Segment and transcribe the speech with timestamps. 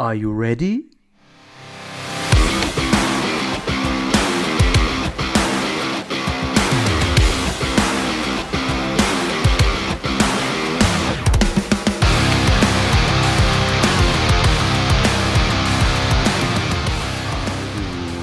[0.00, 0.86] Are you ready?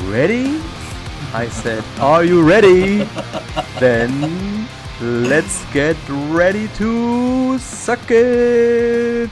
[0.09, 0.59] ready?
[1.31, 3.03] I said, Are you ready?
[3.79, 4.67] then
[4.99, 9.29] let's get ready to suck it!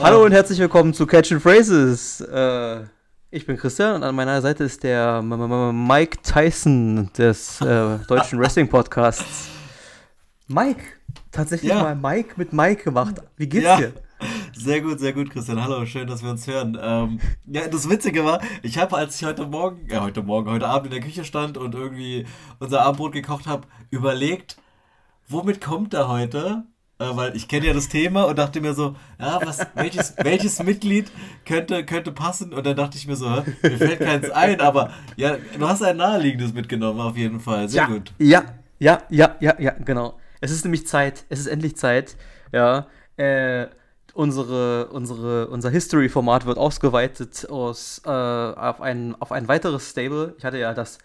[0.00, 2.20] Hallo und herzlich willkommen zu Catch and Phrases.
[2.20, 2.84] Äh,
[3.30, 7.98] ich bin Christian und an meiner Seite ist der M M Mike Tyson des äh,
[8.08, 9.48] deutschen Wrestling Podcasts.
[10.48, 10.82] Mike,
[11.30, 11.82] tatsächlich ja.
[11.82, 13.16] mal Mike mit Mike gemacht.
[13.36, 13.76] Wie geht's ja.
[13.76, 13.92] dir?
[14.56, 15.62] Sehr gut, sehr gut, Christian.
[15.62, 16.78] Hallo, schön, dass wir uns hören.
[16.80, 20.66] Ähm, ja, das Witzige war, ich habe, als ich heute Morgen, ja, heute Morgen, heute
[20.66, 22.26] Abend in der Küche stand und irgendwie
[22.58, 24.56] unser Abendbrot gekocht habe, überlegt,
[25.28, 26.64] womit kommt er heute?
[27.04, 30.62] Äh, weil ich kenne ja das Thema und dachte mir so, ja, was, welches, welches
[30.62, 31.10] Mitglied
[31.44, 32.52] könnte, könnte passen?
[32.52, 35.96] Und dann dachte ich mir so, mir fällt keins ein, aber ja, du hast ein
[35.96, 37.68] naheliegendes mitgenommen auf jeden Fall.
[37.68, 38.12] Sehr ja, gut.
[38.18, 38.44] Ja,
[38.78, 40.18] ja, ja, ja, ja, genau.
[40.40, 42.16] Es ist nämlich Zeit, es ist endlich Zeit,
[42.52, 42.86] ja.
[43.16, 43.66] Äh,
[44.12, 50.34] unsere, unsere, unser History-Format wird ausgeweitet aus, äh, auf, ein, auf ein weiteres Stable.
[50.38, 50.98] Ich hatte ja das,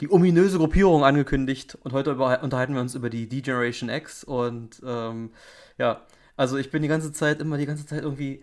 [0.00, 5.30] die ominöse Gruppierung angekündigt und heute unterhalten wir uns über die D-Generation X und ähm,
[5.78, 6.02] ja,
[6.36, 8.42] also ich bin die ganze Zeit, immer die ganze Zeit irgendwie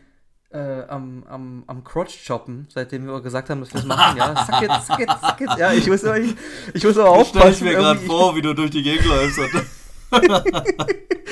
[0.52, 4.18] äh, am, am, am Crotch-Choppen, seitdem wir gesagt haben, dass wir es machen.
[4.18, 5.60] Ja, suck it, suck it, suck it.
[5.60, 6.36] Ja, ich muss, ich,
[6.74, 7.54] ich muss aber aufpassen.
[7.54, 9.40] Ich mir gerade vor, wie du durch die Gegend läufst.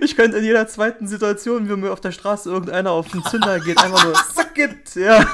[0.00, 3.60] ich könnte in jeder zweiten Situation, wie mir auf der Straße irgendeiner auf den Zünder
[3.60, 4.94] geht, einfach nur Suck it!
[4.94, 5.26] Ja.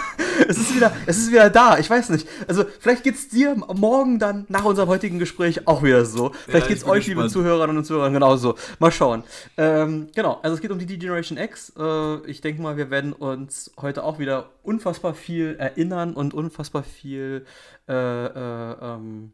[0.49, 1.79] Es ist wieder, es ist wieder da.
[1.79, 2.29] Ich weiß nicht.
[2.47, 6.33] Also, vielleicht geht es dir morgen dann nach unserem heutigen Gespräch auch wieder so.
[6.45, 7.25] Vielleicht ja, geht es euch, gespannt.
[7.25, 8.57] liebe Zuhörerinnen und Zuhörer, genauso.
[8.79, 9.23] Mal schauen.
[9.57, 11.73] Ähm, genau, also es geht um die D-Generation X.
[11.79, 16.83] Äh, ich denke mal, wir werden uns heute auch wieder unfassbar viel erinnern und unfassbar
[16.83, 17.47] viel
[17.89, 17.93] äh,
[18.27, 19.33] äh, ähm,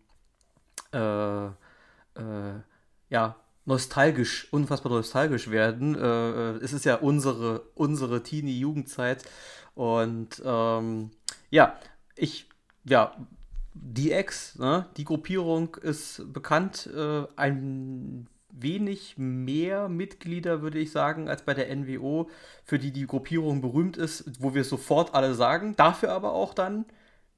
[0.92, 1.50] äh, äh
[3.08, 5.94] ja, nostalgisch, unfassbar nostalgisch werden.
[5.94, 9.24] Äh, äh, es ist ja unsere, unsere Teenie-Jugendzeit.
[9.74, 11.10] Und ähm,
[11.50, 11.78] ja,
[12.16, 12.48] ich,
[12.84, 13.14] ja,
[13.74, 21.28] die Ex, ne, die Gruppierung ist bekannt, äh, ein wenig mehr Mitglieder, würde ich sagen,
[21.28, 22.28] als bei der NWO,
[22.64, 25.74] für die die Gruppierung berühmt ist, wo wir sofort alle sagen.
[25.76, 26.84] Dafür aber auch dann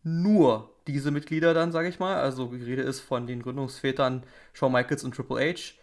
[0.03, 2.17] nur diese Mitglieder dann, sage ich mal.
[2.17, 5.75] Also die Rede ist von den Gründungsvätern Shawn Michaels und Triple H.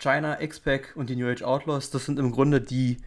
[0.00, 2.98] China, X-Pac und die New Age Outlaws, das sind im Grunde die,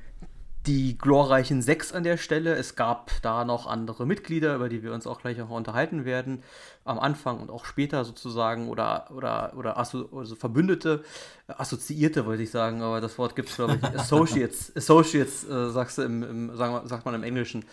[0.67, 2.53] die glorreichen sechs an der Stelle.
[2.53, 6.43] Es gab da noch andere Mitglieder, über die wir uns auch gleich noch unterhalten werden,
[6.85, 11.03] am Anfang und auch später sozusagen, oder, oder, oder asso also Verbündete,
[11.47, 15.97] Assoziierte wollte ich sagen, aber das Wort gibt es, glaube ich, Associates, Associates äh, sagst
[15.97, 17.65] du im, im, sagen, sagt man im Englischen.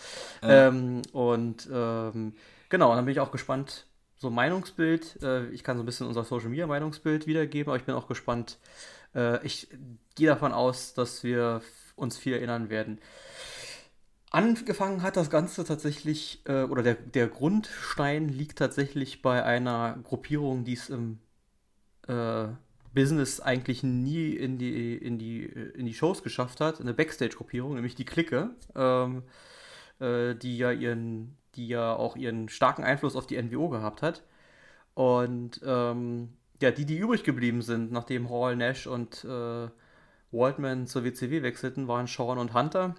[0.42, 0.69] Ja.
[0.69, 2.32] Ähm, und ähm,
[2.69, 3.86] genau, dann bin ich auch gespannt,
[4.16, 7.84] so Meinungsbild, äh, ich kann so ein bisschen unser Social Media Meinungsbild wiedergeben, aber ich
[7.84, 8.59] bin auch gespannt,
[9.15, 9.69] äh, ich
[10.15, 11.62] gehe davon aus, dass wir
[11.97, 13.00] uns viel erinnern werden.
[14.31, 20.65] Angefangen hat das Ganze tatsächlich, äh, oder der, der Grundstein liegt tatsächlich bei einer Gruppierung,
[20.65, 21.19] die es im
[22.06, 22.48] äh,
[22.94, 27.94] Business eigentlich nie in die, in, die, in die Shows geschafft hat, eine Backstage-Gruppierung, nämlich
[27.94, 29.25] die Clique, ähm,
[30.00, 34.22] äh, die ja ihren, die ja auch ihren starken Einfluss auf die NWO gehabt hat.
[34.94, 39.69] Und ähm, ja, die, die übrig geblieben sind, nachdem Hall, Nash und äh,
[40.32, 42.94] Waldman zur WCW wechselten, waren Sean und Hunter.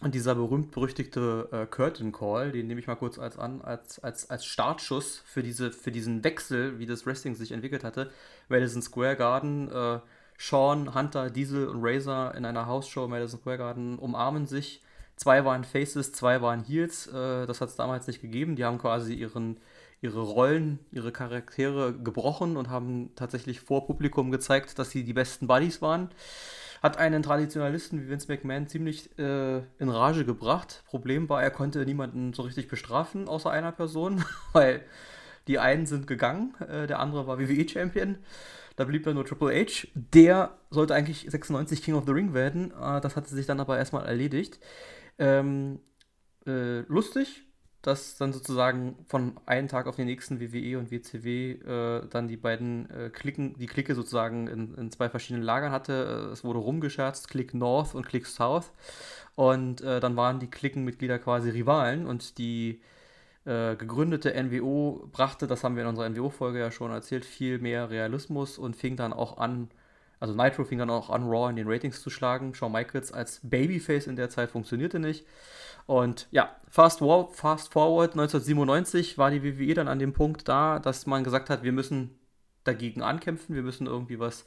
[0.00, 4.28] Und dieser berühmt-berüchtigte äh, Curtain Call, den nehme ich mal kurz als, an, als, als,
[4.28, 8.10] als Startschuss für, diese, für diesen Wechsel, wie das Wrestling sich entwickelt hatte.
[8.48, 10.00] Madison Square Garden, äh,
[10.36, 14.82] Sean, Hunter, Diesel und Razor in einer Hausshow Madison Square Garden umarmen sich.
[15.16, 17.06] Zwei waren Faces, zwei waren Heels.
[17.06, 18.56] Äh, das hat es damals nicht gegeben.
[18.56, 19.58] Die haben quasi ihren,
[20.04, 25.46] ihre Rollen, ihre Charaktere gebrochen und haben tatsächlich vor Publikum gezeigt, dass sie die besten
[25.46, 26.10] Buddies waren.
[26.82, 30.84] Hat einen Traditionalisten wie Vince McMahon ziemlich äh, in Rage gebracht.
[30.86, 34.22] Problem war, er konnte niemanden so richtig bestrafen, außer einer Person,
[34.52, 34.82] weil
[35.48, 38.18] die einen sind gegangen, äh, der andere war WWE-Champion.
[38.76, 39.88] Da blieb dann nur Triple H.
[39.94, 42.72] Der sollte eigentlich 96 King of the Ring werden.
[42.72, 44.60] Äh, das hatte sich dann aber erstmal erledigt.
[45.18, 45.80] Ähm,
[46.46, 47.44] äh, lustig,
[47.86, 52.38] dass dann sozusagen von einem Tag auf den nächsten WWE und WCW äh, dann die
[52.38, 56.28] beiden äh, Klicken, die Clique sozusagen in, in, zwei verschiedenen Lagern hatte.
[56.28, 58.72] Äh, es wurde rumgescherzt, Click North und Click South.
[59.34, 62.80] Und äh, dann waren die Klickenmitglieder quasi Rivalen und die
[63.44, 67.90] äh, gegründete NWO brachte, das haben wir in unserer NWO-Folge ja schon erzählt, viel mehr
[67.90, 69.68] Realismus und fing dann auch an,
[70.24, 72.54] also Nitro fing dann auch an, Raw in den Ratings zu schlagen.
[72.54, 75.26] Shawn Michaels als Babyface in der Zeit funktionierte nicht.
[75.84, 77.00] Und ja, fast,
[77.32, 81.62] fast forward 1997 war die WWE dann an dem Punkt da, dass man gesagt hat,
[81.62, 82.18] wir müssen
[82.64, 84.44] dagegen ankämpfen, wir müssen irgendwie was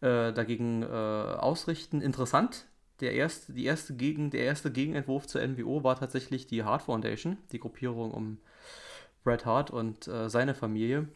[0.00, 2.00] äh, dagegen äh, ausrichten.
[2.00, 2.64] Interessant,
[3.00, 7.36] der erste, die erste Gegen, der erste Gegenentwurf zur NWO war tatsächlich die Hart Foundation,
[7.52, 8.38] die Gruppierung um
[9.24, 11.06] Bret Hart und äh, seine Familie.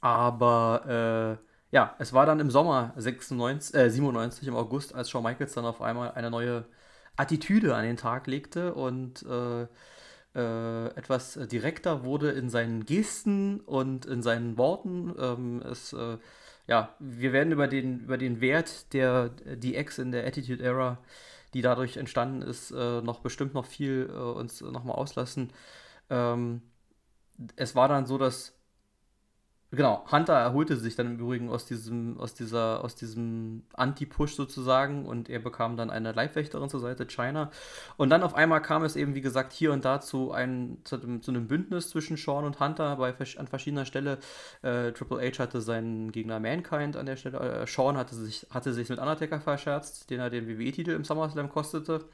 [0.00, 5.24] Aber äh, ja, es war dann im Sommer 96, äh, 97, im August, als Shawn
[5.24, 6.64] Michaels dann auf einmal eine neue
[7.16, 9.66] Attitüde an den Tag legte und äh,
[10.36, 15.14] äh, etwas direkter wurde in seinen Gesten und in seinen Worten.
[15.18, 16.18] Ähm, es, äh,
[16.66, 20.98] ja, wir werden über den, über den Wert der DX in der Attitude Era,
[21.54, 25.52] die dadurch entstanden ist, äh, noch bestimmt noch viel äh, uns nochmal auslassen.
[26.10, 26.62] Ähm,
[27.56, 28.55] es war dann so, dass
[29.72, 35.06] Genau, Hunter erholte sich dann im Übrigen aus diesem, aus dieser, aus diesem Anti-Push sozusagen
[35.06, 37.50] und er bekam dann eine Leibwächterin zur Seite, China.
[37.96, 41.18] Und dann auf einmal kam es eben, wie gesagt, hier und da zu, ein, zu,
[41.18, 44.18] zu einem Bündnis zwischen Sean und Hunter bei, an verschiedener Stelle.
[44.62, 47.38] Äh, Triple H hatte seinen Gegner Mankind an der Stelle.
[47.62, 51.48] Äh, Sean hatte sich, hatte sich mit Undertaker verscherzt, den er den WWE-Titel im SummerSlam
[51.48, 52.04] kostete.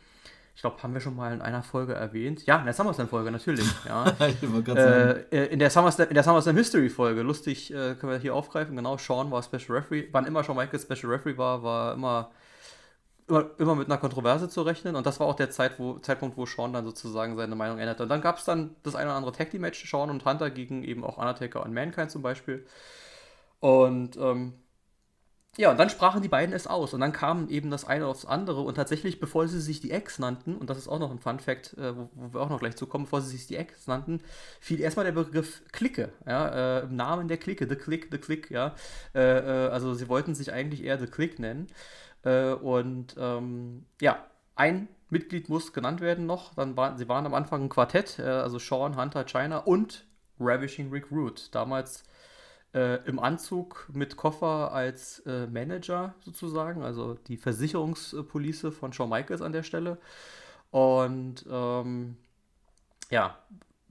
[0.54, 2.44] Ich glaube, haben wir schon mal in einer Folge erwähnt.
[2.46, 3.66] Ja, in der SummerSlam-Folge, natürlich.
[3.86, 4.04] Ja.
[4.10, 8.76] äh, äh, in der SummerSlam, in der SummerSlam History-Folge, lustig, äh, können wir hier aufgreifen.
[8.76, 10.08] Genau, Sean war Special Referee.
[10.12, 12.30] Wann immer Shawn Michaels Special Referee war, war immer,
[13.28, 14.94] immer, immer mit einer Kontroverse zu rechnen.
[14.94, 18.02] Und das war auch der Zeit, wo, Zeitpunkt, wo Sean dann sozusagen seine Meinung änderte.
[18.02, 20.84] Und dann gab es dann das eine oder andere Tag Team-Match, Sean und Hunter gegen
[20.84, 22.66] eben auch Undertaker und Mankind zum Beispiel.
[23.60, 24.54] Und ähm,
[25.58, 26.94] ja, und dann sprachen die beiden es aus.
[26.94, 28.62] Und dann kam eben das eine aufs andere.
[28.62, 31.40] Und tatsächlich, bevor sie sich die Ex nannten, und das ist auch noch ein Fun
[31.40, 34.22] Fact, äh, wo, wo, wir auch noch gleich zukommen, bevor sie sich die Ex nannten,
[34.60, 38.50] fiel erstmal der Begriff Clique, ja, äh, im Namen der Clique, The Click, The Click,
[38.50, 38.74] ja,
[39.14, 41.66] äh, äh, also sie wollten sich eigentlich eher The Click nennen.
[42.22, 44.24] Äh, und ähm, ja,
[44.56, 48.22] ein Mitglied muss genannt werden noch, dann waren, sie waren am Anfang ein Quartett, äh,
[48.22, 50.06] also Sean, Hunter, China und
[50.40, 52.04] Ravishing Rick Root, damals
[52.74, 59.42] äh, im Anzug mit Koffer als äh, Manager sozusagen, also die Versicherungspolice von Shawn Michaels
[59.42, 59.98] an der Stelle.
[60.70, 62.16] Und ähm,
[63.10, 63.36] ja,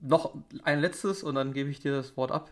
[0.00, 0.34] noch
[0.64, 2.50] ein letztes und dann gebe ich dir das Wort ab.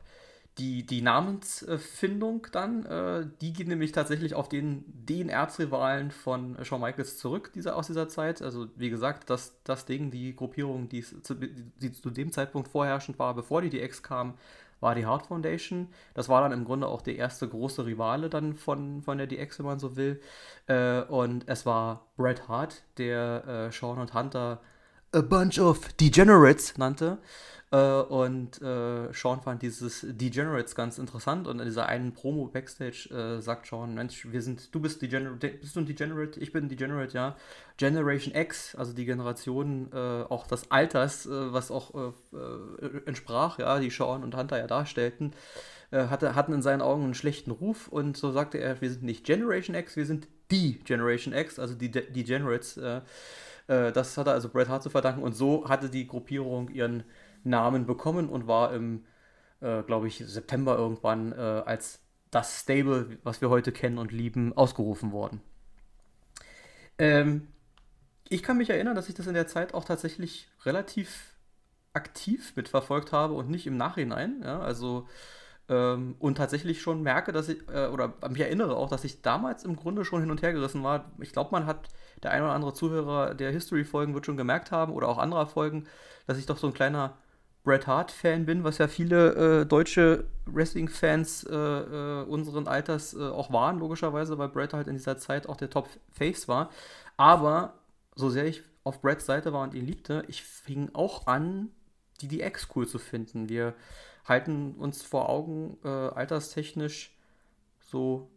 [0.58, 6.80] Die, die Namensfindung dann, äh, die geht nämlich tatsächlich auf den, den Erzrivalen von Shawn
[6.80, 8.42] Michaels zurück dieser, aus dieser Zeit.
[8.42, 13.18] Also wie gesagt, das, das Ding, die Gruppierung, die zu, die zu dem Zeitpunkt vorherrschend
[13.18, 14.34] war, bevor die DX kam,
[14.80, 15.88] war die Hart Foundation.
[16.14, 19.58] Das war dann im Grunde auch der erste große Rivale dann von, von der DX,
[19.58, 20.20] wenn man so will.
[20.66, 24.60] Äh, und es war Bret Hart, der äh, Sean und Hunter
[25.12, 27.18] a bunch of degenerates nannte.
[27.72, 33.08] Äh, und äh, Sean fand dieses Degenerates ganz interessant und in dieser einen Promo Backstage
[33.10, 36.40] äh, sagt Sean, Mensch, wir sind, du bist Degenerate, bist du ein Degenerate?
[36.40, 37.36] Ich bin ein Degenerate, ja.
[37.76, 43.78] Generation X, also die Generation äh, auch des Alters, äh, was auch äh, entsprach, ja,
[43.78, 45.32] die Sean und Hunter ja darstellten,
[45.92, 49.26] hatte, hatten in seinen Augen einen schlechten Ruf und so sagte er, wir sind nicht
[49.26, 52.78] Generation X, wir sind die Generation X, also die Degenerates.
[53.70, 57.04] Das hat er also Bret Hart zu verdanken und so hatte die Gruppierung ihren
[57.44, 59.04] Namen bekommen und war im,
[59.60, 62.00] äh, glaube ich, September irgendwann äh, als
[62.30, 65.40] das Stable, was wir heute kennen und lieben, ausgerufen worden.
[66.98, 67.48] Ähm,
[68.28, 71.34] ich kann mich erinnern, dass ich das in der Zeit auch tatsächlich relativ
[71.92, 74.42] aktiv mitverfolgt habe und nicht im Nachhinein.
[74.44, 74.60] Ja?
[74.60, 75.08] Also
[75.70, 79.62] ähm, und tatsächlich schon merke, dass ich, äh, oder mich erinnere auch, dass ich damals
[79.64, 81.12] im Grunde schon hin und her gerissen war.
[81.20, 81.88] Ich glaube, man hat,
[82.24, 85.86] der ein oder andere Zuhörer der History-Folgen wird schon gemerkt haben oder auch anderer Folgen,
[86.26, 87.16] dass ich doch so ein kleiner
[87.62, 93.52] Bret Hart-Fan bin, was ja viele äh, deutsche Wrestling-Fans äh, äh, unseren Alters äh, auch
[93.52, 96.70] waren, logischerweise, weil Bret halt in dieser Zeit auch der Top-Face war.
[97.16, 97.74] Aber
[98.16, 101.68] so sehr ich auf Brets Seite war und ihn liebte, ich fing auch an,
[102.22, 103.48] die DX cool zu finden.
[103.48, 103.74] Wir
[104.30, 107.14] halten uns vor Augen, äh, alterstechnisch
[107.78, 108.30] so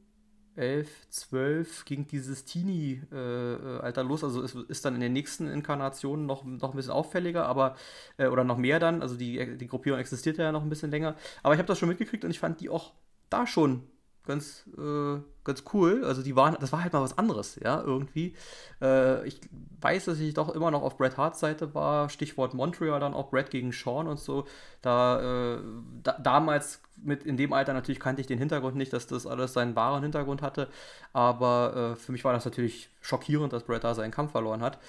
[0.56, 4.24] 11, 12 ging dieses Teenie-Alter äh, los.
[4.24, 7.76] Also es ist dann in den nächsten Inkarnationen noch, noch ein bisschen auffälliger, aber
[8.18, 9.02] äh, oder noch mehr dann.
[9.02, 11.16] Also die, die Gruppierung existiert ja noch ein bisschen länger.
[11.42, 12.94] Aber ich habe das schon mitgekriegt und ich fand die auch
[13.30, 13.88] da schon
[14.26, 16.04] ganz, äh, ganz cool.
[16.06, 18.36] Also die waren, das war halt mal was anderes, ja, irgendwie.
[18.82, 19.40] Äh, ich
[19.82, 22.10] weiß, dass ich doch immer noch auf Bret Harts Seite war.
[22.10, 24.46] Stichwort Montreal, dann auch Bret gegen Sean und so.
[24.82, 25.60] Da, äh,
[26.04, 29.54] da, damals mit in dem Alter natürlich kannte ich den Hintergrund nicht, dass das alles
[29.54, 30.70] seinen wahren Hintergrund hatte.
[31.12, 34.80] Aber äh, für mich war das natürlich schockierend, dass Bret da seinen Kampf verloren hat.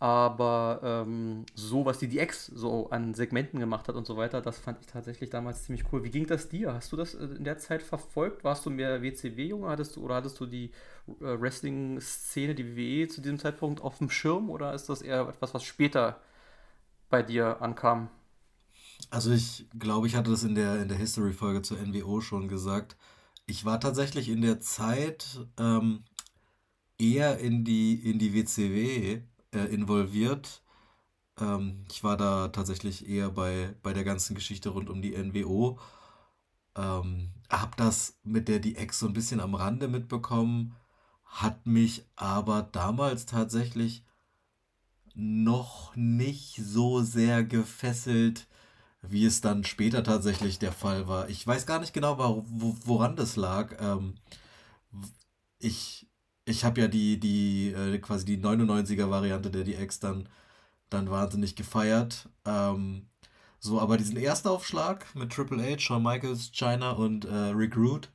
[0.00, 4.56] Aber ähm, so, was die DX so an Segmenten gemacht hat und so weiter, das
[4.58, 6.04] fand ich tatsächlich damals ziemlich cool.
[6.04, 6.72] Wie ging das dir?
[6.72, 8.44] Hast du das äh, in der Zeit verfolgt?
[8.44, 9.68] Warst du mehr WCW-Junge?
[9.68, 14.08] Hattest du oder hattest du die äh, Wrestling-Szene, die WWE zu diesem Zeitpunkt auf dem
[14.08, 16.20] Schirm oder ist das eher etwas, was später
[17.10, 18.08] bei dir ankam?
[19.10, 22.96] Also ich glaube, ich hatte das in der, in der History-Folge zur NWO schon gesagt.
[23.46, 26.04] Ich war tatsächlich in der Zeit ähm,
[26.98, 29.22] eher in die, in die WCW
[29.58, 30.62] äh, involviert.
[31.40, 35.78] Ähm, ich war da tatsächlich eher bei, bei der ganzen Geschichte rund um die NWO.
[36.76, 40.74] Ähm, hab das mit der DX so ein bisschen am Rande mitbekommen,
[41.24, 44.04] hat mich aber damals tatsächlich
[45.14, 48.46] noch nicht so sehr gefesselt,
[49.02, 51.28] wie es dann später tatsächlich der Fall war.
[51.28, 53.76] Ich weiß gar nicht genau, wo, woran das lag.
[53.80, 54.14] Ähm,
[55.58, 56.07] ich
[56.48, 60.28] ich habe ja die, die äh, quasi die 99er-Variante der DX dann,
[60.90, 62.28] dann wahnsinnig gefeiert.
[62.46, 63.06] Ähm,
[63.60, 68.10] so, aber diesen Erstaufschlag mit Triple H, Shawn Michaels, China und äh, Rick Root,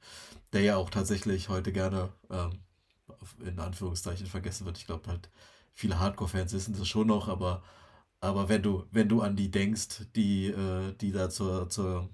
[0.54, 2.60] der ja auch tatsächlich heute gerne ähm,
[3.46, 4.78] in Anführungszeichen vergessen wird.
[4.78, 5.30] Ich glaube halt,
[5.74, 7.64] viele Hardcore-Fans wissen das schon noch, aber,
[8.22, 12.10] aber wenn du, wenn du an die denkst, die, äh, die da zur, zur,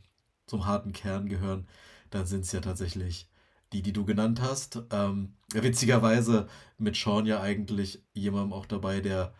[0.47, 1.67] zum harten Kern gehören,
[2.09, 3.29] dann sind es ja tatsächlich
[3.73, 4.83] die, die du genannt hast.
[4.91, 6.47] Ähm, witzigerweise
[6.77, 9.33] mit Sean ja eigentlich jemandem auch dabei, der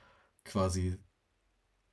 [0.46, 0.98] quasi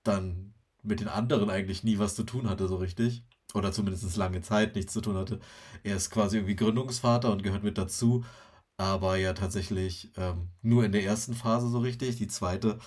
[0.02, 3.25] dann mit den anderen eigentlich nie was zu tun hatte, so richtig.
[3.55, 5.40] Oder zumindest lange Zeit nichts zu tun hatte.
[5.83, 8.25] Er ist quasi irgendwie Gründungsvater und gehört mit dazu,
[8.76, 12.16] aber ja tatsächlich ähm, nur in der ersten Phase so richtig.
[12.16, 12.78] Die zweite,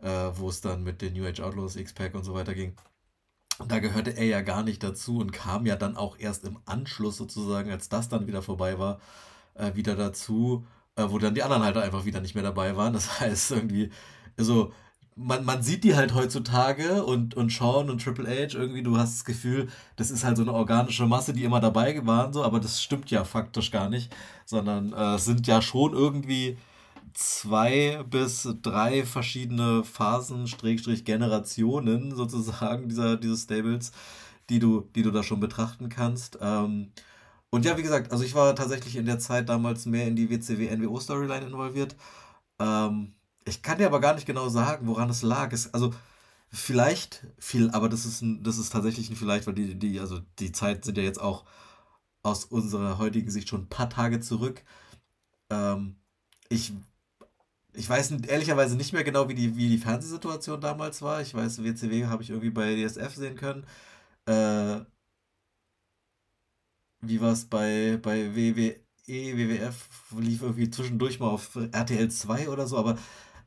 [0.00, 2.76] äh, wo es dann mit den New Age Outlaws, X-Pack und so weiter ging,
[3.68, 7.16] da gehörte er ja gar nicht dazu und kam ja dann auch erst im Anschluss
[7.16, 9.00] sozusagen, als das dann wieder vorbei war,
[9.54, 10.66] äh, wieder dazu,
[10.96, 12.92] äh, wo dann die anderen halt einfach wieder nicht mehr dabei waren.
[12.92, 13.90] Das heißt irgendwie,
[14.38, 14.72] also
[15.16, 19.18] man, man sieht die halt heutzutage und, und Sean und Triple H irgendwie, du hast
[19.18, 22.60] das Gefühl, das ist halt so eine organische Masse, die immer dabei waren, so, aber
[22.60, 24.14] das stimmt ja faktisch gar nicht,
[24.46, 26.56] sondern äh, sind ja schon irgendwie
[27.14, 33.92] zwei bis drei verschiedene Phasen, Schrägstrich Generationen sozusagen dieser, dieses Stables,
[34.50, 36.38] die du, die du da schon betrachten kannst.
[36.40, 36.92] Ähm,
[37.50, 40.30] und ja, wie gesagt, also ich war tatsächlich in der Zeit damals mehr in die
[40.30, 41.96] WCW-NWO-Storyline involviert.
[42.58, 43.14] Ähm,
[43.44, 45.52] ich kann dir aber gar nicht genau sagen, woran es lag.
[45.52, 45.92] Es, also
[46.50, 50.20] vielleicht viel, aber das ist, ein, das ist tatsächlich ein vielleicht, weil die, die, also
[50.38, 51.44] die Zeit sind ja jetzt auch
[52.22, 54.62] aus unserer heutigen Sicht schon ein paar Tage zurück.
[55.50, 55.96] Ähm,
[56.48, 56.72] ich
[57.74, 61.20] ich weiß ehrlicherweise nicht mehr genau, wie die, wie die Fernsehsituation damals war.
[61.22, 63.66] Ich weiß, WCW habe ich irgendwie bei DSF sehen können.
[64.26, 64.80] Äh,
[67.00, 68.76] wie war es bei, bei WWE,
[69.08, 69.88] WWF?
[70.18, 72.96] Lief irgendwie zwischendurch mal auf RTL 2 oder so, aber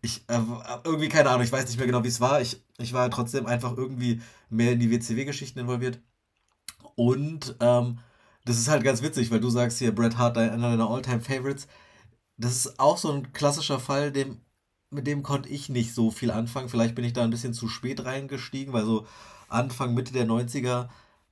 [0.02, 0.40] ich äh,
[0.84, 2.42] irgendwie keine Ahnung, ich weiß nicht mehr genau, wie es war.
[2.42, 6.00] Ich, ich war trotzdem einfach irgendwie mehr in die WCW-Geschichten involviert.
[6.96, 8.00] Und ähm,
[8.46, 11.68] das ist halt ganz witzig, weil du sagst hier, Bret Hart, einer deiner All-Time-Favorites
[12.38, 14.42] das ist auch so ein klassischer Fall, dem,
[14.90, 16.70] mit dem konnte ich nicht so viel anfangen.
[16.70, 19.08] Vielleicht bin ich da ein bisschen zu spät reingestiegen, weil so
[19.50, 20.90] Anfang, Mitte der 90er,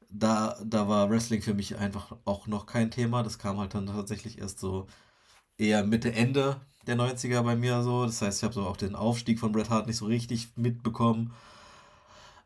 [0.09, 3.23] da, da war Wrestling für mich einfach auch noch kein Thema.
[3.23, 4.87] Das kam halt dann tatsächlich erst so
[5.57, 8.05] eher Mitte, Ende der 90er bei mir so.
[8.05, 11.33] Das heißt, ich habe so auch den Aufstieg von Bret Hart nicht so richtig mitbekommen.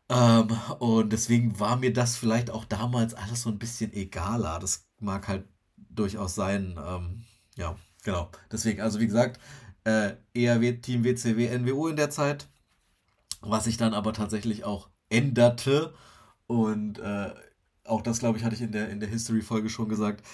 [0.08, 0.48] Ähm,
[0.78, 4.58] und deswegen war mir das vielleicht auch damals alles so ein bisschen egaler.
[4.58, 5.46] Das mag halt
[5.76, 6.78] durchaus sein.
[6.82, 7.24] Ähm,
[7.56, 7.76] ja.
[8.04, 8.30] Genau.
[8.50, 9.40] Deswegen, also wie gesagt,
[9.84, 12.48] äh, eher Team WCW, NWO in der Zeit,
[13.40, 15.94] was sich dann aber tatsächlich auch änderte.
[16.46, 17.34] Und äh,
[17.84, 20.24] auch das, glaube ich, hatte ich in der, in der History-Folge schon gesagt.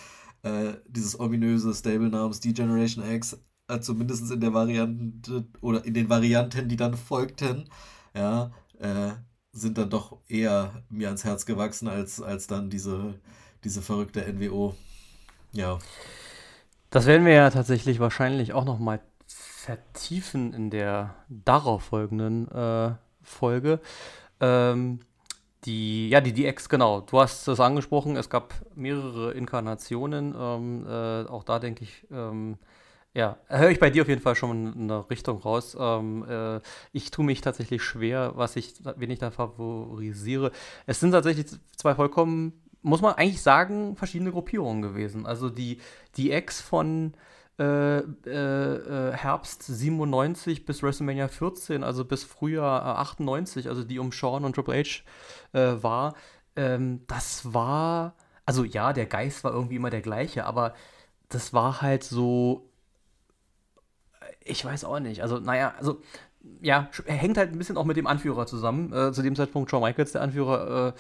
[0.43, 6.09] Äh, dieses ominöse Stable namens D-Generation X, äh, zumindest in der Variante oder in den
[6.11, 7.69] Varianten, die dann folgten,
[8.15, 9.13] ja, äh,
[9.53, 13.15] sind dann doch eher mir ans Herz gewachsen als, als dann diese,
[13.63, 14.75] diese verrückte NWO.
[15.53, 15.79] Ja.
[16.95, 22.93] Das werden wir ja tatsächlich wahrscheinlich auch noch mal vertiefen in der darauf folgenden äh,
[23.21, 23.81] Folge.
[24.39, 25.01] Ähm,
[25.65, 27.01] die, ja, die DX, genau.
[27.01, 30.37] Du hast es angesprochen, es gab mehrere Inkarnationen.
[30.39, 32.59] Ähm, äh, auch da denke ich, ähm,
[33.13, 35.77] ja, höre ich bei dir auf jeden Fall schon eine Richtung raus.
[35.77, 36.61] Ähm, äh,
[36.93, 40.53] ich tue mich tatsächlich schwer, was ich, wen ich da favorisiere.
[40.87, 41.47] Es sind tatsächlich
[41.77, 42.53] zwei vollkommen
[42.85, 45.27] muss man eigentlich sagen, verschiedene Gruppierungen gewesen.
[45.27, 45.79] Also die,
[46.17, 47.15] die Ex von
[47.59, 54.13] äh, äh, äh Herbst 97 bis WrestleMania 14, also bis Frühjahr 98, also die um
[54.13, 55.03] Sean und Triple H
[55.53, 56.15] äh, war,
[56.57, 58.15] ähm, das war,
[58.45, 60.75] also ja, der Geist war irgendwie immer der gleiche, aber
[61.31, 62.69] das war halt so,
[64.45, 66.03] ich weiß auch nicht, also naja, also
[66.61, 68.93] ja, hängt halt ein bisschen auch mit dem Anführer zusammen.
[68.93, 70.93] Äh, zu dem Zeitpunkt Shawn Michaels, der Anführer, äh,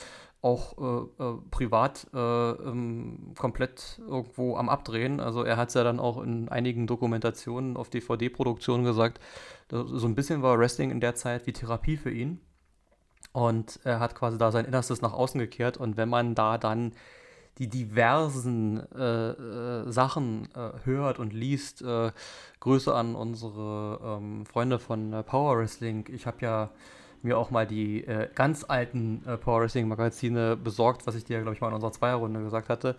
[0.44, 5.20] auch äh, äh privat äh, ähm, komplett irgendwo am Abdrehen.
[5.20, 9.20] Also er hat es ja dann auch in einigen Dokumentationen auf DVD-Produktionen gesagt,
[9.70, 12.40] so ein bisschen war Wrestling in der Zeit wie Therapie für ihn.
[13.32, 15.78] Und er hat quasi da sein Innerstes nach außen gekehrt.
[15.78, 16.92] Und wenn man da dann
[17.58, 21.84] die diversen äh, äh, Sachen äh, hört und liest.
[22.60, 26.06] Grüße an unsere ähm, Freunde von Power Wrestling.
[26.10, 26.70] Ich habe ja
[27.24, 31.54] mir auch mal die äh, ganz alten Power Wrestling Magazine besorgt, was ich dir, glaube
[31.54, 32.96] ich, mal in unserer Zweierrunde gesagt hatte.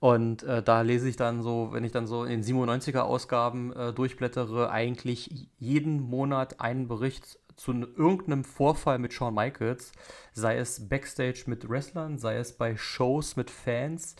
[0.00, 4.70] Und da lese ich dann so, wenn ich dann so in den 97er Ausgaben durchblättere,
[4.70, 9.92] eigentlich jeden Monat einen Bericht zu irgendeinem Vorfall mit Shawn Michaels,
[10.34, 14.16] sei es backstage mit Wrestlern, sei es bei Shows mit Fans,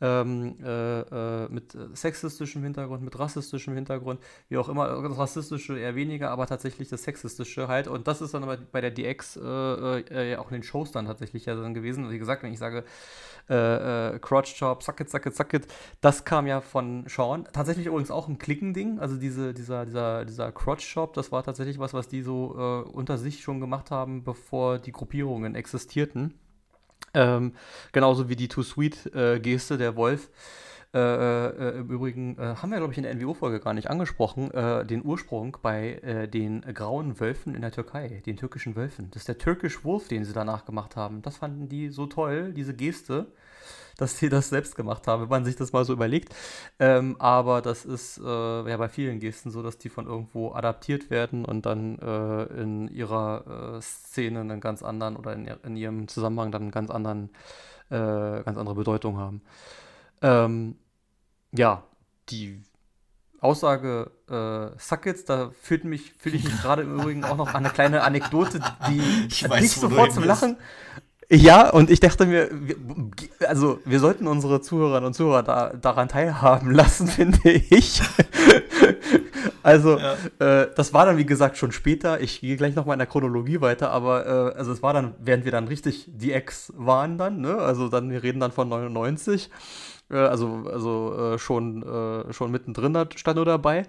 [0.00, 5.94] ähm, äh, äh, mit sexistischem Hintergrund, mit rassistischem Hintergrund, wie auch immer, das rassistische eher
[5.94, 7.88] weniger, aber tatsächlich das sexistische halt.
[7.88, 11.06] Und das ist dann aber bei der DX äh, äh, auch in den Shows dann
[11.06, 12.10] tatsächlich ja dann gewesen.
[12.10, 12.84] Wie gesagt, wenn ich sage,
[13.48, 15.66] äh, äh, Crotch Chop, Suck it, Suck it, Suck it.
[16.00, 17.46] Das kam ja von Sean.
[17.52, 18.98] Tatsächlich übrigens auch ein Klickending.
[18.98, 22.90] Also diese, dieser, dieser, dieser Crotch Chop, das war tatsächlich was, was die so äh,
[22.90, 26.34] unter sich schon gemacht haben, bevor die Gruppierungen existierten.
[27.14, 27.52] Ähm,
[27.92, 30.30] genauso wie die Too Sweet-Geste, äh, der Wolf.
[30.94, 34.50] Äh, äh, Im Übrigen äh, haben wir, glaube ich, in der NWO-Folge gar nicht angesprochen,
[34.52, 39.10] äh, den Ursprung bei äh, den grauen Wölfen in der Türkei, den türkischen Wölfen.
[39.10, 41.22] Das ist der Turkish Wolf, den sie danach gemacht haben.
[41.22, 43.26] Das fanden die so toll, diese Geste,
[43.96, 46.34] dass sie das selbst gemacht haben, wenn man sich das mal so überlegt.
[46.78, 51.44] Ähm, aber das ist ja bei vielen Gesten so, dass die von irgendwo adaptiert werden
[51.44, 56.70] und dann in ihrer Szene einen ganz anderen oder in, in, ihrem Zusammenhang dann einen
[56.70, 57.30] ganz anderen,
[57.88, 59.42] ganz andere Bedeutung haben.
[60.22, 60.76] Ähm,
[61.52, 61.82] ja,
[62.28, 62.62] die
[63.40, 67.64] Aussage äh, Suckets, da fühlt mich, fühle ich mich gerade im Übrigen auch noch an
[67.64, 70.56] eine kleine Anekdote, die ich weiß, nicht sofort zum Lachen.
[71.28, 72.76] Ja, und ich dachte mir, wir,
[73.48, 78.00] also wir sollten unsere Zuhörerinnen und Zuhörer da, daran teilhaben lassen, finde ich.
[79.64, 80.14] also, ja.
[80.38, 82.20] äh, das war dann, wie gesagt, schon später.
[82.20, 85.44] Ich gehe gleich nochmal in der Chronologie weiter, aber äh, also es war dann, während
[85.44, 87.56] wir dann richtig die Ex waren dann, ne?
[87.56, 89.50] Also dann, wir reden dann von 99.
[90.10, 93.84] Äh, also also äh, schon, äh, schon mittendrin stand nur dabei.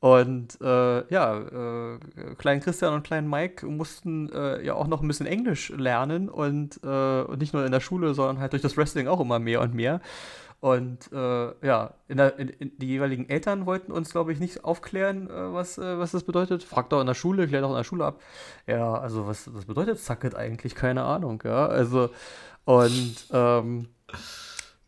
[0.00, 1.98] Und äh, ja, äh,
[2.38, 6.78] Klein Christian und Klein Mike mussten äh, ja auch noch ein bisschen Englisch lernen und,
[6.82, 9.74] und nicht nur in der Schule, sondern halt durch das Wrestling auch immer mehr und
[9.74, 10.00] mehr.
[10.60, 15.28] Und ja, in der, in, in die jeweiligen Eltern wollten uns, glaube ich, nicht aufklären,
[15.30, 16.62] was, was das bedeutet.
[16.62, 18.20] Fragt doch in der Schule, klärt doch in der Schule ab.
[18.66, 20.74] Ja, also was, was bedeutet Sucket eigentlich?
[20.74, 21.66] Keine Ahnung, ja.
[21.66, 22.10] Also,
[22.64, 23.88] und ähm,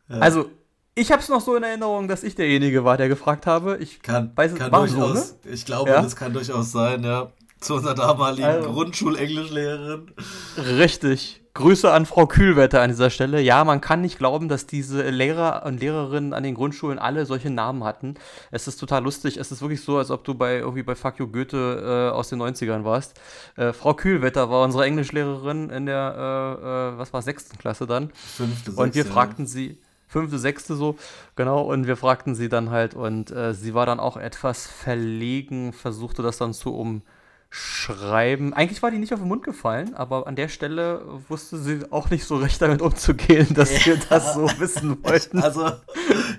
[0.09, 0.19] ja.
[0.19, 0.51] also
[0.95, 3.79] ich habe es noch so in Erinnerung, dass ich derjenige war, der gefragt habe.
[3.81, 5.55] Ich kann, weiß, kann durchaus, so, ne?
[5.55, 6.03] ich glaube, ja?
[6.03, 7.31] das kann durchaus sein, ja.
[7.61, 10.11] Zu unserer damaligen also, Grundschulenglischlehrerin.
[10.59, 11.43] Richtig.
[11.55, 13.41] Grüße an Frau Kühlwetter an dieser Stelle.
[13.41, 17.51] Ja, man kann nicht glauben, dass diese Lehrer und Lehrerinnen an den Grundschulen alle solche
[17.51, 18.15] Namen hatten.
[18.51, 19.37] Es ist total lustig.
[19.37, 22.31] Es ist wirklich so, als ob du bei irgendwie bei Fuck you Goethe äh, aus
[22.31, 23.21] den 90ern warst.
[23.57, 28.11] Äh, Frau Kühlwetter war unsere Englischlehrerin in der, äh, äh was war, sechsten Klasse dann.
[28.15, 29.79] Fünfte, sechste, Und wir fragten sie,
[30.13, 30.97] fünfte, sechste so,
[31.35, 35.73] genau, und wir fragten sie dann halt und äh, sie war dann auch etwas verlegen,
[35.73, 37.03] versuchte das dann zu um
[37.55, 38.55] schreiben.
[38.55, 42.09] Eigentlich war die nicht auf den Mund gefallen, aber an der Stelle wusste sie auch
[42.09, 43.93] nicht so recht damit umzugehen, dass ja.
[43.93, 45.43] wir das so wissen wollten.
[45.43, 45.71] Also,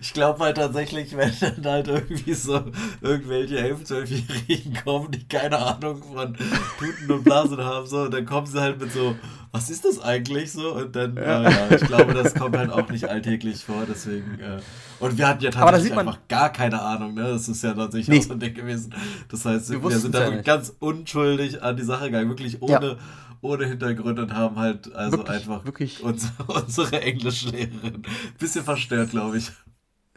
[0.01, 2.63] ich glaube halt tatsächlich, wenn dann halt irgendwie so
[3.01, 6.35] irgendwelche 11-, 12-Jährigen kommen, die keine Ahnung von
[6.79, 9.15] Tuten und Blasen haben, so, dann kommen sie halt mit so,
[9.53, 10.73] was ist das eigentlich so?
[10.73, 11.43] Und dann, ja.
[11.43, 14.39] Äh, ja, ich glaube, das kommt halt auch nicht alltäglich vor, deswegen.
[14.39, 14.59] Äh,
[14.99, 17.21] und wir hatten ja tatsächlich einfach gar keine Ahnung, ne?
[17.21, 18.17] Das ist ja tatsächlich nee.
[18.17, 18.95] auch so ein Ding gewesen.
[19.29, 22.97] Das heißt, wir, wir sind da ja ganz unschuldig an die Sache gegangen, wirklich ohne,
[23.41, 26.01] ohne Hintergrund und haben halt also wirklich, einfach wirklich.
[26.01, 28.01] Unsere, unsere Englischlehrerin
[28.39, 29.51] bisschen verstört, glaube ich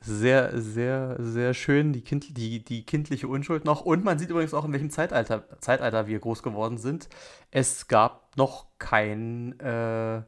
[0.06, 3.82] sehr, sehr, sehr schön, die, kind, die, die kindliche Unschuld noch.
[3.82, 7.08] Und man sieht übrigens auch, in welchem Zeitalter, Zeitalter wir groß geworden sind.
[7.50, 10.22] Es gab noch kein äh,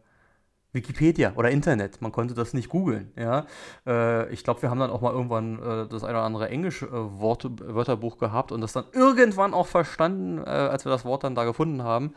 [0.73, 2.03] Wikipedia oder Internet.
[2.03, 3.13] Man konnte das nicht googeln.
[3.17, 3.47] Ja?
[3.87, 6.87] Äh, ich glaube, wir haben dann auch mal irgendwann äh, das eine oder andere englische
[6.87, 11.35] äh, Wörterbuch gehabt und das dann irgendwann auch verstanden, äh, als wir das Wort dann
[11.35, 12.15] da gefunden haben.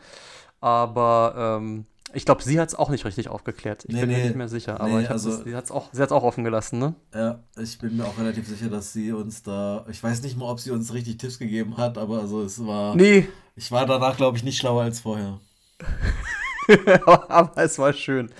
[0.60, 3.84] Aber ähm, ich glaube, sie hat es auch nicht richtig aufgeklärt.
[3.86, 5.90] Ich nee, bin nee, mir nicht mehr sicher, aber nee, also, sie hat es auch,
[5.92, 6.94] auch offen gelassen, ne?
[7.14, 9.84] Ja, ich bin mir auch relativ sicher, dass sie uns da.
[9.90, 12.96] Ich weiß nicht mal, ob sie uns richtig Tipps gegeben hat, aber also es war.
[12.96, 13.28] Nee.
[13.54, 15.40] Ich war danach, glaube ich, nicht schlauer als vorher.
[17.06, 18.30] aber es war schön.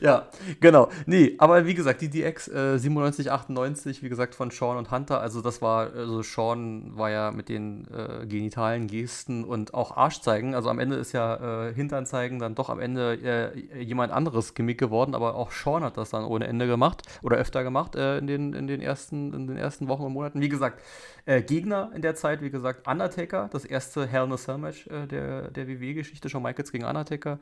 [0.00, 0.26] ja,
[0.60, 0.88] genau.
[1.06, 5.20] Nee, aber wie gesagt, die DX äh, 97, 98, wie gesagt, von Sean und Hunter,
[5.20, 10.20] also das war, also Sean war ja mit den äh, genitalen Gesten und auch Arsch
[10.20, 14.12] zeigen, also am Ende ist ja äh, Hintern zeigen dann doch am Ende äh, jemand
[14.12, 17.96] anderes Gimmick geworden, aber auch Sean hat das dann ohne Ende gemacht oder öfter gemacht
[17.96, 20.40] äh, in, den, in, den ersten, in den ersten Wochen und Monaten.
[20.40, 20.80] Wie gesagt,
[21.24, 24.86] äh, Gegner in der Zeit, wie gesagt, Undertaker, das erste Hell in a Cell Match
[24.86, 27.38] äh, der, der WWE-Geschichte, Shawn Michaels gegen Undertaker.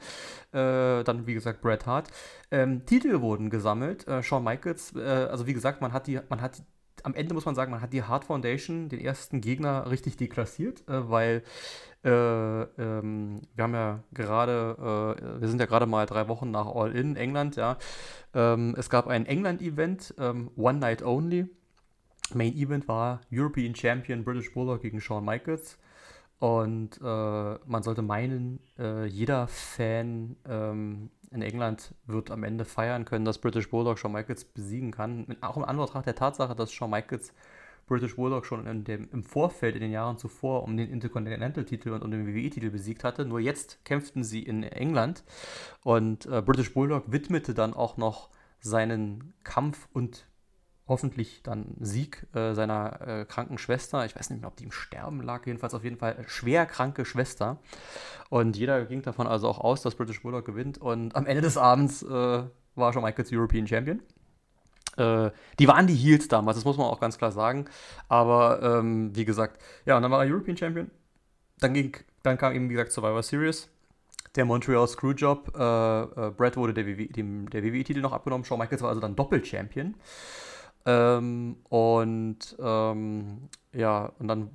[0.53, 2.09] Äh, dann, wie gesagt, Bret Hart.
[2.51, 4.07] Ähm, Titel wurden gesammelt.
[4.09, 6.63] Äh, Shawn Michaels, äh, also wie gesagt, man hat die, man hat
[7.03, 10.87] am Ende muss man sagen, man hat die Hart Foundation, den ersten Gegner, richtig deklassiert,
[10.89, 11.43] äh, weil
[12.05, 16.67] äh, ähm, wir haben ja gerade, äh, wir sind ja gerade mal drei Wochen nach
[16.67, 17.77] All In England, ja.
[18.35, 21.47] Ähm, es gab ein England-Event, ähm, One Night Only.
[22.35, 25.79] Main Event war European Champion British Bulldog gegen Shawn Michaels.
[26.39, 33.05] Und äh, man sollte meinen, äh, jeder Fan ähm, in England wird am Ende feiern
[33.05, 35.37] können, dass British Bulldog Shawn Michaels besiegen kann.
[35.43, 37.35] Auch im Anbetracht der Tatsache, dass Shawn Michaels
[37.87, 42.03] British Bulldog schon in dem, im Vorfeld in den Jahren zuvor um den Intercontinental-Titel und
[42.03, 43.25] um den WWE-Titel besiegt hatte.
[43.25, 45.25] Nur jetzt kämpften sie in England
[45.83, 50.27] und äh, British Bulldog widmete dann auch noch seinen Kampf und
[50.91, 54.05] hoffentlich dann Sieg äh, seiner äh, kranken Schwester.
[54.05, 57.05] Ich weiß nicht mehr, ob die im Sterben lag, jedenfalls auf jeden Fall schwer kranke
[57.05, 57.59] Schwester.
[58.29, 60.79] Und jeder ging davon also auch aus, dass British Bulldog gewinnt.
[60.79, 62.43] Und am Ende des Abends äh,
[62.75, 64.03] war schon Michaels European Champion.
[64.97, 67.67] Äh, die waren die Heels damals, das muss man auch ganz klar sagen.
[68.09, 70.91] Aber ähm, wie gesagt, ja, und dann war er European Champion.
[71.61, 73.71] Dann, ging, dann kam eben, wie gesagt, Survivor Series
[74.37, 75.57] der Montreal Screwjob.
[75.57, 78.45] Äh, äh, Brett wurde der WWE-Titel WWE noch abgenommen.
[78.45, 79.95] Shawn Michaels war also dann Doppel-Champion.
[80.87, 84.51] Ähm, und ähm, ja, und dann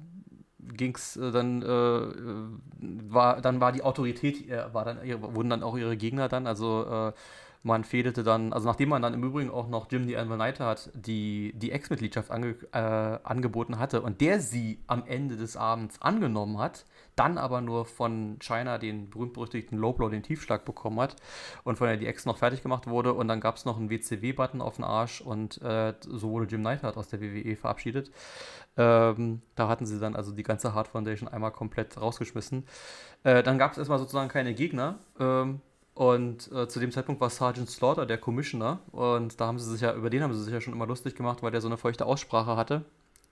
[0.60, 4.98] ging's, äh, dann äh, war, dann war die Autorität, äh, war dann,
[5.36, 7.14] wurden dann auch ihre Gegner dann, also äh,
[7.64, 10.92] man fädelte dann, also nachdem man dann im Übrigen auch noch Jim the Anvil hat,
[10.94, 12.78] die, die Ex-Mitgliedschaft ange, äh,
[13.24, 16.86] angeboten hatte und der sie am Ende des Abends angenommen hat,
[17.16, 21.16] dann aber nur von China den berühmt-berüchtigten Low-Blow, den Tiefschlag bekommen hat
[21.64, 23.90] und von der die Ex noch fertig gemacht wurde und dann gab es noch einen
[23.90, 28.12] WCW-Button auf den Arsch und äh, so wurde Jim Neidhart aus der WWE verabschiedet.
[28.78, 32.66] Ähm, da hatten sie dann also die ganze Hard Foundation einmal komplett rausgeschmissen.
[33.24, 35.00] Äh, dann gab es erstmal sozusagen keine Gegner.
[35.20, 35.62] Ähm,
[35.94, 38.80] und äh, zu dem Zeitpunkt war Sergeant Slaughter der Commissioner.
[38.92, 41.16] Und da haben sie sich ja, über den haben sie sich ja schon immer lustig
[41.16, 42.84] gemacht, weil der so eine feuchte Aussprache hatte.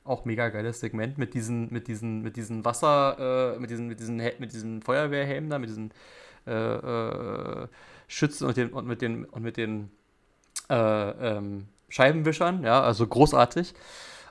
[0.03, 3.99] Auch mega geiles Segment mit diesen, mit diesen, mit diesen Wasser, äh, mit diesen, mit
[3.99, 5.91] diesen, mit diesen Feuerwehrhelmen da, mit diesen
[6.45, 7.67] äh, äh,
[8.07, 9.91] Schützen und, den, und mit den, und mit den
[10.69, 13.73] äh, ähm, Scheibenwischern, ja, also großartig.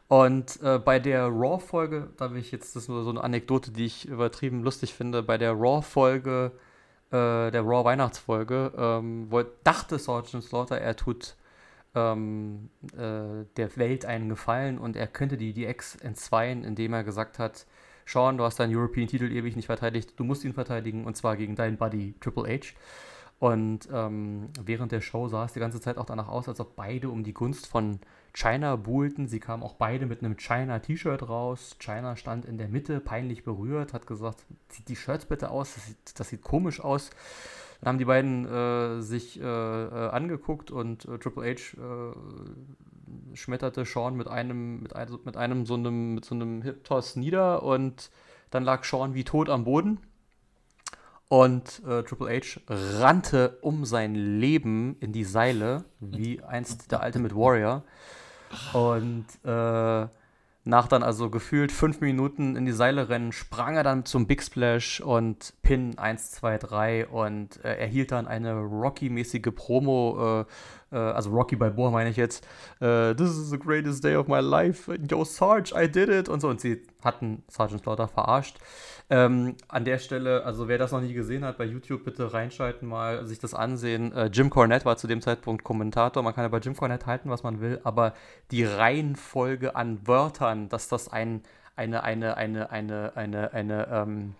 [0.08, 3.70] Und äh, bei der Raw-Folge, da will ich jetzt, das ist nur so eine Anekdote,
[3.70, 6.52] die ich übertrieben lustig finde, bei der Raw-Folge
[7.12, 9.28] äh, der Raw Weihnachtsfolge, ähm,
[9.64, 11.36] dachte Sergeant Slaughter, er tut
[11.94, 17.38] ähm, äh, der Welt einen Gefallen und er könnte die DX entzweien, indem er gesagt
[17.38, 17.66] hat,
[18.06, 21.54] Sean, du hast deinen European-Titel ewig nicht verteidigt, du musst ihn verteidigen und zwar gegen
[21.54, 22.74] deinen Buddy Triple H.
[23.38, 26.76] Und ähm, während der Show sah es die ganze Zeit auch danach aus, als ob
[26.76, 27.98] beide um die Gunst von
[28.32, 29.26] China buhlten.
[29.26, 31.76] Sie kamen auch beide mit einem China-T-Shirt raus.
[31.80, 35.86] China stand in der Mitte, peinlich berührt, hat gesagt, zieht die Shirts bitte aus, das
[35.86, 37.10] sieht, das sieht komisch aus.
[37.82, 43.84] Dann haben die beiden äh, sich äh, äh, angeguckt und äh, Triple H äh, schmetterte
[43.84, 48.10] Sean mit einem, mit, ein, mit einem so einem, mit so einem Hip-Toss nieder und
[48.50, 49.98] dann lag Sean wie tot am Boden.
[51.26, 57.34] Und äh, Triple H rannte um sein Leben in die Seile, wie einst der Ultimate
[57.34, 57.82] Warrior.
[58.74, 60.06] Und äh,
[60.64, 64.42] nach dann also gefühlt fünf Minuten in die Seile rennen, sprang er dann zum Big
[64.42, 70.44] Splash und Pin 1, 2, 3 und äh, erhielt dann eine Rocky-mäßige Promo,
[70.92, 72.46] äh, äh, also Rocky Balboa meine ich jetzt,
[72.80, 76.28] äh, This is the greatest day of my life, yo Sarge, I did it.
[76.28, 76.48] Und so.
[76.48, 78.58] Und sie hatten Sergeant Slaughter verarscht.
[79.12, 82.88] Ähm, an der Stelle, also wer das noch nie gesehen hat, bei YouTube bitte reinschalten,
[82.88, 84.10] mal sich das ansehen.
[84.14, 86.22] Äh, Jim Cornette war zu dem Zeitpunkt Kommentator.
[86.22, 88.14] Man kann ja bei Jim Cornette halten, was man will, aber
[88.52, 91.42] die Reihenfolge an Wörtern, dass das ein,
[91.76, 94.34] eine, eine, eine, eine, eine, eine, ähm,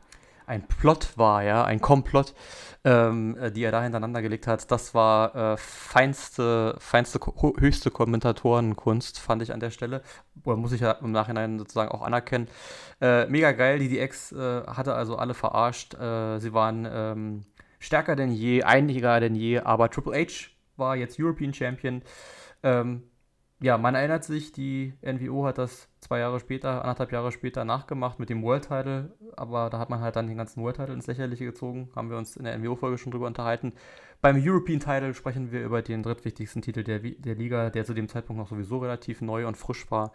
[0.52, 2.34] ein Plot war, ja, ein Komplott,
[2.84, 7.18] ähm, äh, die er da hintereinander gelegt hat, das war äh, feinste, feinste,
[7.58, 10.02] höchste Kommentatorenkunst, fand ich an der Stelle.
[10.44, 12.48] Oder muss ich ja im Nachhinein sozusagen auch anerkennen.
[13.00, 15.94] Äh, mega geil, die DX äh, hatte also alle verarscht.
[15.94, 17.44] Äh, sie waren ähm,
[17.78, 22.02] stärker denn je, einiger denn je, aber Triple H war jetzt European Champion.
[22.62, 23.04] Ähm,
[23.62, 28.18] ja, man erinnert sich, die NWO hat das zwei Jahre später, anderthalb Jahre später nachgemacht
[28.18, 31.07] mit dem World Title, aber da hat man halt dann den ganzen World Title ins
[31.07, 33.72] Lächerliche gezogen, haben wir uns in der NWO-Folge schon drüber unterhalten.
[34.20, 38.09] Beim European Title sprechen wir über den drittwichtigsten Titel der, der Liga, der zu dem
[38.09, 40.12] Zeitpunkt noch sowieso relativ neu und frisch war.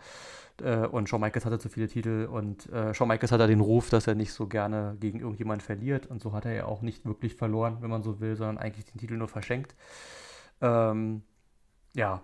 [0.61, 3.61] Äh, und Shawn Michaels hatte zu viele Titel und äh, Shawn Michaels hat da den
[3.61, 6.81] Ruf, dass er nicht so gerne gegen irgendjemanden verliert und so hat er ja auch
[6.81, 9.75] nicht wirklich verloren, wenn man so will, sondern eigentlich den Titel nur verschenkt.
[10.61, 11.21] Ähm,
[11.93, 12.21] ja,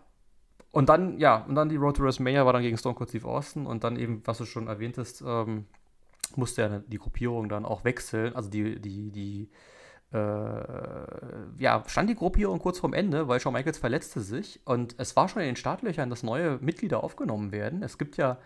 [0.74, 3.28] und dann, ja, und dann die Road to WrestleMania war dann gegen Stone Cold Steve
[3.28, 5.68] Austin und dann eben, was du schon erwähntest, ähm,
[6.36, 8.36] musste ja die Gruppierung dann auch wechseln.
[8.36, 9.52] Also die, die, die,
[10.12, 10.18] äh,
[11.60, 15.30] ja, stand die Gruppierung kurz vorm Ende, weil Shawn Michaels verletzte sich und es war
[15.30, 17.84] schon in den Startlöchern, dass neue Mitglieder aufgenommen werden.
[17.84, 18.40] Es gibt ja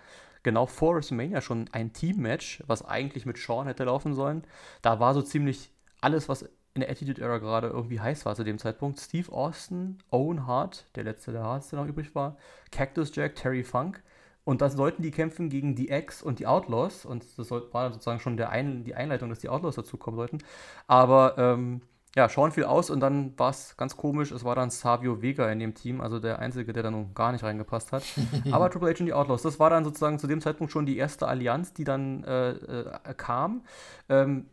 [0.44, 4.44] genau vor WrestleMania schon ein Team-Match, was eigentlich mit Shawn hätte laufen sollen.
[4.82, 8.44] Da war so ziemlich alles, was in der Attitude Era gerade irgendwie heiß war zu
[8.44, 9.00] dem Zeitpunkt.
[9.00, 12.38] Steve Austin, Owen Hart, der letzte der Harts, der noch übrig war,
[12.72, 14.04] Cactus Jack, Terry Funk.
[14.44, 17.04] Und das sollten die kämpfen gegen die X und die Outlaws.
[17.04, 20.38] Und das war dann sozusagen schon der Ein die Einleitung, dass die Outlaws dazukommen sollten.
[20.86, 21.82] Aber ähm,
[22.16, 24.32] ja, schauen viel aus und dann war es ganz komisch.
[24.32, 27.32] Es war dann Savio Vega in dem Team, also der Einzige, der da nun gar
[27.32, 28.04] nicht reingepasst hat.
[28.52, 30.98] Aber Triple H und die Outlaws, das war dann sozusagen zu dem Zeitpunkt schon die
[30.98, 33.64] erste Allianz, die dann äh, äh, kam.
[34.10, 34.46] Ähm,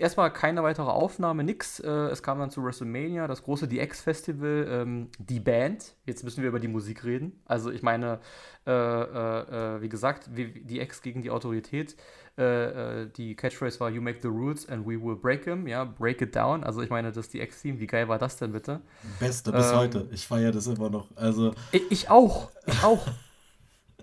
[0.00, 1.80] erstmal keine weitere Aufnahme, nix.
[1.80, 5.94] Äh, es kam dann zu WrestleMania, das große DX-Festival, ähm, die Band.
[6.06, 7.40] Jetzt müssen wir über die Musik reden.
[7.44, 8.20] Also ich meine,
[8.66, 11.96] äh, äh, äh wie gesagt, DX gegen die Autorität.
[12.38, 15.66] Äh, äh, die Catchphrase war You make the rules and we will break them.
[15.66, 16.64] Ja, break it down.
[16.64, 18.80] Also ich meine, das DX-Theme, wie geil war das denn bitte?
[19.18, 20.08] Beste bis ähm, heute.
[20.10, 21.08] Ich feiere das immer noch.
[21.16, 22.50] Also ich, ich auch.
[22.66, 23.06] Ich auch.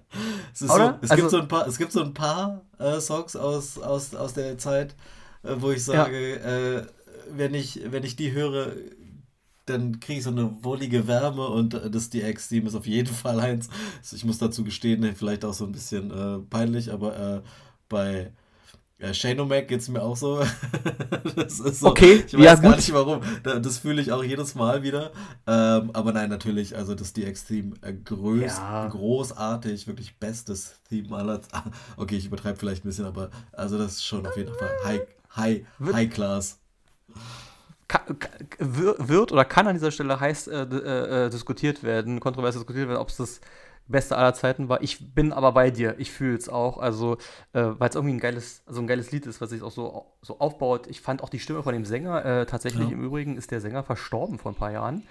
[0.53, 2.61] es, so, es, also, gibt so ein paar, es gibt so ein paar
[2.99, 4.95] Songs aus, aus, aus der Zeit,
[5.43, 6.77] wo ich sage, ja.
[6.77, 6.87] äh,
[7.31, 8.73] wenn, ich, wenn ich die höre,
[9.65, 13.39] dann kriege ich so eine wohlige Wärme und äh, das DX-Team ist auf jeden Fall
[13.39, 13.69] eins.
[13.99, 17.41] Also ich muss dazu gestehen, vielleicht auch so ein bisschen äh, peinlich, aber äh,
[17.89, 18.31] bei
[18.99, 20.43] ja, Shane O'Mac geht es mir auch so.
[21.35, 21.87] das ist so.
[21.89, 22.77] Okay, ich weiß ja, gar gut.
[22.77, 23.21] nicht warum.
[23.43, 25.11] Das fühle ich auch jedes Mal wieder.
[25.45, 28.87] Ähm, aber nein, natürlich, also das DX-Team äh, größt, ja.
[28.87, 31.41] großartig, wirklich bestes Theme aller.
[31.97, 35.01] Okay, ich übertreibe vielleicht ein bisschen, aber also das ist schon auf jeden Fall High,
[35.37, 36.59] High, High Class.
[38.59, 42.99] wird oder kann an dieser Stelle heiß äh, äh, äh, diskutiert werden, kontrovers diskutiert werden,
[42.99, 43.41] ob es das
[43.87, 44.81] Beste aller Zeiten war.
[44.81, 45.95] Ich bin aber bei dir.
[45.97, 46.77] Ich fühle es auch.
[46.77, 47.17] Also,
[47.53, 50.05] äh, weil es irgendwie ein geiles, also ein geiles Lied ist, was sich auch so,
[50.21, 50.87] so aufbaut.
[50.87, 52.93] Ich fand auch die Stimme von dem Sänger, äh, tatsächlich ja.
[52.93, 55.03] im Übrigen ist der Sänger verstorben vor ein paar Jahren.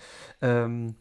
[0.42, 0.94] Ähm,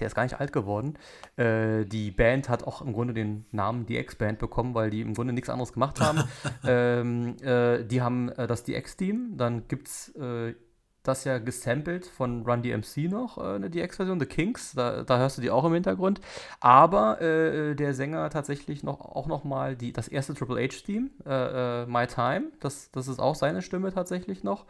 [0.00, 0.98] der ist gar nicht alt geworden.
[1.36, 5.32] Äh, die Band hat auch im Grunde den Namen DX-Band bekommen, weil die im Grunde
[5.32, 6.22] nichts anderes gemacht haben.
[6.66, 10.54] ähm, äh, die haben äh, das DX-Team, dann gibt es äh,
[11.02, 15.38] das ja gesampelt von Run DMC noch, äh, eine DX-Version, The Kings, da, da, hörst
[15.38, 16.20] du die auch im Hintergrund.
[16.58, 22.06] Aber äh, der Sänger tatsächlich noch, auch noch mal die, das erste Triple H-Theme, My
[22.08, 24.66] Time, das, das ist auch seine Stimme tatsächlich noch.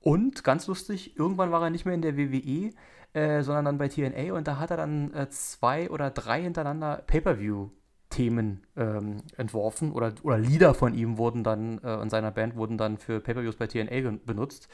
[0.00, 2.72] Und ganz lustig, irgendwann war er nicht mehr in der WWE,
[3.12, 7.02] äh, sondern dann bei TNA und da hat er dann äh, zwei oder drei hintereinander
[7.06, 7.70] Pay-Per-View
[8.08, 12.78] Themen ähm, entworfen oder, oder Lieder von ihm wurden dann äh, und seiner Band wurden
[12.78, 14.68] dann für Pay-Per-Views bei TNA benutzt.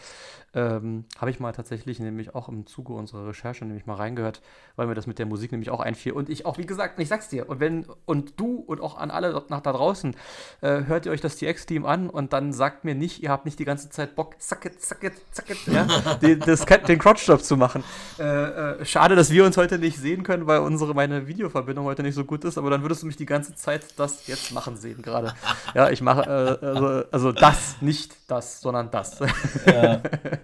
[0.55, 4.43] Ähm, Habe ich mal tatsächlich nämlich auch im Zuge unserer Recherche nämlich mal reingehört,
[4.77, 6.13] weil mir das mit der Musik nämlich auch einfiel.
[6.13, 9.11] Und ich auch, wie gesagt, ich sag's dir, und wenn, und du und auch an
[9.11, 10.15] alle nach da draußen,
[10.61, 13.59] äh, hört ihr euch das TX-Team an und dann sagt mir nicht, ihr habt nicht
[13.59, 15.87] die ganze Zeit Bock, zack it, zack it, zack it, ja,
[16.23, 17.83] den, das, den Crotch-Stop zu machen.
[18.19, 22.03] Äh, äh, schade, dass wir uns heute nicht sehen können, weil unsere, meine Videoverbindung heute
[22.03, 24.77] nicht so gut ist, aber dann würdest du mich die ganze Zeit das jetzt machen
[24.77, 25.35] sehen gerade.
[25.75, 29.21] Ja, ich mache, äh, also, also das, nicht das, sondern das.
[29.65, 30.03] Ja.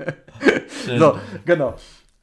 [0.99, 1.75] so, genau.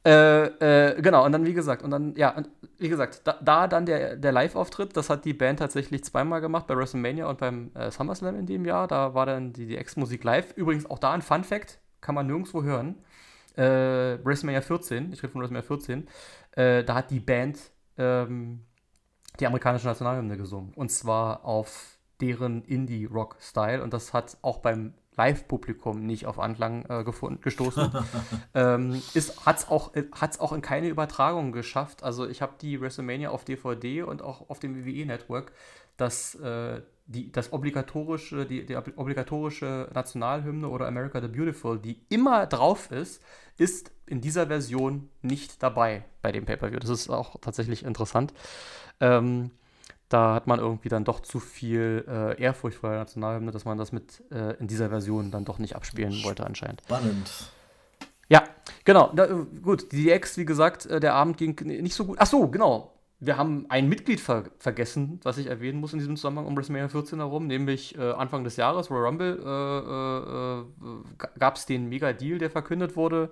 [0.06, 2.36] Äh, äh, genau, und dann, wie gesagt, und dann, ja,
[2.78, 6.68] wie gesagt, da, da dann der, der Live-Auftritt, das hat die Band tatsächlich zweimal gemacht,
[6.68, 8.86] bei WrestleMania und beim äh, SummerSlam in dem Jahr.
[8.86, 10.52] Da war dann die, die Ex-Musik live.
[10.52, 12.96] Übrigens auch da ein Fun-Fact, kann man nirgendwo hören.
[13.56, 16.06] Äh, WrestleMania 14, ich rede von WrestleMania 14,
[16.52, 17.58] äh, da hat die Band
[17.98, 18.60] ähm,
[19.40, 20.72] die amerikanische Nationalhymne gesungen.
[20.74, 23.82] Und zwar auf deren Indie-Rock-Style.
[23.82, 27.90] Und das hat auch beim Live-Publikum nicht auf Anklang äh, gefunden, gestoßen.
[28.54, 29.02] ähm,
[29.44, 32.02] hat es auch, hat's auch in keine Übertragung geschafft.
[32.02, 35.52] Also ich habe die WrestleMania auf DVD und auch auf dem WWE-Network,
[35.96, 42.46] das, äh, die, das obligatorische, die, die obligatorische Nationalhymne oder America the Beautiful, die immer
[42.46, 43.22] drauf ist,
[43.56, 46.78] ist in dieser Version nicht dabei bei dem Pay-Per-View.
[46.78, 48.34] Das ist auch tatsächlich interessant.
[49.00, 49.50] Ähm,
[50.08, 53.76] da hat man irgendwie dann doch zu viel äh, Ehrfurcht vor der Nationalhymne, dass man
[53.76, 56.82] das mit äh, in dieser Version dann doch nicht abspielen wollte anscheinend.
[56.82, 57.30] Spannend.
[58.28, 58.44] Ja,
[58.84, 59.12] genau.
[59.14, 59.26] Da,
[59.62, 62.18] gut, die DX, wie gesagt, äh, der Abend ging nicht so gut.
[62.20, 62.95] Ach so, genau.
[63.18, 66.88] Wir haben ein Mitglied ver vergessen, was ich erwähnen muss in diesem Zusammenhang um WrestleMania
[66.88, 72.38] 14 herum, nämlich äh, Anfang des Jahres, Royal Rumble, äh, äh, gab es den Mega-Deal,
[72.38, 73.30] der verkündet wurde.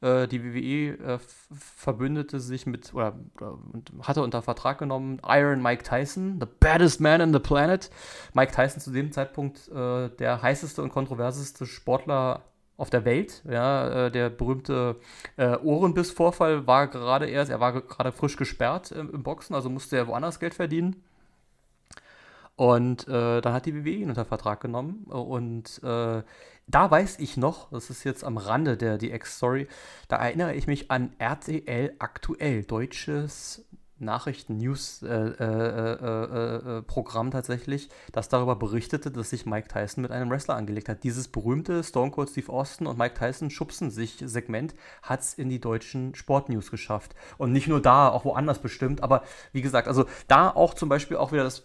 [0.00, 1.18] Äh, die WWE äh,
[1.50, 3.58] verbündete sich mit, oder, oder
[4.02, 7.90] hatte unter Vertrag genommen, Iron Mike Tyson, the baddest man in the planet.
[8.32, 12.44] Mike Tyson zu dem Zeitpunkt äh, der heißeste und kontroverseste Sportler
[12.76, 13.42] auf der Welt.
[13.48, 14.96] Ja, äh, der berühmte
[15.36, 19.96] äh, Ohrenbiss-Vorfall war gerade erst, er war gerade frisch gesperrt äh, im Boxen, also musste
[19.96, 21.02] er woanders Geld verdienen.
[22.56, 25.04] Und äh, dann hat die WWE ihn unter Vertrag genommen.
[25.04, 26.22] Und äh,
[26.66, 29.68] da weiß ich noch, das ist jetzt am Rande der DX-Story,
[30.08, 33.64] da erinnere ich mich an RTL aktuell, deutsches
[33.98, 35.26] Nachrichten-News-Programm
[37.26, 40.88] äh, äh, äh, tatsächlich, das darüber berichtete, dass sich Mike Tyson mit einem Wrestler angelegt
[40.88, 41.02] hat.
[41.04, 45.48] Dieses berühmte Stone Cold Steve Austin und Mike Tyson schubsen sich Segment hat es in
[45.48, 47.14] die deutschen Sportnews geschafft.
[47.38, 51.16] Und nicht nur da, auch woanders bestimmt, aber wie gesagt, also da auch zum Beispiel
[51.16, 51.64] auch wieder das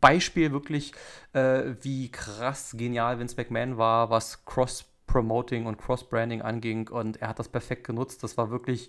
[0.00, 0.92] Beispiel wirklich,
[1.32, 7.38] äh, wie krass genial Vince McMahon war, was Cross-Promoting und Cross-Branding anging und er hat
[7.38, 8.22] das perfekt genutzt.
[8.22, 8.88] Das war wirklich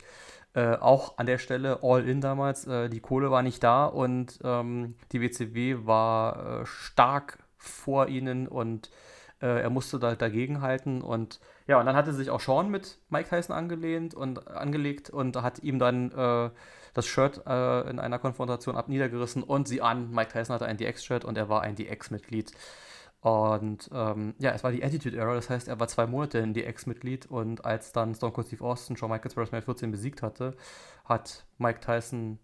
[0.54, 2.68] äh, auch an der Stelle All-In damals.
[2.68, 8.48] Äh, die Kohle war nicht da und ähm, die WCW war äh, stark vor ihnen
[8.48, 8.90] und
[9.42, 11.02] äh, er musste da dagegenhalten.
[11.02, 15.36] Und ja, und dann hatte sich auch Sean mit Mike Tyson angelehnt und angelegt und
[15.38, 16.50] hat ihm dann äh,
[16.94, 20.12] das Shirt äh, in einer Konfrontation ab niedergerissen und sie an.
[20.12, 22.52] Mike Tyson hatte ein DX-Shirt und er war ein DX-Mitglied.
[23.22, 26.56] Und ähm, ja, es war die Attitude Era, das heißt, er war zwei Monate in
[26.56, 30.56] DX-Mitglied und als dann Stone Cold Steve Austin Shawn Michaels bei WrestleMania 14 besiegt hatte,
[31.06, 32.40] hat Mike Tyson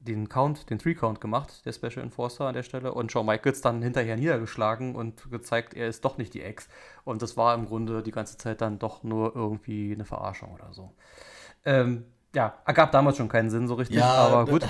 [0.00, 3.82] den Count, den Three-Count gemacht, der Special Enforcer an der Stelle, und Shawn Michaels dann
[3.82, 6.68] hinterher niedergeschlagen und gezeigt, er ist doch nicht die Ex.
[7.04, 10.72] Und das war im Grunde die ganze Zeit dann doch nur irgendwie eine Verarschung oder
[10.72, 10.92] so.
[11.64, 14.66] Ähm, ja, ergab damals schon keinen Sinn so richtig, ja, aber gut.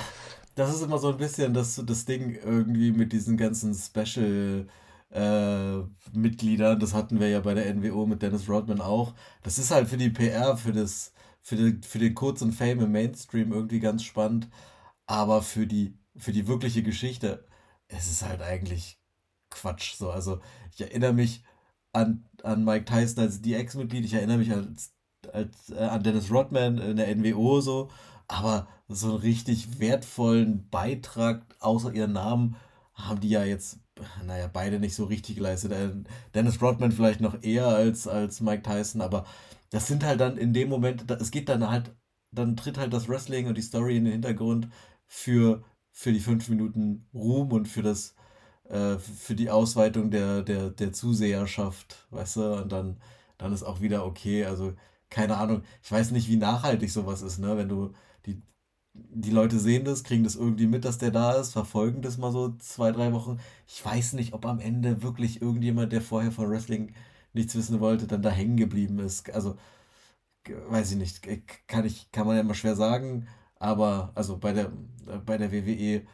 [0.54, 4.66] Das ist immer so ein bisschen das, das Ding irgendwie mit diesen ganzen Special-
[5.10, 5.78] äh,
[6.12, 6.78] Mitgliedern.
[6.80, 9.14] Das hatten wir ja bei der NWO mit Dennis Rodman auch.
[9.42, 12.92] Das ist halt für die PR, für das, für, die, für den kurzen Fame im
[12.92, 14.48] Mainstream irgendwie ganz spannend.
[15.06, 17.46] Aber für die, für die wirkliche Geschichte,
[17.88, 18.98] es ist halt eigentlich
[19.50, 19.94] Quatsch.
[19.94, 20.40] So, also
[20.72, 21.44] ich erinnere mich
[21.92, 24.92] an, an Mike Tyson als DX-Mitglied, ich erinnere mich als,
[25.32, 27.90] als, äh, an Dennis Rodman in der NWO so,
[28.28, 32.56] aber so einen richtig wertvollen Beitrag außer ihren Namen
[32.94, 33.78] haben die ja jetzt
[34.24, 35.72] naja, beide nicht so richtig geleistet.
[35.72, 35.90] Äh,
[36.34, 39.24] Dennis Rodman vielleicht noch eher als, als Mike Tyson, aber
[39.70, 41.94] das sind halt dann in dem Moment, es geht dann halt,
[42.32, 44.68] dann tritt halt das Wrestling und die Story in den Hintergrund
[45.06, 48.14] für, für die fünf Minuten Ruhm und für das,
[48.68, 53.00] äh, für die Ausweitung der, der, der Zuseherschaft, weißt du, und dann,
[53.38, 54.44] dann ist auch wieder okay.
[54.44, 54.74] Also,
[55.10, 57.56] keine Ahnung, ich weiß nicht, wie nachhaltig sowas ist, ne?
[57.56, 57.92] Wenn du
[58.26, 58.42] die
[59.10, 62.32] die Leute sehen das, kriegen das irgendwie mit, dass der da ist, verfolgen das mal
[62.32, 63.38] so zwei, drei Wochen.
[63.66, 66.94] Ich weiß nicht, ob am Ende wirklich irgendjemand, der vorher von Wrestling
[67.32, 69.30] nichts wissen wollte, dann da hängen geblieben ist.
[69.32, 69.56] Also,
[70.68, 71.22] weiß ich nicht,
[71.66, 74.72] kann, ich, kann man ja immer schwer sagen, aber also bei der,
[75.24, 76.06] bei der WWE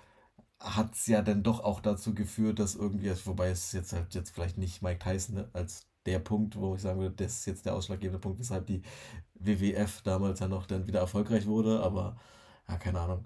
[0.61, 4.15] hat es ja dann doch auch dazu geführt, dass irgendwie, also wobei es jetzt halt
[4.15, 7.67] jetzt vielleicht nicht Mike Tyson als der Punkt, wo ich sagen würde, das ist jetzt
[7.67, 8.83] der ausschlaggebende Punkt, weshalb die
[9.35, 12.17] WWF damals ja noch dann wieder erfolgreich wurde, aber
[12.73, 13.25] ja, keine Ahnung.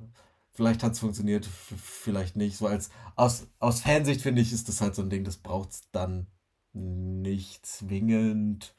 [0.53, 2.57] Vielleicht hat es funktioniert, vielleicht nicht.
[2.57, 5.71] So als aus, aus Fansicht finde ich, ist das halt so ein Ding, das braucht
[5.71, 6.27] es dann
[6.73, 8.75] nicht zwingend.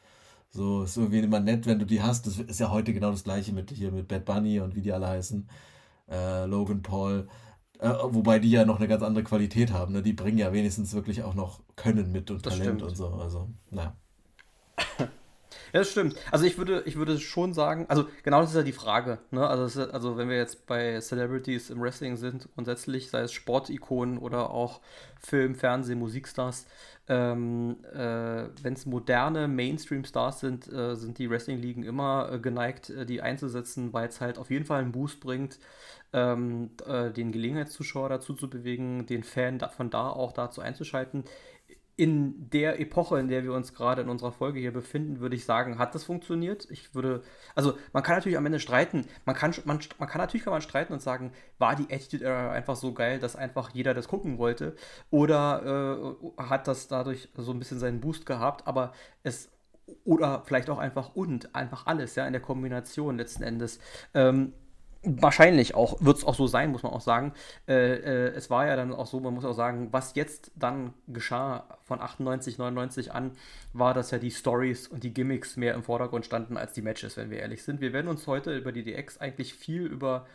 [0.49, 2.25] So, ist irgendwie immer nett, wenn du die hast.
[2.25, 4.91] Das ist ja heute genau das gleiche mit hier mit Bad Bunny und wie die
[4.91, 5.47] alle heißen.
[6.09, 7.27] Äh, Logan Paul.
[7.79, 9.93] Äh, wobei die ja noch eine ganz andere Qualität haben.
[9.93, 10.01] Ne?
[10.01, 13.09] Die bringen ja wenigstens wirklich auch noch Können mit und Talent und so.
[13.09, 13.95] Also, naja.
[15.73, 16.15] Ja, das stimmt.
[16.31, 19.19] Also ich würde, ich würde schon sagen, also genau das ist ja die Frage.
[19.31, 19.47] Ne?
[19.47, 24.17] Also, ist, also wenn wir jetzt bei Celebrities im Wrestling sind, grundsätzlich, sei es Sportikonen
[24.17, 24.81] oder auch
[25.19, 26.65] Film, Fernsehen, Musikstars,
[27.09, 27.97] ähm, äh,
[28.61, 33.93] wenn es moderne Mainstream-Stars sind, äh, sind die Wrestling-Ligen immer äh, geneigt, äh, die einzusetzen,
[33.93, 35.57] weil es halt auf jeden Fall einen Boost bringt,
[36.13, 41.23] ähm, äh, den Gelegenheitszuschauer dazu zu bewegen, den Fan da, von da auch dazu einzuschalten
[41.97, 45.45] in der Epoche, in der wir uns gerade in unserer Folge hier befinden, würde ich
[45.45, 46.67] sagen, hat das funktioniert.
[46.69, 47.23] Ich würde,
[47.55, 49.05] also man kann natürlich am Ende streiten.
[49.25, 52.51] Man kann, man, man kann natürlich kann man streiten und sagen, war die Attitude Era
[52.51, 54.75] einfach so geil, dass einfach jeder das gucken wollte?
[55.09, 58.67] Oder äh, hat das dadurch so ein bisschen seinen Boost gehabt?
[58.67, 59.49] Aber es
[60.03, 63.79] oder vielleicht auch einfach und einfach alles, ja, in der Kombination letzten Endes.
[64.13, 64.53] Ähm,
[65.21, 67.33] Wahrscheinlich auch, wird es auch so sein, muss man auch sagen.
[67.67, 70.93] Äh, äh, es war ja dann auch so, man muss auch sagen, was jetzt dann
[71.07, 73.31] geschah von 98, 99 an,
[73.73, 77.17] war, dass ja die Stories und die Gimmicks mehr im Vordergrund standen als die Matches,
[77.17, 77.81] wenn wir ehrlich sind.
[77.81, 80.25] Wir werden uns heute über die DX eigentlich viel über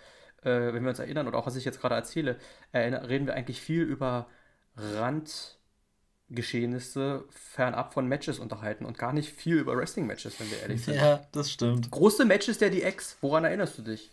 [0.42, 2.36] äh, wenn wir uns erinnern, oder auch was ich jetzt gerade erzähle,
[2.74, 4.26] reden wir eigentlich viel über
[4.76, 10.94] Randgeschehnisse fernab von Matches unterhalten und gar nicht viel über Wrestling-Matches, wenn wir ehrlich sind.
[10.94, 11.90] Ja, das stimmt.
[11.90, 14.10] Große Matches der DX, woran erinnerst du dich?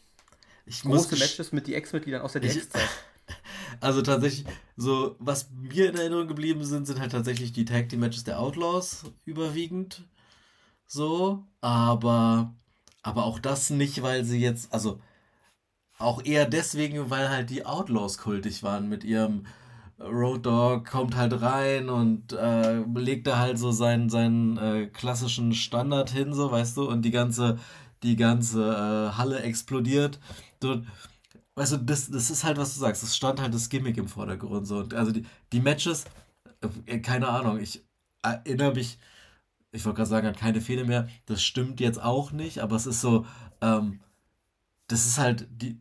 [0.69, 2.81] Ich Große Matches mit DX-Mitgliedern aus der DX-Zeit.
[3.81, 4.45] Also tatsächlich,
[4.75, 8.39] so, was mir in Erinnerung geblieben sind, sind halt tatsächlich die Tag Team Matches der
[8.39, 10.03] Outlaws überwiegend.
[10.87, 12.53] So, aber,
[13.03, 14.99] aber auch das nicht, weil sie jetzt, also
[15.99, 19.45] auch eher deswegen, weil halt die Outlaws kultig waren mit ihrem
[19.99, 25.53] Road Dog kommt halt rein und äh, legt da halt so seinen, seinen äh, klassischen
[25.53, 27.59] Standard hin, so, weißt du, und die ganze,
[28.03, 30.19] die ganze äh, Halle explodiert.
[30.61, 30.83] So,
[31.55, 34.07] weißt du, das, das ist halt, was du sagst, es stand halt das Gimmick im
[34.07, 34.67] Vordergrund.
[34.67, 34.79] So.
[34.79, 36.05] Und also die, die Matches,
[36.85, 37.83] äh, keine Ahnung, ich
[38.21, 38.99] erinnere mich,
[39.71, 41.07] ich wollte gerade sagen, hat keine Fehler mehr.
[41.25, 43.25] Das stimmt jetzt auch nicht, aber es ist so,
[43.61, 43.99] ähm,
[44.87, 45.79] das ist halt die,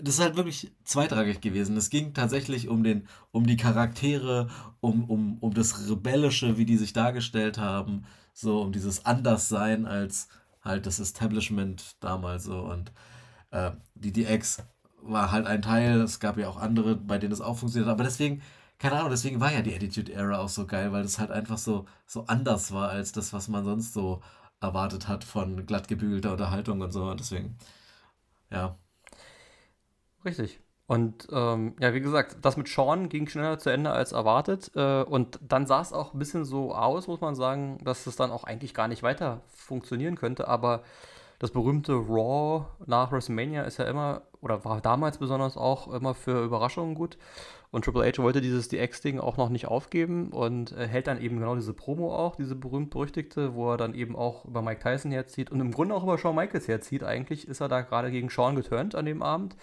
[0.00, 1.76] das ist halt wirklich zweitrangig gewesen.
[1.76, 4.48] Es ging tatsächlich um den, um die Charaktere,
[4.80, 10.28] um, um, um das Rebellische, wie die sich dargestellt haben, so um dieses Anderssein als
[10.62, 12.92] halt das Establishment damals so und
[13.50, 14.58] äh, die DX
[15.02, 17.94] war halt ein Teil, es gab ja auch andere, bei denen es auch funktioniert hat,
[17.94, 18.42] aber deswegen,
[18.78, 21.58] keine Ahnung, deswegen war ja die Attitude Era auch so geil, weil das halt einfach
[21.58, 24.22] so, so anders war als das, was man sonst so
[24.60, 27.56] erwartet hat von glatt gebügelter Unterhaltung und so und deswegen,
[28.50, 28.76] ja.
[30.24, 30.60] Richtig.
[30.86, 34.70] Und ähm, ja, wie gesagt, das mit Sean ging schneller zu Ende als erwartet.
[34.74, 38.16] Äh, und dann sah es auch ein bisschen so aus, muss man sagen, dass es
[38.16, 40.48] dann auch eigentlich gar nicht weiter funktionieren könnte.
[40.48, 40.82] Aber
[41.38, 46.44] das berühmte Raw nach WrestleMania ist ja immer, oder war damals besonders auch immer für
[46.44, 47.16] Überraschungen gut.
[47.70, 51.38] Und Triple H wollte dieses DX-Ding auch noch nicht aufgeben und äh, hält dann eben
[51.38, 55.50] genau diese Promo auch, diese berühmt-berüchtigte, wo er dann eben auch über Mike Tyson herzieht
[55.50, 57.04] und im Grunde auch über Shawn Michaels herzieht.
[57.04, 59.54] Eigentlich ist er da gerade gegen Shawn geturnt an dem Abend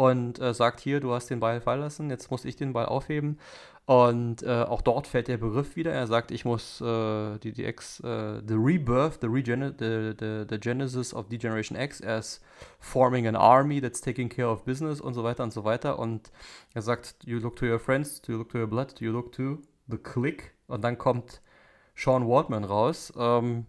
[0.00, 2.86] und äh, sagt hier, du hast den Ball fallen lassen, jetzt muss ich den Ball
[2.86, 3.38] aufheben.
[3.84, 5.92] Und äh, auch dort fällt der Begriff wieder.
[5.92, 10.58] Er sagt, ich muss äh, die DX, äh, the rebirth, the, regene the, the, the
[10.58, 12.40] genesis of Degeneration X as
[12.78, 15.98] forming an army that's taking care of business und so weiter und so weiter.
[15.98, 16.32] Und
[16.72, 19.58] er sagt, you look to your friends, you look to your blood, you look to
[19.86, 20.54] the click?
[20.66, 21.42] Und dann kommt
[21.94, 23.12] Sean Waldman raus.
[23.18, 23.66] Ähm,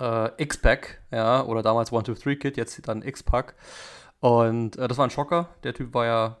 [0.00, 3.56] äh, X-Pack, ja, oder damals 123 Kid, jetzt dann X-Pack.
[4.26, 5.50] Und äh, das war ein Schocker.
[5.62, 6.36] Der Typ war ja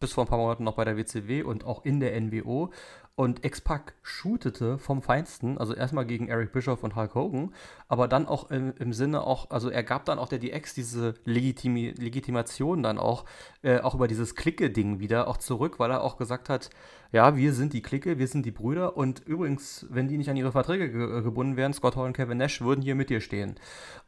[0.00, 2.70] bis vor ein paar Monaten noch bei der WCW und auch in der NWO.
[3.14, 7.52] Und X-Pac shootete vom Feinsten, also erstmal gegen Eric Bischoff und Hulk Hogan,
[7.88, 11.12] aber dann auch im, im Sinne auch, also er gab dann auch der DX diese
[11.26, 13.26] Legitimi Legitimation dann auch,
[13.60, 16.70] äh, auch über dieses Clique-Ding wieder auch zurück, weil er auch gesagt hat,
[17.12, 20.38] ja, wir sind die Clique, wir sind die Brüder und übrigens, wenn die nicht an
[20.38, 23.56] ihre Verträge ge gebunden wären, Scott Hall und Kevin Nash würden hier mit dir stehen.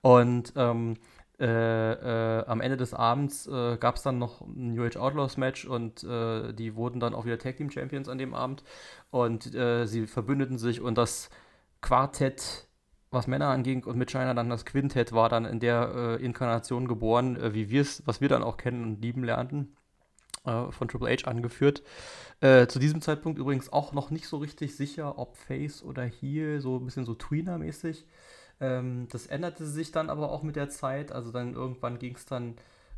[0.01, 0.95] Und ähm,
[1.43, 5.37] äh, äh, am Ende des Abends äh, gab es dann noch ein New Age Outlaws
[5.37, 8.63] Match und äh, die wurden dann auch wieder Tag Team Champions an dem Abend
[9.11, 11.31] und äh, sie verbündeten sich und das
[11.81, 12.69] Quartett,
[13.11, 17.37] was Männer anging und mit China dann das Quintett war dann in der Inkarnation geboren,
[17.53, 19.77] wie wir es, was wir dann auch kennen und lieben lernten
[20.45, 21.83] von Triple H angeführt.
[22.41, 26.61] Äh, zu diesem Zeitpunkt übrigens auch noch nicht so richtig sicher, ob Face oder Heel,
[26.61, 28.07] so ein bisschen so Tweener-mäßig.
[28.63, 31.13] Ähm, das änderte sich dann aber auch mit der Zeit.
[31.13, 32.55] Also dann irgendwann ging es dann,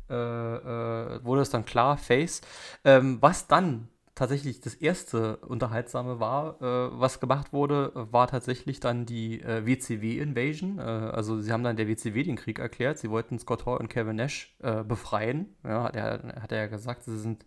[0.09, 2.41] äh, äh, wurde es dann klar, Face.
[2.83, 9.05] Ähm, was dann tatsächlich das erste Unterhaltsame war, äh, was gemacht wurde, war tatsächlich dann
[9.05, 10.79] die äh, WCW-Invasion.
[10.79, 12.97] Äh, also sie haben dann der WCW den Krieg erklärt.
[12.99, 15.55] Sie wollten Scott Hall und Kevin Nash äh, befreien.
[15.63, 17.45] Ja, hat er, hat er ja gesagt, sie sind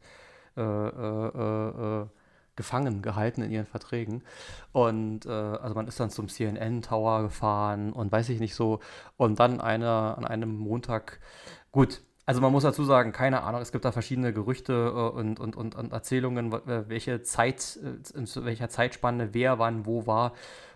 [0.56, 2.06] äh, äh,
[2.58, 4.22] gefangen gehalten in ihren Verträgen.
[4.72, 8.80] Und äh, also man ist dann zum CNN Tower gefahren und weiß ich nicht so.
[9.16, 11.20] Und dann eine, an einem Montag,
[11.72, 15.40] gut, also man muss dazu sagen, keine Ahnung, es gibt da verschiedene Gerüchte äh, und,
[15.40, 20.34] und, und, und, Erzählungen, welche Zeit, äh, in welcher Zeitspanne wer wann wo war.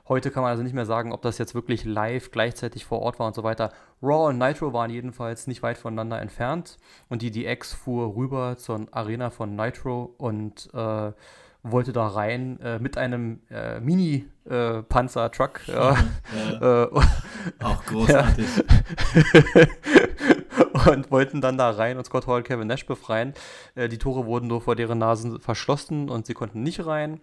[0.08, 3.18] Heute kann man also nicht mehr sagen, ob das jetzt wirklich live gleichzeitig vor Ort
[3.18, 3.70] war und so weiter.
[4.02, 6.78] Raw und Nitro waren jedenfalls nicht weit voneinander entfernt
[7.08, 11.12] und die DX fuhr rüber zur Arena von Nitro und äh,
[11.62, 15.68] wollte da rein äh, mit einem äh, Mini-Panzer-Truck.
[15.68, 15.96] Äh, ja.
[16.60, 16.82] ja.
[16.84, 17.00] Äh,
[17.64, 18.46] Auch großartig.
[20.86, 23.34] und wollten dann da rein und Scott Hall Kevin Nash befreien.
[23.74, 27.20] Äh, die Tore wurden nur vor deren Nasen verschlossen und sie konnten nicht rein.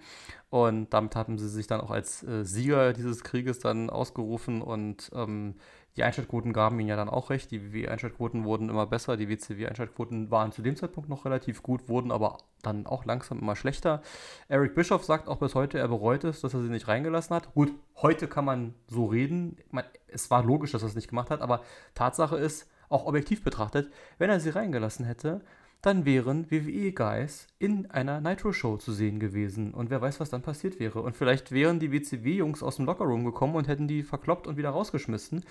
[0.50, 5.12] Und damit haben sie sich dann auch als äh, Sieger dieses Krieges dann ausgerufen und
[5.14, 5.56] ähm,
[5.98, 7.52] die Einschaltquoten gaben ihnen ja dann auch recht.
[7.52, 9.18] Die WW-Einschaltquoten wurden immer besser.
[9.18, 13.56] Die WCW-Einschaltquoten waren zu dem Zeitpunkt noch relativ gut, wurden aber dann auch langsam immer
[13.56, 14.02] schlechter.
[14.48, 17.54] Eric Bischoff sagt auch bis heute, er bereut es, dass er sie nicht reingelassen hat.
[17.54, 19.58] Gut, heute kann man so reden.
[19.72, 21.62] Man, es war logisch, dass er es nicht gemacht hat, aber
[21.96, 25.42] Tatsache ist, auch objektiv betrachtet, wenn er sie reingelassen hätte,
[25.82, 29.73] dann wären WWE-Guys in einer Nitro-Show zu sehen gewesen.
[29.73, 31.01] Und wer weiß, was dann passiert wäre.
[31.01, 34.71] Und vielleicht wären die WCW-Jungs aus dem Lockerroom gekommen und hätten die verkloppt und wieder
[34.71, 35.45] rausgeschmissen.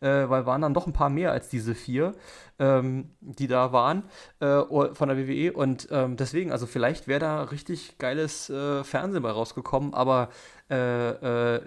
[0.00, 2.14] Äh, weil waren dann doch ein paar mehr als diese vier,
[2.58, 4.04] ähm, die da waren
[4.40, 4.62] äh,
[4.94, 5.52] von der WWE.
[5.52, 9.92] Und ähm, deswegen, also vielleicht wäre da richtig geiles äh, Fernsehen bei rausgekommen.
[9.92, 10.30] Aber
[10.70, 11.60] äh, äh,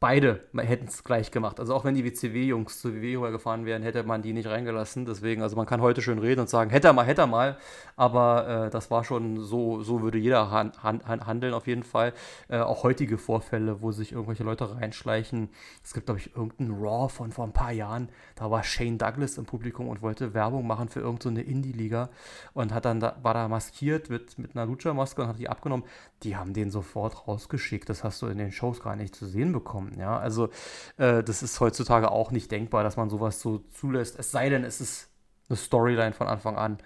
[0.00, 1.60] beide hätten es gleich gemacht.
[1.60, 5.04] Also auch wenn die WCW-Jungs zu WWE gefahren wären, hätte man die nicht reingelassen.
[5.04, 7.58] Deswegen, also man kann heute schön reden und sagen, hätte er mal, hätte er mal.
[7.96, 12.14] Aber äh, das war schon so, so würde jeder han han handeln auf jeden Fall.
[12.48, 15.50] Äh, auch heutige Vorfälle, wo sich irgendwelche Leute reinschleichen.
[15.84, 18.08] Es gibt, glaube ich, irgendeinen Raw von vor ein paar Jahren.
[18.36, 22.08] Da war Shane Douglas im Publikum und wollte Werbung machen für irgendeine so Indie-Liga
[22.54, 25.84] und hat dann da, war da maskiert mit, mit einer Lucha-Maske und hat die abgenommen.
[26.22, 27.88] Die haben den sofort rausgeschickt.
[27.88, 29.96] Das hast du in den Shows gar nicht zu sehen bekommen.
[29.98, 30.48] Ja, also
[30.96, 34.18] äh, das ist heutzutage auch nicht denkbar, dass man sowas so zulässt.
[34.18, 35.10] Es sei denn, es ist
[35.48, 36.78] eine Storyline von Anfang an.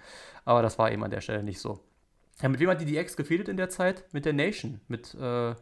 [0.45, 1.79] Aber das war eben an der Stelle nicht so.
[2.41, 4.05] Ja, mit wem hat die DX gefehlt in der Zeit?
[4.11, 5.55] Mit der Nation, mit äh,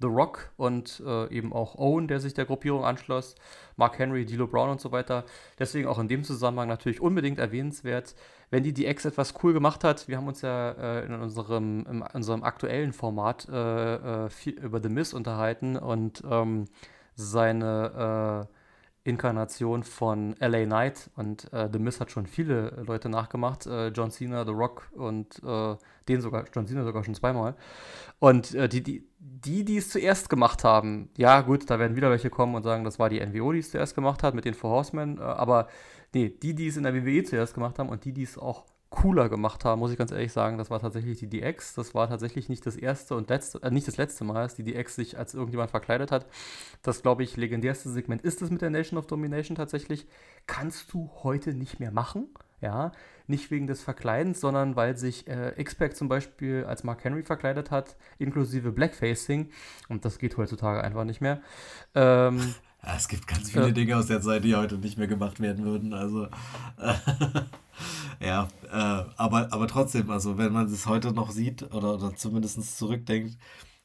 [0.00, 3.34] The Rock und äh, eben auch Owen, der sich der Gruppierung anschloss,
[3.76, 5.24] Mark Henry, D'Lo Brown und so weiter.
[5.58, 8.14] Deswegen auch in dem Zusammenhang natürlich unbedingt erwähnenswert,
[8.50, 10.08] wenn die DX etwas cool gemacht hat.
[10.08, 14.82] Wir haben uns ja äh, in unserem, in unserem aktuellen Format äh, äh viel über
[14.82, 16.64] The Miz unterhalten und ähm,
[17.14, 18.54] seine äh,
[19.02, 24.10] Inkarnation von LA Knight und äh, The Miz hat schon viele Leute nachgemacht, äh, John
[24.10, 25.76] Cena, The Rock und äh,
[26.08, 27.54] den sogar, John Cena sogar schon zweimal.
[28.18, 32.10] Und äh, die, die, die, die es zuerst gemacht haben, ja gut, da werden wieder
[32.10, 34.54] welche kommen und sagen, das war die NWO, die es zuerst gemacht hat mit den
[34.54, 35.68] Four Horsemen, äh, aber
[36.14, 38.64] nee, die, die es in der WWE zuerst gemacht haben und die, die es auch
[38.88, 40.58] cooler gemacht haben, muss ich ganz ehrlich sagen.
[40.58, 41.74] Das war tatsächlich die DX.
[41.74, 44.64] Das war tatsächlich nicht das erste und letzte, äh, nicht das letzte Mal, dass die
[44.64, 46.26] DX sich als irgendjemand verkleidet hat.
[46.82, 50.06] Das, glaube ich, legendärste Segment ist es mit der Nation of Domination tatsächlich.
[50.46, 52.28] Kannst du heute nicht mehr machen.
[52.60, 52.92] Ja,
[53.26, 57.70] nicht wegen des Verkleidens, sondern weil sich äh, X-Pac zum Beispiel als Mark Henry verkleidet
[57.70, 59.50] hat, inklusive Blackfacing.
[59.88, 61.40] Und das geht heutzutage einfach nicht mehr.
[61.94, 65.06] Ähm, ja, es gibt ganz viele äh, Dinge aus der Zeit, die heute nicht mehr
[65.06, 65.94] gemacht werden würden.
[65.94, 66.24] Also,
[66.78, 66.94] äh,
[68.20, 68.48] ja,
[69.16, 73.38] aber, aber trotzdem, also wenn man es heute noch sieht oder, oder zumindest zurückdenkt,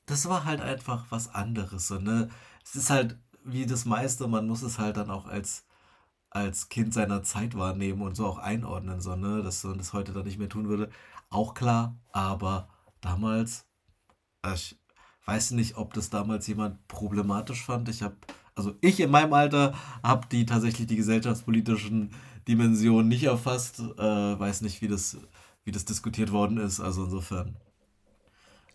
[0.05, 1.87] das war halt einfach was anderes.
[1.87, 2.29] So, ne?
[2.63, 5.64] Es ist halt wie das meiste, man muss es halt dann auch als,
[6.35, 9.41] als Kind seiner Zeit wahrnehmen und so auch einordnen, so, ne?
[9.41, 10.89] dass man das heute dann nicht mehr tun würde.
[11.29, 12.67] Auch klar, aber
[12.99, 13.65] damals,
[14.53, 14.77] ich
[15.25, 17.87] weiß nicht, ob das damals jemand problematisch fand.
[17.89, 18.17] Ich habe
[18.55, 22.11] also ich in meinem Alter habe die tatsächlich die gesellschaftspolitischen
[22.47, 23.79] Dimensionen nicht erfasst.
[23.79, 24.03] Äh,
[24.39, 25.17] weiß nicht, wie das,
[25.65, 26.79] wie das diskutiert worden ist.
[26.79, 27.57] Also insofern.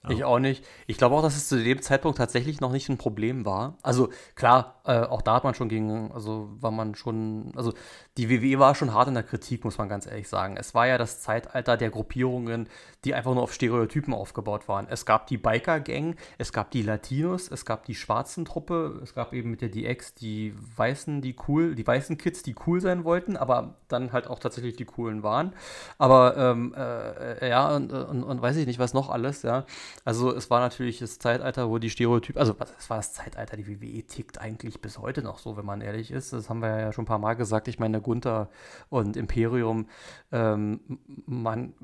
[0.05, 0.11] Ja.
[0.11, 0.65] Ich auch nicht.
[0.87, 3.77] Ich glaube auch, dass es zu dem Zeitpunkt tatsächlich noch nicht ein Problem war.
[3.83, 7.73] Also klar, äh, auch da hat man schon gegen, also war man schon, also
[8.19, 10.57] die WWE war schon hart in der Kritik, muss man ganz ehrlich sagen.
[10.57, 12.69] Es war ja das Zeitalter der Gruppierungen,
[13.05, 14.89] die einfach nur auf Stereotypen aufgebaut waren.
[14.91, 19.33] Es gab die Biker-Gang, es gab die Latinos, es gab die schwarzen Truppe, es gab
[19.33, 23.37] eben mit der DX die Weißen, die cool, die weißen Kids, die cool sein wollten,
[23.37, 25.53] aber dann halt auch tatsächlich die coolen waren.
[25.99, 29.65] Aber ähm, äh, ja, und, und, und weiß ich nicht, was noch alles, ja.
[30.05, 33.69] Also es war natürlich das Zeitalter, wo die Stereotypen, also es war das Zeitalter, die
[33.69, 36.33] WWE tickt eigentlich bis heute noch so, wenn man ehrlich ist.
[36.33, 37.69] Das haben wir ja schon ein paar Mal gesagt.
[37.69, 38.49] Ich meine, Gunther
[38.89, 39.87] und Imperium,
[40.33, 40.81] ähm,
[41.27, 41.75] man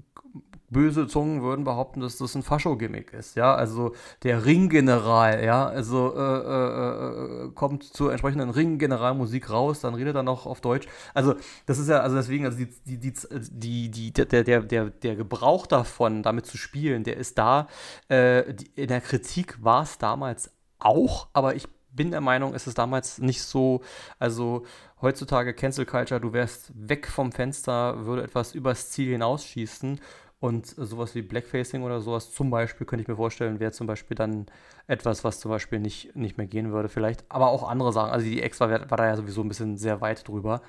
[0.71, 6.15] böse Zungen würden behaupten, dass das ein Fascho-Gimmick ist, ja, also der Ringgeneral, ja, also
[6.17, 11.35] äh, äh, äh, kommt zur entsprechenden Ringgeneralmusik raus, dann redet er noch auf Deutsch, also
[11.67, 15.67] das ist ja, also deswegen, also die, die, die, die, der, der, der, der Gebrauch
[15.67, 17.69] davon, damit zu spielen, der ist da,
[18.11, 22.75] äh, in der Kritik war es damals auch, aber ich bin der Meinung, ist es
[22.75, 23.83] damals nicht so,
[24.19, 24.65] also
[25.01, 30.01] heutzutage Cancel Culture, du wärst weg vom Fenster, würde etwas übers Ziel hinausschießen
[30.39, 34.15] und sowas wie Blackfacing oder sowas zum Beispiel, könnte ich mir vorstellen, wäre zum Beispiel
[34.15, 34.47] dann
[34.87, 37.25] etwas, was zum Beispiel nicht, nicht mehr gehen würde, vielleicht.
[37.31, 38.11] Aber auch andere Sachen.
[38.11, 40.61] Also die Ex war, war da ja sowieso ein bisschen sehr weit drüber.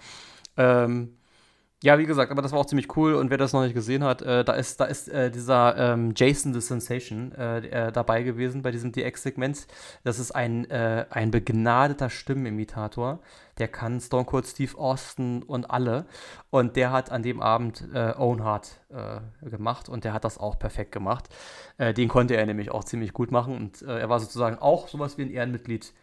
[0.56, 1.18] Ähm,
[1.84, 4.04] ja, wie gesagt, aber das war auch ziemlich cool und wer das noch nicht gesehen
[4.04, 8.24] hat, äh, da ist, da ist äh, dieser ähm, Jason the Sensation äh, äh dabei
[8.24, 9.68] gewesen bei diesem DX-Segment.
[10.04, 13.20] Das ist ein, äh, ein begnadeter Stimmenimitator.
[13.60, 16.08] Der kann Stone Cold Steve Austin und alle.
[16.50, 18.82] Und der hat an dem Abend äh, Owen Hart
[19.42, 21.28] gemacht und der hat das auch perfekt gemacht.
[21.78, 25.24] den konnte er nämlich auch ziemlich gut machen und er war sozusagen auch sowas wie
[25.24, 25.94] ein Ehrenmitglied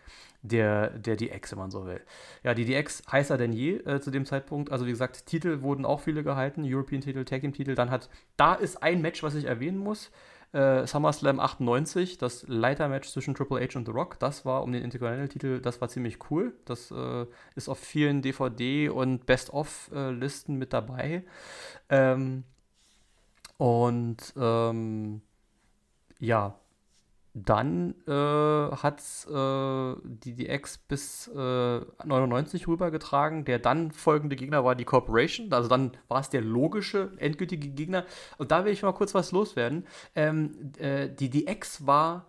[0.45, 2.01] der, der DX, wenn man so will.
[2.43, 4.71] Ja, die DX heißer denn je äh, zu dem Zeitpunkt.
[4.71, 7.75] Also wie gesagt, Titel wurden auch viele gehalten, European-Titel, Tag Team-Titel.
[7.75, 10.11] Dann hat, da ist ein Match, was ich erwähnen muss.
[10.53, 14.85] Äh, SummerSlam 98, das Leitermatch zwischen Triple H und The Rock, das war um den
[14.85, 16.53] Intercontinental-Titel, das war ziemlich cool.
[16.65, 17.27] Das äh,
[17.57, 21.25] ist auf vielen DVD- und Best-of-Listen mit dabei.
[21.89, 22.45] Ähm,
[23.57, 25.23] und ähm,
[26.21, 26.55] ja,
[27.35, 33.45] dann äh, hat äh, die DX bis äh, 99 rübergetragen.
[33.45, 35.53] Der dann folgende Gegner war die Corporation.
[35.53, 38.05] Also dann war es der logische, endgültige Gegner.
[38.39, 39.85] Und da will ich mal kurz was loswerden.
[40.15, 42.27] Ähm, äh, die DX war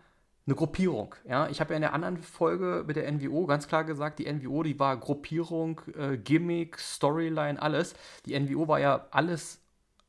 [0.47, 1.13] eine Gruppierung.
[1.27, 1.49] Ja?
[1.49, 4.63] Ich habe ja in der anderen Folge mit der NWO ganz klar gesagt, die NWO,
[4.63, 7.93] die war Gruppierung, äh, Gimmick, Storyline, alles.
[8.25, 9.61] Die NWO war ja alles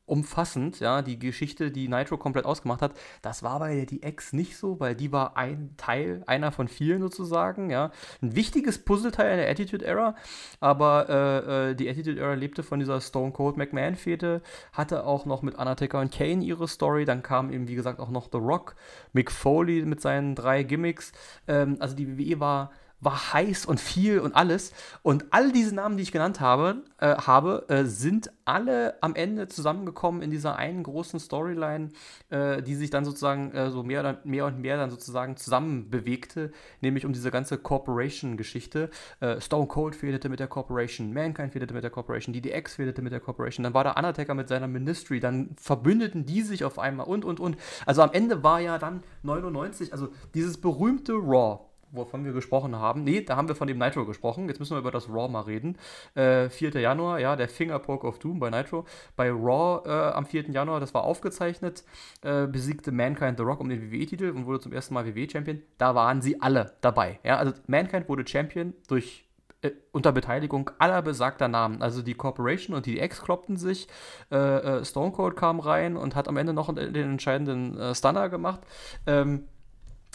[0.07, 2.93] umfassend, ja, die Geschichte, die Nitro komplett ausgemacht hat.
[3.21, 7.01] Das war bei der DX nicht so, weil die war ein Teil, einer von vielen
[7.01, 7.91] sozusagen, ja.
[8.21, 10.15] Ein wichtiges Puzzleteil in der Attitude Era,
[10.61, 14.41] aber äh, äh, die Attitude Era lebte von dieser Stone Cold McMahon-Fete,
[14.71, 18.09] hatte auch noch mit Undertaker und Kane ihre Story, dann kam eben, wie gesagt, auch
[18.09, 18.75] noch The Rock,
[19.11, 21.11] Mick Foley mit seinen drei Gimmicks.
[21.47, 24.73] Ähm, also die WWE war war heiß und viel und alles.
[25.03, 29.47] Und all diese Namen, die ich genannt habe, äh, habe äh, sind alle am Ende
[29.47, 31.89] zusammengekommen in dieser einen großen Storyline,
[32.29, 36.51] äh, die sich dann sozusagen äh, so mehr, mehr und mehr dann sozusagen zusammen bewegte,
[36.81, 38.89] nämlich um diese ganze Corporation-Geschichte.
[39.19, 43.11] Äh, Stone Cold fehlte mit der Corporation, Mankind fehlte mit der Corporation, DDX fehlte mit
[43.11, 47.05] der Corporation, dann war der Undertaker mit seiner Ministry, dann verbündeten die sich auf einmal
[47.05, 47.57] und, und, und.
[47.85, 53.03] Also am Ende war ja dann 99, also dieses berühmte Raw, wovon wir gesprochen haben.
[53.03, 54.47] Nee, da haben wir von dem Nitro gesprochen.
[54.47, 55.77] Jetzt müssen wir über das Raw mal reden.
[56.15, 56.71] Äh, 4.
[56.79, 58.85] Januar, ja, der Fingerpoke of Doom bei Nitro.
[59.15, 60.51] Bei Raw äh, am 4.
[60.51, 61.83] Januar, das war aufgezeichnet,
[62.21, 65.61] äh, besiegte Mankind The Rock um den WWE-Titel und wurde zum ersten Mal WWE-Champion.
[65.77, 67.19] Da waren sie alle dabei.
[67.23, 69.25] Ja, also Mankind wurde Champion durch
[69.61, 71.81] äh, unter Beteiligung aller besagter Namen.
[71.81, 73.87] Also die Corporation und die X kloppten sich.
[74.31, 78.61] Äh, äh, Stone Cold kam rein und hat am Ende noch den, entscheidenden Stunner gemacht.
[79.05, 79.47] Ähm,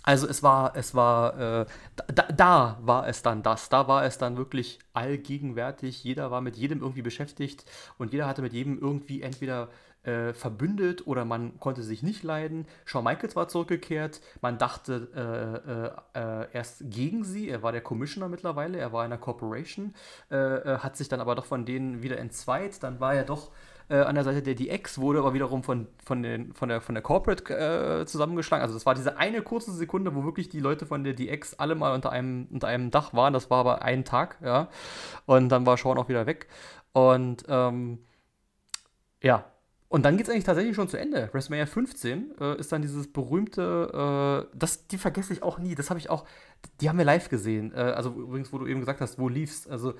[0.03, 1.67] also es war, es war, äh,
[2.13, 6.57] da, da, war es dann das, da war es dann wirklich allgegenwärtig, jeder war mit
[6.57, 7.65] jedem irgendwie beschäftigt
[7.99, 9.69] und jeder hatte mit jedem irgendwie entweder
[10.03, 12.67] äh, verbündet oder man konnte sich nicht leiden.
[12.85, 15.09] Shawn Michaels war zurückgekehrt, man dachte
[16.17, 19.21] äh, äh, äh erst gegen sie, er war der Commissioner mittlerweile, er war in der
[19.21, 19.95] Corporation,
[20.31, 23.53] äh, hat sich dann aber doch von denen wieder entzweit, dann war er doch
[23.93, 26.95] äh, an der Seite der DX wurde aber wiederum von, von, den, von, der, von
[26.95, 28.63] der Corporate äh, zusammengeschlagen.
[28.63, 31.75] Also das war diese eine kurze Sekunde, wo wirklich die Leute von der DX alle
[31.75, 33.35] mal unter einem, unter einem Dach waren.
[33.35, 34.69] Das war aber ein Tag, ja.
[35.27, 36.47] Und dann war Sean auch wieder weg.
[36.93, 37.99] Und ähm,
[39.23, 39.45] ja,
[39.89, 41.29] und dann geht es eigentlich tatsächlich schon zu Ende.
[41.33, 45.91] WrestleMania 15 äh, ist dann dieses berühmte, äh, das, die vergesse ich auch nie, das
[45.91, 46.25] habe ich auch,
[46.81, 47.75] die haben wir live gesehen.
[47.75, 49.69] Äh, also übrigens, wo du eben gesagt hast, wo liefst.
[49.71, 49.93] Also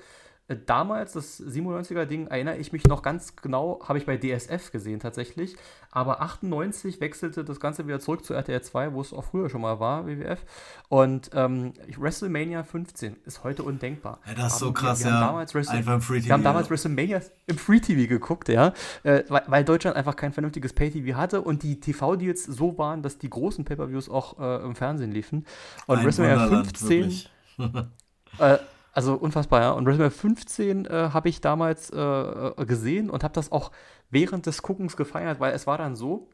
[0.47, 5.55] damals, das 97er-Ding, erinnere ich mich noch ganz genau, habe ich bei DSF gesehen tatsächlich.
[5.89, 9.61] Aber 98 wechselte das Ganze wieder zurück zu RTL 2, wo es auch früher schon
[9.61, 10.43] mal war, WWF.
[10.89, 14.19] Und ähm, WrestleMania 15 ist heute undenkbar.
[14.27, 15.69] Ja, das ist so krass, wir, wir ja.
[15.69, 16.27] einfach im Free TV.
[16.27, 18.73] Wir haben damals WrestleMania im Free TV geguckt, ja.
[19.03, 23.17] Äh, weil, weil, Deutschland einfach kein vernünftiges Pay-TV hatte und die TV-Deals so waren, dass
[23.17, 25.45] die großen Pay-Per-Views auch äh, im Fernsehen liefen.
[25.87, 27.21] Und Ein WrestleMania 15.
[28.39, 28.57] äh,
[28.93, 29.71] also unfassbar, ja.
[29.71, 33.71] Und WrestleMania 15 äh, habe ich damals äh, äh, gesehen und habe das auch
[34.11, 36.29] während des Guckens gefeiert, weil es war dann so,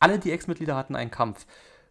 [0.00, 1.46] alle DX-Mitglieder hatten einen Kampf.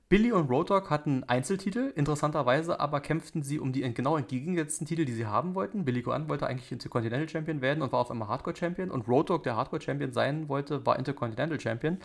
[0.09, 5.03] Billy und Road Dogg hatten Einzeltitel, interessanterweise aber kämpften sie um die genau entgegengesetzten Titel,
[5.03, 5.83] die sie haben wollten.
[5.83, 9.29] Billy Gunn wollte eigentlich Intercontinental Champion werden und war auf einmal Hardcore Champion und Road
[9.29, 11.99] Dogg, der Hardcore Champion sein wollte, war Intercontinental Champion.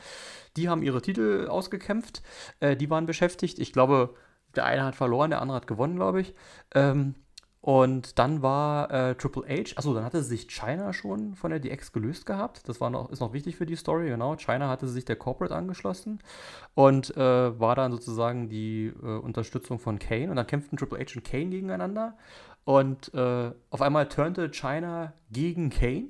[0.57, 2.23] Die haben ihre Titel ausgekämpft,
[2.59, 3.61] äh, die waren beschäftigt.
[3.61, 4.15] Ich glaube,
[4.57, 6.35] der eine hat verloren, der andere hat gewonnen, glaube ich.
[6.75, 7.15] Ähm,
[7.63, 11.93] und dann war äh, Triple H, achso, dann hatte sich China schon von der DX
[11.93, 12.69] gelöst gehabt.
[12.69, 14.35] Das war noch, ist noch wichtig für die Story, genau.
[14.35, 16.19] China hatte sich der Corporate angeschlossen
[16.75, 20.29] und äh, war dann sozusagen die äh, Unterstützung von Kane.
[20.31, 22.17] Und dann kämpften Triple H und Kane gegeneinander.
[22.65, 26.09] Und äh, auf einmal turnte China gegen Kane.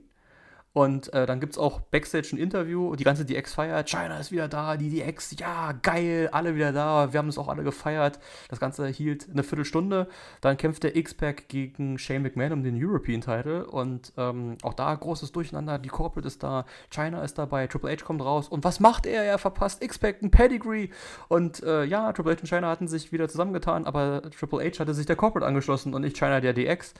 [0.74, 4.32] Und äh, dann gibt es auch Backstage ein Interview, die ganze DX feiert, China ist
[4.32, 8.18] wieder da, die DX, ja, geil, alle wieder da, wir haben es auch alle gefeiert.
[8.48, 10.08] Das Ganze hielt eine Viertelstunde.
[10.40, 14.94] Dann kämpft der X-Pack gegen Shane McMahon um den European Title und ähm, auch da
[14.94, 18.80] großes Durcheinander, die Corporate ist da, China ist dabei, Triple H kommt raus und was
[18.80, 19.24] macht er?
[19.24, 20.88] Er verpasst X-Pack ein Pedigree
[21.28, 24.94] und äh, ja, Triple H und China hatten sich wieder zusammengetan, aber Triple H hatte
[24.94, 26.94] sich der Corporate angeschlossen und nicht China der DX.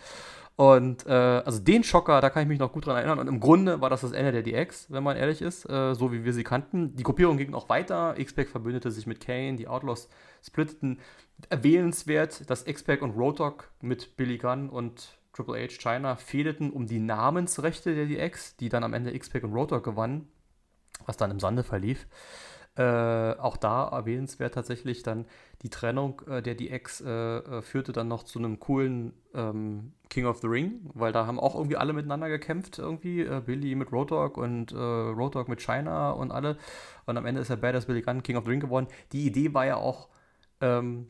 [0.56, 3.18] Und äh, also den Schocker, da kann ich mich noch gut dran erinnern.
[3.18, 6.12] Und im Grunde war das das Ende der DX, wenn man ehrlich ist, äh, so
[6.12, 6.94] wie wir sie kannten.
[6.94, 8.18] Die Gruppierung ging auch weiter.
[8.18, 10.08] X-Pac verbündete sich mit Kane, die Outlaws
[10.44, 11.00] splitteten.
[11.48, 16.86] Erwähnenswert, dass X-Pac und Road Dogg mit Billy Gunn und Triple H China fehlten um
[16.86, 20.28] die Namensrechte der DX, die dann am Ende X-Pac und Road Dogg gewannen,
[21.06, 22.06] was dann im Sande verlief.
[22.74, 25.26] Äh, auch da erwähnenswert tatsächlich dann
[25.60, 30.24] die Trennung äh, der DX äh, äh, führte dann noch zu einem coolen ähm, King
[30.24, 33.20] of the Ring, weil da haben auch irgendwie alle miteinander gekämpft irgendwie.
[33.20, 36.56] Äh, Billy mit Road Dogg und äh, Road Dogg mit China und alle.
[37.04, 38.86] Und am Ende ist er Badass Billy Gunn King of the Ring geworden.
[39.12, 40.08] Die Idee war ja auch,
[40.62, 41.08] ähm,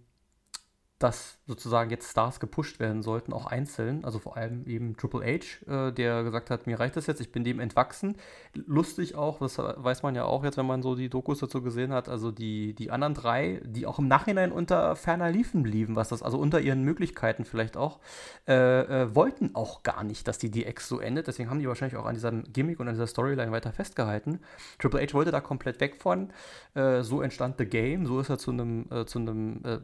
[1.03, 4.05] dass sozusagen jetzt Stars gepusht werden sollten, auch einzeln.
[4.05, 7.32] Also vor allem eben Triple H, äh, der gesagt hat, mir reicht das jetzt, ich
[7.32, 8.16] bin dem entwachsen.
[8.55, 11.92] Lustig auch, das weiß man ja auch jetzt, wenn man so die Dokus dazu gesehen
[11.92, 16.09] hat, also die, die anderen drei, die auch im Nachhinein unter ferner Liefen blieben, was
[16.09, 17.98] das, also unter ihren Möglichkeiten vielleicht auch,
[18.46, 21.26] äh, äh, wollten auch gar nicht, dass die DX so endet.
[21.26, 24.38] Deswegen haben die wahrscheinlich auch an diesem Gimmick und an dieser Storyline weiter festgehalten.
[24.78, 26.32] Triple H wollte da komplett weg von.
[26.74, 29.78] Äh, so entstand The Game, so ist er zu einem, äh, zu einem äh,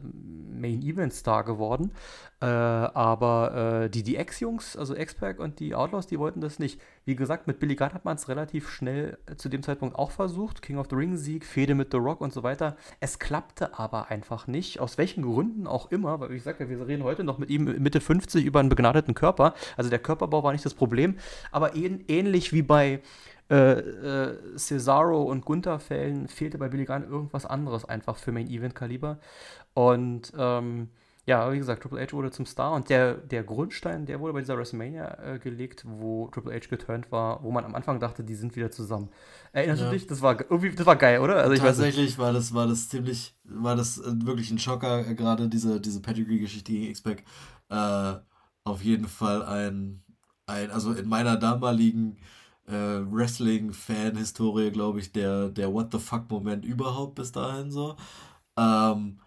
[0.59, 1.91] Main Event Star geworden.
[2.41, 6.79] Äh, aber äh, die, Ex-Jungs, also X-Pac und die Outlaws, die wollten das nicht.
[7.03, 10.11] Wie gesagt, mit Billy Gunn hat man es relativ schnell äh, zu dem Zeitpunkt auch
[10.11, 10.61] versucht.
[10.61, 12.77] King of the Ring-Sieg, Fehde mit The Rock und so weiter.
[13.01, 14.79] Es klappte aber einfach nicht.
[14.79, 17.99] Aus welchen Gründen auch immer, weil ich sage wir reden heute noch mit ihm Mitte
[17.99, 19.53] 50 über einen begnadeten Körper.
[19.75, 21.17] Also der Körperbau war nicht das Problem.
[21.51, 23.01] Aber ähnlich wie bei
[23.49, 28.47] äh, äh, Cesaro und Gunther Fällen fehlte bei Billy Gunn irgendwas anderes einfach für Main
[28.47, 29.19] Event Kaliber.
[29.73, 30.89] Und ähm,
[31.25, 34.39] ja, wie gesagt, Triple H wurde zum Star und der, der Grundstein, der wurde bei
[34.39, 38.33] dieser WrestleMania äh, gelegt, wo Triple H geturnt war, wo man am Anfang dachte, die
[38.33, 39.09] sind wieder zusammen.
[39.51, 39.89] Erinnerst ja.
[39.89, 40.07] du dich?
[40.07, 41.37] Das war irgendwie, das war geil, oder?
[41.37, 45.47] Also Tatsächlich war das, war das ziemlich, war das äh, wirklich ein Schocker, äh, gerade
[45.49, 47.23] diese, diese Pedigree-Geschichte gegen X-Pac.
[47.69, 48.13] Äh,
[48.63, 50.01] auf jeden Fall ein,
[50.47, 52.17] ein, also in meiner damaligen
[52.69, 57.95] äh, Wrestling-Fan-Historie, glaube ich, der, der What the fuck-Moment überhaupt bis dahin so.
[58.57, 59.19] Ähm,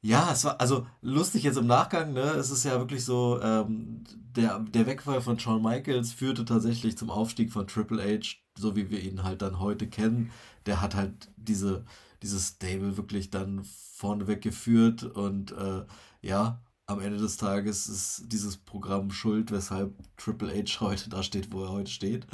[0.00, 2.20] ja, es war also lustig jetzt im Nachgang, ne?
[2.20, 4.04] Es ist ja wirklich so, ähm,
[4.36, 8.90] der, der Wegfall von Shawn Michaels führte tatsächlich zum Aufstieg von Triple H, so wie
[8.90, 10.30] wir ihn halt dann heute kennen.
[10.66, 11.84] Der hat halt diese,
[12.22, 15.84] dieses Stable wirklich dann vorneweg geführt und äh,
[16.22, 21.52] ja, am Ende des Tages ist dieses Programm schuld, weshalb Triple H heute da steht,
[21.52, 22.26] wo er heute steht.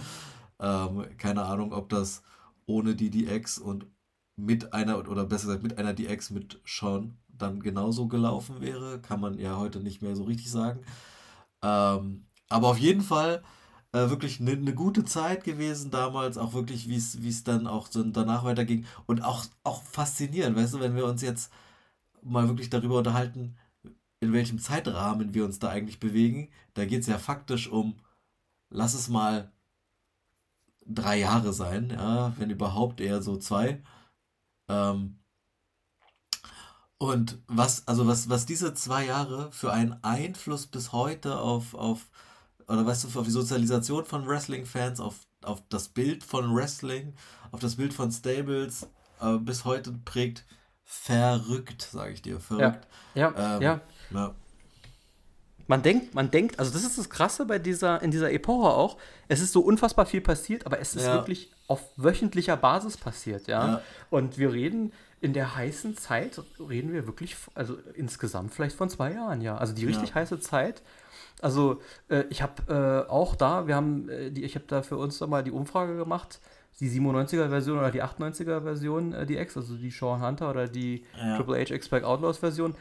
[0.60, 2.22] Ähm, keine Ahnung, ob das
[2.66, 3.86] ohne die DX und
[4.36, 9.20] mit einer, oder besser gesagt mit einer DX mit Sean dann genauso gelaufen wäre, kann
[9.20, 10.80] man ja heute nicht mehr so richtig sagen.
[11.62, 13.42] Ähm, aber auf jeden Fall
[13.92, 18.04] äh, wirklich eine ne gute Zeit gewesen damals, auch wirklich, wie es dann auch so
[18.04, 18.86] danach weiterging.
[19.06, 21.52] Und auch, auch faszinierend, weißt du, wenn wir uns jetzt
[22.22, 23.56] mal wirklich darüber unterhalten,
[24.24, 26.48] in welchem Zeitrahmen wir uns da eigentlich bewegen.
[26.74, 27.96] Da geht es ja faktisch um,
[28.70, 29.52] lass es mal
[30.86, 33.82] drei Jahre sein, ja, wenn überhaupt eher so zwei.
[34.68, 35.18] Ähm,
[36.98, 42.10] und was, also was, was diese zwei Jahre für einen Einfluss bis heute auf, auf
[42.66, 47.14] oder weißt du, auf die Sozialisation von Wrestling-Fans, auf, auf das Bild von Wrestling,
[47.52, 48.88] auf das Bild von Stables
[49.20, 50.46] äh, bis heute prägt,
[50.84, 52.86] verrückt, sage ich dir, verrückt.
[53.14, 53.80] Ja, ja, ähm, ja.
[54.10, 54.34] Ja.
[55.66, 58.98] Man denkt, man denkt, also das ist das Krasse bei dieser, in dieser Epoche auch,
[59.28, 61.14] es ist so unfassbar viel passiert, aber es ist ja.
[61.14, 63.66] wirklich auf wöchentlicher Basis passiert, ja?
[63.66, 63.82] ja.
[64.10, 64.92] Und wir reden
[65.22, 69.56] in der heißen Zeit, reden wir wirklich, also insgesamt vielleicht von zwei Jahren, ja.
[69.56, 70.16] Also die richtig ja.
[70.16, 70.82] heiße Zeit.
[71.40, 74.98] Also äh, ich habe äh, auch da, wir haben, äh, die, ich habe da für
[74.98, 76.40] uns mal die Umfrage gemacht,
[76.80, 81.04] die 97er-Version oder die 98er-Version, äh, die X, also die Sean Hunter oder die
[81.36, 82.74] Triple H X-Pac Outlaws-Version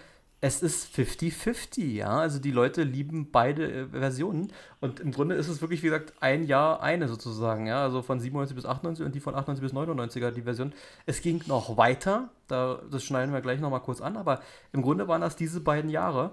[0.44, 2.20] es ist 50-50, ja.
[2.20, 4.52] Also die Leute lieben beide äh, Versionen.
[4.82, 7.82] Und im Grunde ist es wirklich, wie gesagt, ein Jahr eine sozusagen, ja.
[7.82, 10.74] Also von 97 bis 98 und die von 98 bis 99er, die Version.
[11.06, 14.42] Es ging noch weiter, da, das schneiden wir gleich nochmal kurz an, aber
[14.74, 16.32] im Grunde waren das diese beiden Jahre.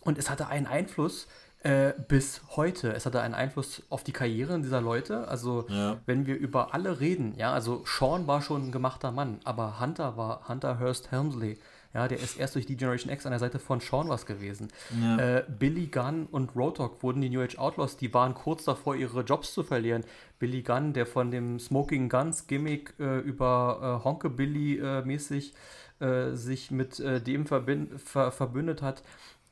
[0.00, 1.26] Und es hatte einen Einfluss
[1.64, 2.94] äh, bis heute.
[2.94, 5.28] Es hatte einen Einfluss auf die Karrieren dieser Leute.
[5.28, 5.98] Also, ja.
[6.06, 10.16] wenn wir über alle reden, ja, also Sean war schon ein gemachter Mann, aber Hunter
[10.16, 11.58] war Hunter Hurst Helmsley
[11.94, 14.68] ja, der ist erst durch die Generation X an der Seite von Sean was gewesen.
[15.00, 15.38] Ja.
[15.38, 18.96] Äh, Billy Gunn und Road Dogg wurden die New Age Outlaws, die waren kurz davor,
[18.96, 20.04] ihre Jobs zu verlieren.
[20.40, 25.54] Billy Gunn, der von dem Smoking Guns Gimmick äh, über äh, Honkabilly äh, mäßig
[26.00, 29.04] äh, sich mit äh, dem ver verbündet hat,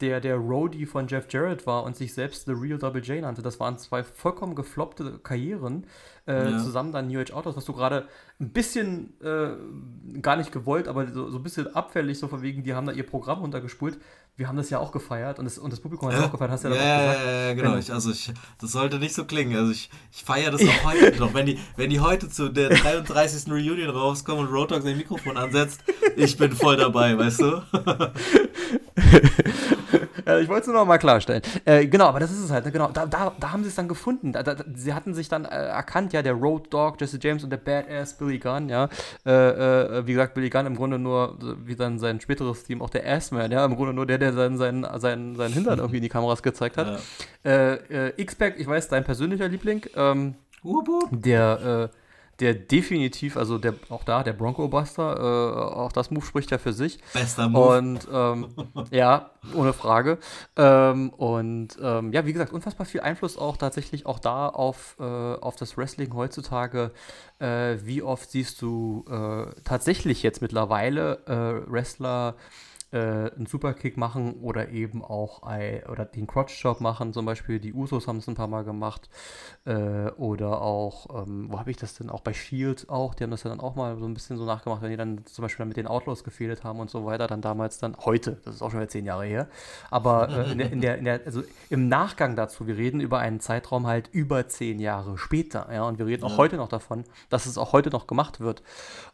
[0.03, 3.41] der der Roadie von Jeff Jarrett war und sich selbst The Real Double J nannte.
[3.41, 5.87] Das waren zwei vollkommen gefloppte Karrieren.
[6.27, 6.59] Äh, ja.
[6.59, 8.09] Zusammen dann New Age Autos, was du gerade
[8.41, 12.63] ein bisschen, äh, gar nicht gewollt, aber so, so ein bisschen abfällig, so von wegen,
[12.63, 13.99] die haben da ihr Programm runtergespult.
[14.37, 16.53] Wir haben das ja auch gefeiert und das, und das Publikum hat es auch gefeiert,
[16.53, 17.27] hast du ja, ja, gesagt.
[17.27, 17.77] Ja, ja, genau.
[17.77, 19.57] Ich, also ich, das sollte nicht so klingen.
[19.57, 21.35] Also ich, ich feiere das auch heute noch.
[21.35, 23.53] Wenn die, wenn die heute zu der 33.
[23.53, 25.83] Reunion rauskommen und Road Dogg sein Mikrofon ansetzt,
[26.17, 27.63] ich bin voll dabei, weißt du?
[30.27, 31.43] Ja, ich wollte es nur noch mal klarstellen.
[31.65, 32.65] Äh, genau, aber das ist es halt.
[32.65, 32.73] Ne?
[32.73, 34.33] Genau, da, da, da haben sie es dann gefunden.
[34.33, 37.51] Da, da, sie hatten sich dann äh, erkannt, ja, der Road Dog, Jesse James und
[37.51, 38.89] der Badass Billy Gunn, ja.
[39.27, 42.91] Äh, äh wie gesagt, Billy Gunn im Grunde nur, wie dann sein späteres Team, auch
[42.91, 46.03] der Assman, ja, im Grunde nur der, der seinen, seinen, seinen, seinen Hintern irgendwie in
[46.03, 47.01] die Kameras gezeigt hat.
[47.45, 47.51] Ja.
[47.51, 50.35] Äh, äh, X-Pac, ich weiß, dein persönlicher Liebling, ähm,
[51.11, 51.91] der
[52.43, 56.59] der definitiv, also der auch da, der Bronco Buster, äh, auch das Move spricht ja
[56.59, 56.99] für sich.
[57.13, 57.79] Bester Move.
[57.79, 58.49] Und ähm,
[58.91, 60.19] ja, ohne Frage.
[60.57, 65.05] Ähm, und ähm, ja, wie gesagt, unfassbar viel Einfluss auch tatsächlich auch da auf, äh,
[65.05, 66.91] auf das Wrestling heutzutage.
[67.39, 72.35] Äh, wie oft siehst du äh, tatsächlich jetzt mittlerweile äh, Wrestler
[72.93, 72.99] äh,
[73.35, 77.13] einen Superkick machen oder eben auch ein, oder den Crotch-Job machen.
[77.13, 79.09] Zum Beispiel die Usos haben es ein paar Mal gemacht.
[79.65, 82.21] Äh, oder auch, ähm, wo habe ich das denn auch?
[82.21, 83.15] Bei Shield auch.
[83.15, 85.25] Die haben das ja dann auch mal so ein bisschen so nachgemacht, wenn die dann
[85.25, 87.27] zum Beispiel dann mit den Outlaws gefehlt haben und so weiter.
[87.27, 89.49] Dann damals dann, heute, das ist auch schon wieder zehn Jahre her.
[89.91, 93.19] Aber äh, in, der, in, der, in der, also im Nachgang dazu, wir reden über
[93.19, 95.69] einen Zeitraum halt über zehn Jahre später.
[95.73, 98.63] Ja, und wir reden auch heute noch davon, dass es auch heute noch gemacht wird.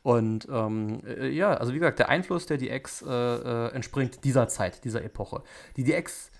[0.03, 4.49] Und ähm, äh, ja, also wie gesagt, der Einfluss der DX äh, äh, entspringt dieser
[4.49, 5.43] Zeit, dieser Epoche.
[5.77, 6.31] Die DX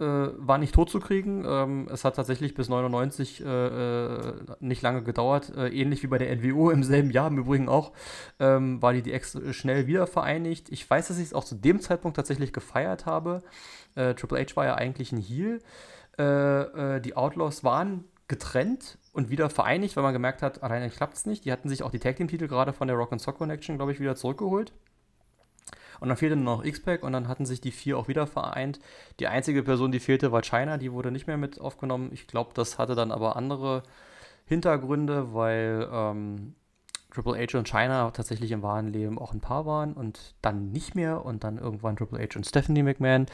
[0.00, 1.44] äh, war nicht tot zu kriegen.
[1.44, 5.52] Ähm, es hat tatsächlich bis 99 äh, nicht lange gedauert.
[5.56, 7.92] Äh, ähnlich wie bei der NWO im selben Jahr im Übrigen auch,
[8.38, 10.68] ähm, war die DX schnell wieder vereinigt.
[10.70, 13.42] Ich weiß, dass ich es auch zu dem Zeitpunkt tatsächlich gefeiert habe.
[13.96, 15.60] Äh, Triple H war ja eigentlich ein Heel.
[16.20, 21.44] Die Outlaws waren getrennt und wieder vereinigt, weil man gemerkt hat, alleine klappt es nicht.
[21.44, 23.90] Die hatten sich auch die Tag Team-Titel gerade von der Rock and Sock Connection, glaube
[23.90, 24.72] ich, wieder zurückgeholt.
[25.98, 28.78] Und dann fehlte nur noch X-Pac und dann hatten sich die vier auch wieder vereint.
[29.18, 32.10] Die einzige Person, die fehlte, war China, die wurde nicht mehr mit aufgenommen.
[32.12, 33.82] Ich glaube, das hatte dann aber andere
[34.46, 36.54] Hintergründe, weil ähm,
[37.18, 40.94] Triple H und China tatsächlich im wahren Leben auch ein Paar waren und dann nicht
[40.94, 43.26] mehr und dann irgendwann Triple H und Stephanie McMahon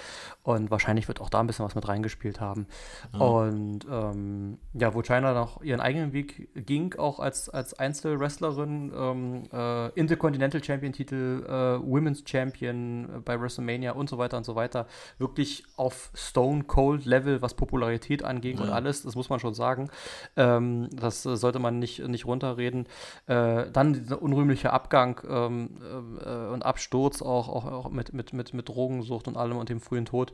[0.43, 2.67] und wahrscheinlich wird auch da ein bisschen was mit reingespielt haben.
[3.13, 3.21] Mhm.
[3.21, 9.43] Und ähm, ja, wo China noch ihren eigenen Weg ging, auch als, als Einzelwrestlerin, ähm,
[9.53, 14.87] äh, Intercontinental Champion-Titel, äh, Women's Champion bei WrestleMania und so weiter und so weiter,
[15.19, 18.65] wirklich auf Stone Cold Level, was Popularität angeht ja.
[18.65, 19.91] und alles, das muss man schon sagen.
[20.37, 22.87] Ähm, das äh, sollte man nicht, nicht runterreden.
[23.27, 25.79] Äh, dann dieser unrühmliche Abgang ähm,
[26.25, 29.81] äh, und Absturz auch, auch, auch mit, mit, mit, mit Drogensucht und allem und dem
[29.81, 30.33] frühen Tod.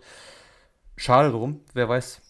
[0.96, 1.60] Schade drum.
[1.72, 2.20] Wer weiß,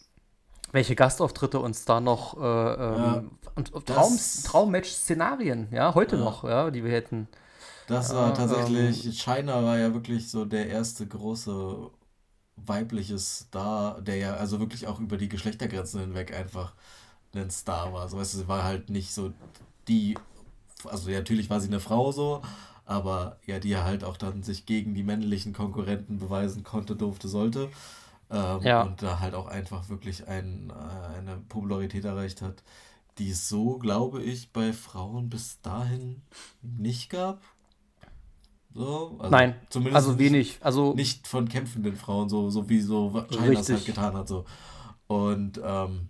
[0.73, 6.23] welche Gastauftritte uns da noch äh, ja, ähm, und Traum, Traummatch-Szenarien, ja, heute ja.
[6.23, 7.29] noch, ja, die wir hätten.
[7.89, 11.91] Das war tatsächlich, ähm, China war ja wirklich so der erste große
[12.55, 16.75] weibliche Star, der ja also wirklich auch über die Geschlechtergrenzen hinweg einfach
[17.35, 18.09] ein Star war.
[18.09, 19.33] So weißt du, sie war halt nicht so
[19.89, 20.17] die
[20.87, 22.43] also ja, natürlich war sie eine Frau so,
[22.85, 27.69] aber ja, die halt auch dann sich gegen die männlichen Konkurrenten beweisen konnte, durfte, sollte.
[28.31, 28.83] Ähm, ja.
[28.83, 32.63] Und da halt auch einfach wirklich ein, äh, eine Popularität erreicht hat,
[33.19, 36.23] die es so, glaube ich, bei Frauen bis dahin
[36.63, 37.41] nicht gab.
[38.73, 40.59] So, also Nein, zumindest also wenig.
[40.61, 44.29] Also nicht von kämpfenden Frauen, so, so wie so China es halt getan hat.
[44.29, 44.45] So.
[45.09, 46.09] Und ähm,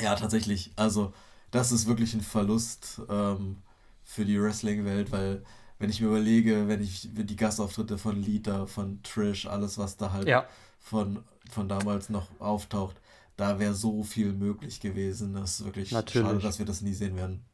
[0.00, 1.12] ja, tatsächlich, also
[1.50, 3.00] das ist wirklich ein Verlust.
[3.08, 3.62] Ähm,
[4.04, 5.42] für die Wrestling-Welt, weil
[5.78, 10.12] wenn ich mir überlege, wenn ich die Gastauftritte von Lita, von Trish, alles, was da
[10.12, 10.46] halt ja.
[10.78, 13.00] von, von damals noch auftaucht,
[13.36, 15.34] da wäre so viel möglich gewesen.
[15.34, 16.26] Das ist wirklich Natürlich.
[16.26, 17.44] schade, dass wir das nie sehen werden.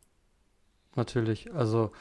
[0.96, 1.92] Natürlich, also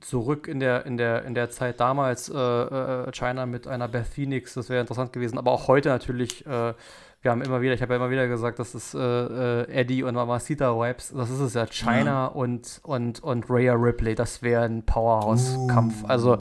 [0.00, 4.06] zurück in der, in der, in der Zeit damals äh, äh, China mit einer Beth
[4.06, 6.74] Phoenix, das wäre interessant gewesen, aber auch heute natürlich äh,
[7.22, 10.02] wir haben immer wieder, ich habe ja immer wieder gesagt, das ist äh, äh, Eddie
[10.02, 12.26] und Mamacita Wipes, das ist es ja, China ja.
[12.26, 16.02] und, und, und Rhea Ripley, das wäre ein Powerhouse-Kampf.
[16.02, 16.06] Uh.
[16.06, 16.38] Also,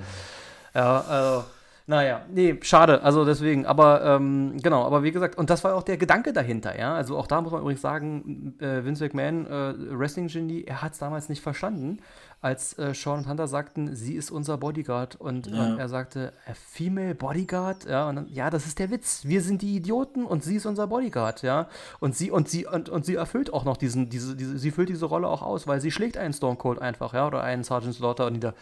[0.73, 1.43] ja, also,
[1.85, 5.83] naja, nee, schade, also deswegen, aber ähm, genau, aber wie gesagt, und das war auch
[5.83, 9.73] der Gedanke dahinter, ja, also auch da muss man übrigens sagen, äh, Vince McMahon, äh,
[9.99, 11.97] Wrestling-Genie, er hat es damals nicht verstanden,
[12.41, 15.17] als äh, Sean und Hunter sagten, sie ist unser Bodyguard.
[15.17, 15.75] Und ja.
[15.75, 17.85] äh, er sagte, a female Bodyguard?
[17.85, 19.25] Ja, und dann, ja, das ist der Witz.
[19.25, 21.67] Wir sind die Idioten und sie ist unser Bodyguard, ja.
[21.99, 24.89] Und sie, und sie, und, und sie erfüllt auch noch diesen, diese, diese, sie füllt
[24.89, 27.95] diese Rolle auch aus, weil sie schlägt einen Stone Cold einfach, ja, oder einen Sergeant
[27.95, 28.53] Slaughter nieder.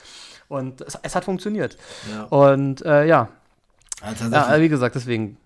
[0.48, 1.78] Und es, es hat funktioniert.
[2.12, 2.24] Ja.
[2.24, 3.30] Und äh, ja.
[4.02, 5.38] Also ja, wie gesagt, deswegen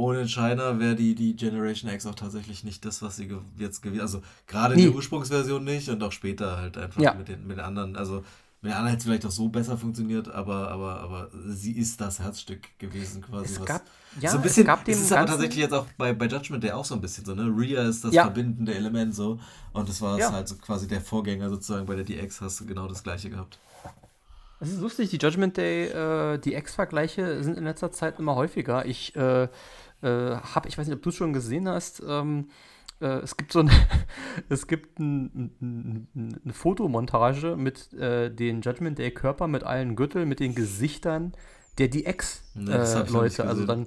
[0.00, 3.82] ohne China wäre die, die Generation X auch tatsächlich nicht das, was sie ge jetzt
[3.82, 7.14] gewesen Also gerade in der Ursprungsversion nicht und auch später halt einfach ja.
[7.14, 7.96] mit, den, mit den anderen.
[7.96, 8.24] Also
[8.62, 12.00] mit den anderen hätte es vielleicht auch so besser funktioniert, aber, aber, aber sie ist
[12.00, 13.54] das Herzstück gewesen quasi.
[13.54, 13.82] Es gab,
[14.20, 16.26] ja, so ein bisschen, es gab dem es ist aber tatsächlich jetzt auch bei, bei
[16.26, 17.44] Judgment Day auch so ein bisschen so, ne?
[17.44, 18.24] Rhea ist das ja.
[18.24, 19.38] verbindende Element so
[19.72, 20.32] und das war ja.
[20.32, 23.58] halt so quasi der Vorgänger sozusagen bei der DX hast du genau das gleiche gehabt.
[24.62, 28.84] Es ist lustig, die Judgment Day, äh, die X-Vergleiche sind in letzter Zeit immer häufiger.
[28.84, 29.48] Ich äh,
[30.02, 32.48] äh, habe, ich weiß nicht, ob du es schon gesehen hast, ähm,
[33.00, 33.70] äh, es gibt so ein,
[34.48, 40.28] es gibt ein, ein, eine Fotomontage mit äh, den Judgment Day Körper, mit allen Gürteln,
[40.28, 41.32] mit den Gesichtern
[41.80, 43.42] der DX-Leute.
[43.42, 43.86] Äh, also dann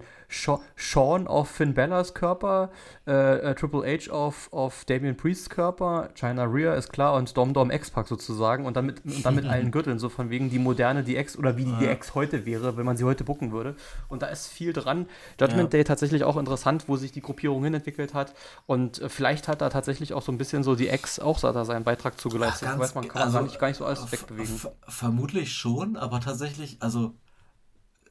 [0.76, 2.72] Sean auf Finn Bellas Körper,
[3.06, 7.54] äh, äh, Triple H auf, auf Damian Priests Körper, China Rhea ist klar und Dom
[7.54, 10.58] Dom X-Pack sozusagen und dann, mit, und dann mit allen Gürteln, so von wegen die
[10.58, 11.94] moderne DX oder wie die ja.
[11.94, 13.76] DX heute wäre, wenn man sie heute bucken würde.
[14.10, 15.06] Und da ist viel dran.
[15.40, 15.78] Judgment ja.
[15.78, 18.34] Day tatsächlich auch interessant, wo sich die Gruppierung hin entwickelt hat
[18.66, 21.64] und äh, vielleicht hat da tatsächlich auch so ein bisschen so die X auch da
[21.64, 22.70] seinen Beitrag zugeleistet.
[22.72, 24.60] Ach, weiß man, kann also, man gar nicht, gar nicht so alles wegbewegen.
[24.88, 27.14] Vermutlich schon, aber tatsächlich, also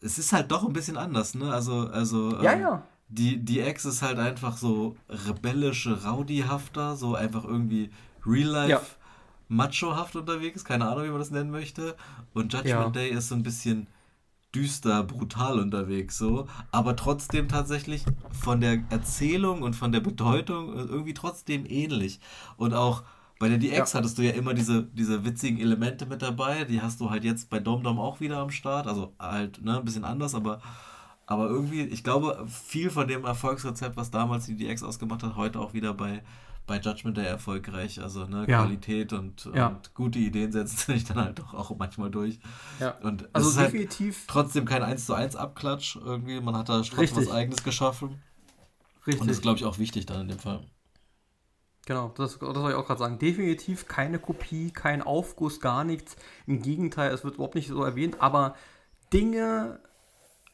[0.02, 1.52] es ist halt doch ein bisschen anders, ne?
[1.52, 2.40] Also, also.
[2.42, 2.82] Ja, ähm, ja.
[3.08, 7.90] Die, die Ex ist halt einfach so rebellische, rowdyhafter, so einfach irgendwie
[8.24, 8.70] real life.
[8.70, 8.80] Ja.
[9.48, 11.94] Machohaft unterwegs, keine Ahnung, wie man das nennen möchte.
[12.32, 13.02] Und Judgment ja.
[13.02, 13.86] Day ist so ein bisschen
[14.54, 21.14] düster, brutal unterwegs, so, aber trotzdem tatsächlich von der Erzählung und von der Bedeutung irgendwie
[21.14, 22.20] trotzdem ähnlich.
[22.56, 23.02] Und auch
[23.42, 23.98] bei der DX ja.
[23.98, 26.62] hattest du ja immer diese, diese witzigen Elemente mit dabei.
[26.62, 28.86] Die hast du halt jetzt bei DomDom auch wieder am Start.
[28.86, 30.62] Also halt ne, ein bisschen anders, aber,
[31.26, 35.58] aber irgendwie, ich glaube, viel von dem Erfolgsrezept, was damals die DX ausgemacht hat, heute
[35.58, 36.22] auch wieder bei,
[36.68, 38.00] bei Judgment Day erfolgreich.
[38.00, 38.62] Also ne, ja.
[38.62, 39.70] Qualität und, ja.
[39.70, 42.38] und, gute Ideen setzen sich dann halt doch auch manchmal durch.
[42.78, 42.90] Ja.
[43.02, 46.40] Und also es ist halt definitiv halt trotzdem kein 1 zu 1 Abklatsch irgendwie.
[46.40, 48.22] Man hat da trotzdem was eigenes geschaffen.
[49.04, 49.20] Richtig.
[49.20, 50.60] Und das ist, glaube ich, auch wichtig dann in dem Fall.
[51.86, 53.18] Genau, das, das soll ich auch gerade sagen.
[53.18, 56.16] Definitiv keine Kopie, kein Aufguss, gar nichts.
[56.46, 58.54] Im Gegenteil, es wird überhaupt nicht so erwähnt, aber
[59.12, 59.80] Dinge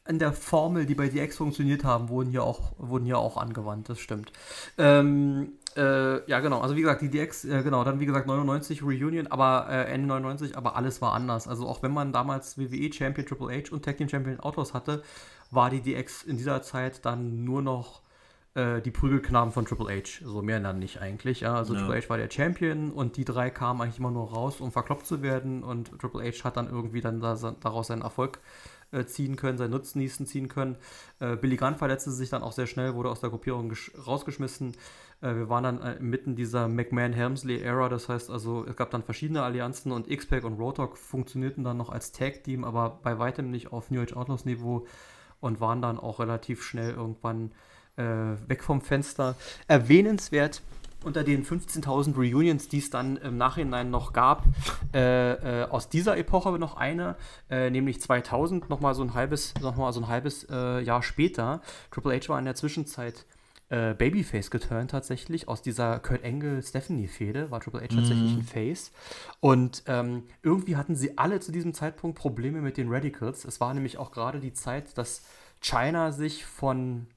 [0.07, 3.89] in der Formel, die bei DX funktioniert haben, wurden hier auch, wurden hier auch angewandt,
[3.89, 4.31] das stimmt.
[4.79, 8.81] Ähm, äh, ja, genau, also wie gesagt, die DX, äh, genau, dann wie gesagt 99
[8.81, 11.47] Reunion, aber äh, Ende 99, aber alles war anders.
[11.47, 15.03] Also auch wenn man damals WWE Champion Triple H und Tag Team Champion Autos hatte,
[15.51, 18.01] war die DX in dieser Zeit dann nur noch
[18.55, 20.23] äh, die Prügelknaben von Triple H.
[20.23, 21.41] So mehr dann nicht eigentlich.
[21.41, 21.55] Ja?
[21.55, 21.81] Also ja.
[21.81, 25.05] Triple H war der Champion und die drei kamen eigentlich immer nur raus, um verkloppt
[25.05, 25.63] zu werden.
[25.63, 28.39] Und Triple H hat dann irgendwie dann da, daraus seinen Erfolg
[28.91, 30.77] äh, ziehen können, seinen Nutznießen ziehen können.
[31.19, 33.71] Äh, Billy Gunn verletzte sich dann auch sehr schnell, wurde aus der Gruppierung
[34.05, 34.73] rausgeschmissen.
[35.21, 39.43] Äh, wir waren dann äh, mitten dieser McMahon-Helmsley-Ära, das heißt also, es gab dann verschiedene
[39.43, 43.91] Allianzen und X-Pac und Rotok funktionierten dann noch als Tag-Team, aber bei weitem nicht auf
[43.91, 44.87] New Age Outlaws-Niveau
[45.39, 47.51] und waren dann auch relativ schnell irgendwann
[47.99, 49.35] äh, weg vom Fenster.
[49.67, 50.61] Erwähnenswert
[51.03, 54.43] unter den 15.000 Reunions, die es dann im Nachhinein noch gab,
[54.93, 57.15] äh, äh, aus dieser Epoche noch eine,
[57.49, 61.61] äh, nämlich 2000, nochmal so ein halbes, noch mal so ein halbes äh, Jahr später.
[61.91, 63.25] Triple H war in der Zwischenzeit
[63.69, 65.47] äh, Babyface geturnt tatsächlich.
[65.47, 68.39] Aus dieser Kurt Angle-Stephanie-Fehde war Triple H tatsächlich mm.
[68.39, 68.91] ein Face.
[69.39, 73.45] Und ähm, irgendwie hatten sie alle zu diesem Zeitpunkt Probleme mit den Radicals.
[73.45, 75.23] Es war nämlich auch gerade die Zeit, dass
[75.61, 77.07] China sich von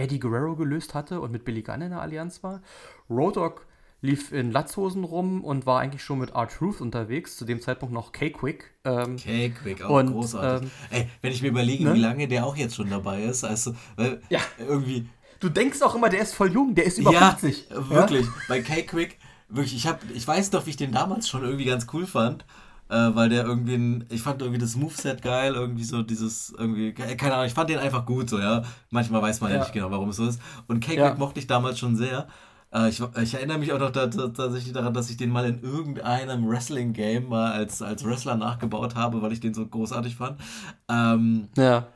[0.00, 2.62] Eddie Guerrero gelöst hatte und mit Billy Gunn in der Allianz war.
[3.08, 3.62] Road Dogg
[4.02, 8.12] lief in Latzhosen rum und war eigentlich schon mit R-Truth unterwegs, zu dem Zeitpunkt noch
[8.12, 8.70] K-Quick.
[8.84, 10.68] Ähm, K-Quick, auch und, großartig.
[10.68, 11.94] Ähm, Ey, wenn ich mir überlege, ne?
[11.94, 14.40] wie lange der auch jetzt schon dabei ist, also weil ja.
[14.58, 15.06] irgendwie...
[15.38, 17.70] Du denkst auch immer, der ist voll jung, der ist über ja, 50.
[17.90, 18.26] wirklich.
[18.26, 18.32] Ja?
[18.48, 21.86] Bei K-Quick, wirklich, ich, hab, ich weiß doch, wie ich den damals schon irgendwie ganz
[21.92, 22.44] cool fand
[22.90, 26.92] äh, weil der irgendwie, ein, ich fand irgendwie das Moveset geil, irgendwie so dieses, irgendwie,
[26.92, 28.62] keine Ahnung, ich fand den einfach gut, so, ja.
[28.90, 30.40] Manchmal weiß man ja, ja nicht genau, warum es so ist.
[30.66, 31.14] Und Cake ja.
[31.14, 32.26] mochte ich damals schon sehr.
[32.72, 36.48] Äh, ich, ich, erinnere mich auch noch tatsächlich daran, dass ich den mal in irgendeinem
[36.48, 40.40] Wrestling-Game mal als, als Wrestler nachgebaut habe, weil ich den so großartig fand.
[40.88, 41.86] Ähm, ja.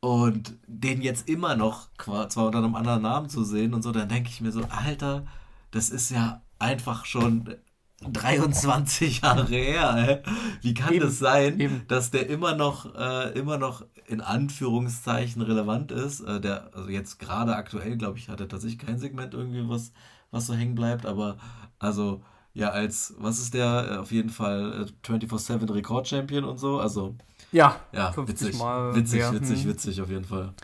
[0.00, 1.88] Und den jetzt immer noch,
[2.28, 5.26] zwar unter einem anderen Namen zu sehen und so, dann denke ich mir so, Alter,
[5.70, 7.56] das ist ja einfach schon
[8.00, 10.32] 23 Jahre her, ey.
[10.62, 11.82] Wie kann eben, das sein, eben.
[11.88, 16.20] dass der immer noch, äh, immer noch in Anführungszeichen relevant ist?
[16.20, 19.92] Äh, der, also jetzt gerade aktuell, glaube ich, hat er tatsächlich kein Segment irgendwie, was,
[20.30, 21.36] was so hängen bleibt, aber
[21.78, 22.22] also
[22.52, 23.90] ja, als, was ist der?
[23.90, 27.16] Äh, auf jeden Fall äh, 24-7 Rekord-Champion und so, also
[27.52, 29.40] ja, ja witzig, Mal witzig, werden.
[29.40, 30.54] witzig, witzig auf jeden Fall.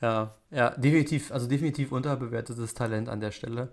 [0.00, 3.70] Ja, ja, definitiv, also definitiv unterbewertetes Talent an der Stelle.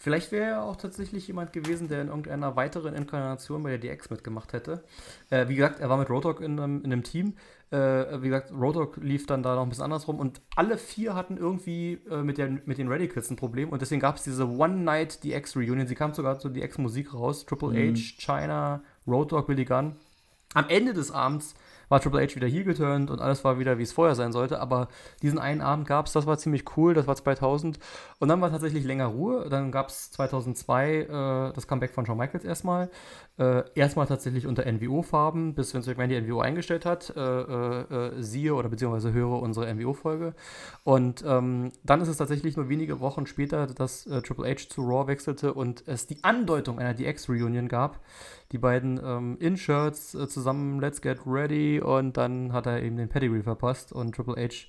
[0.00, 4.10] Vielleicht wäre er auch tatsächlich jemand gewesen, der in irgendeiner weiteren Inkarnation bei der DX
[4.10, 4.84] mitgemacht hätte.
[5.28, 7.34] Äh, wie gesagt, er war mit Rotok in, in einem Team.
[7.70, 11.36] Äh, wie gesagt, Rotok lief dann da noch ein bisschen andersrum und alle vier hatten
[11.36, 15.24] irgendwie äh, mit, der, mit den Radicals ein Problem und deswegen gab es diese One-Night
[15.24, 15.86] DX-Reunion.
[15.88, 17.44] Sie kam sogar zu DX-Musik raus.
[17.44, 17.94] Triple mhm.
[17.94, 19.96] H, China, Rotok, Billy Gunn.
[20.54, 21.54] Am Ende des Abends
[21.88, 24.60] war Triple H wieder hier geturnt und alles war wieder, wie es vorher sein sollte.
[24.60, 24.88] Aber
[25.22, 27.78] diesen einen Abend gab es, das war ziemlich cool, das war 2000.
[28.18, 29.48] Und dann war tatsächlich länger Ruhe.
[29.48, 32.90] Dann gab es 2002 äh, das Comeback von Shawn Michaels erstmal.
[33.38, 37.12] Äh, erstmal tatsächlich unter NWO-Farben, bis Vince McMahon die NWO eingestellt hat.
[37.16, 40.34] Äh, äh, äh, siehe oder beziehungsweise höre unsere NWO-Folge.
[40.82, 44.82] Und ähm, dann ist es tatsächlich nur wenige Wochen später, dass äh, Triple H zu
[44.82, 48.00] Raw wechselte und es die Andeutung einer DX-Reunion gab.
[48.50, 53.42] Die beiden ähm, In-Shirts zusammen Let's Get Ready und dann hat er eben den Pedigree
[53.42, 54.66] verpasst und Triple H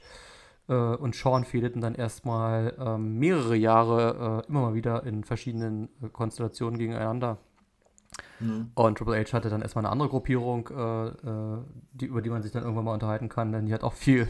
[0.67, 7.39] und Sean fehlten dann erstmal ähm, mehrere Jahre immer mal wieder in verschiedenen Konstellationen gegeneinander.
[8.39, 8.71] Mhm.
[8.75, 11.57] Und Triple H hatte dann erstmal eine andere Gruppierung, äh, äh,
[11.93, 14.27] die, über die man sich dann irgendwann mal unterhalten kann, denn die hat auch viel,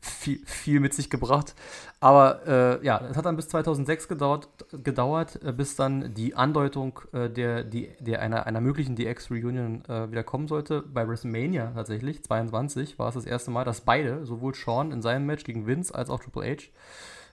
[0.00, 1.54] viel, viel mit sich gebracht.
[2.00, 4.48] Aber äh, ja, es hat dann bis 2006 gedauert,
[4.82, 10.10] gedauert äh, bis dann die Andeutung äh, der, die, der einer, einer möglichen DX-Reunion äh,
[10.10, 10.82] wieder kommen sollte.
[10.82, 15.26] Bei WrestleMania tatsächlich, 22, war es das erste Mal, dass beide, sowohl Sean in seinem
[15.26, 16.64] Match gegen Vince als auch Triple H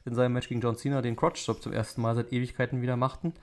[0.06, 3.34] in seinem Match gegen John Cena den Crotch-Stop zum ersten Mal seit Ewigkeiten wieder machten.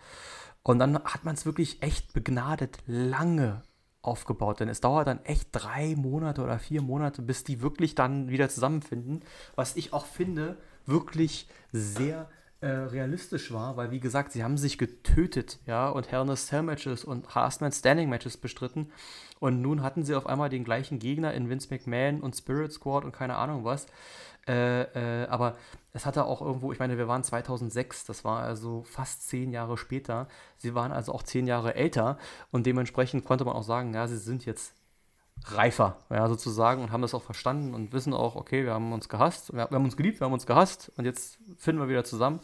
[0.68, 3.62] Und dann hat man es wirklich echt begnadet lange
[4.02, 8.28] aufgebaut, denn es dauert dann echt drei Monate oder vier Monate, bis die wirklich dann
[8.28, 9.20] wieder zusammenfinden,
[9.54, 12.28] was ich auch finde, wirklich sehr
[12.60, 16.36] äh, realistisch war, weil wie gesagt, sie haben sich getötet, ja, und Hell in a
[16.36, 18.92] Cell Matches und Last Man Standing Matches bestritten
[19.40, 23.06] und nun hatten sie auf einmal den gleichen Gegner in Vince McMahon und Spirit Squad
[23.06, 23.86] und keine Ahnung was.
[24.48, 25.56] Äh, äh, aber
[25.92, 29.76] es hatte auch irgendwo, ich meine, wir waren 2006, das war also fast zehn Jahre
[29.76, 30.26] später.
[30.56, 32.18] Sie waren also auch zehn Jahre älter
[32.50, 34.72] und dementsprechend konnte man auch sagen, ja, sie sind jetzt
[35.44, 39.08] reifer, ja, sozusagen, und haben das auch verstanden und wissen auch, okay, wir haben uns
[39.08, 42.04] gehasst, wir, wir haben uns geliebt, wir haben uns gehasst und jetzt finden wir wieder
[42.04, 42.40] zusammen.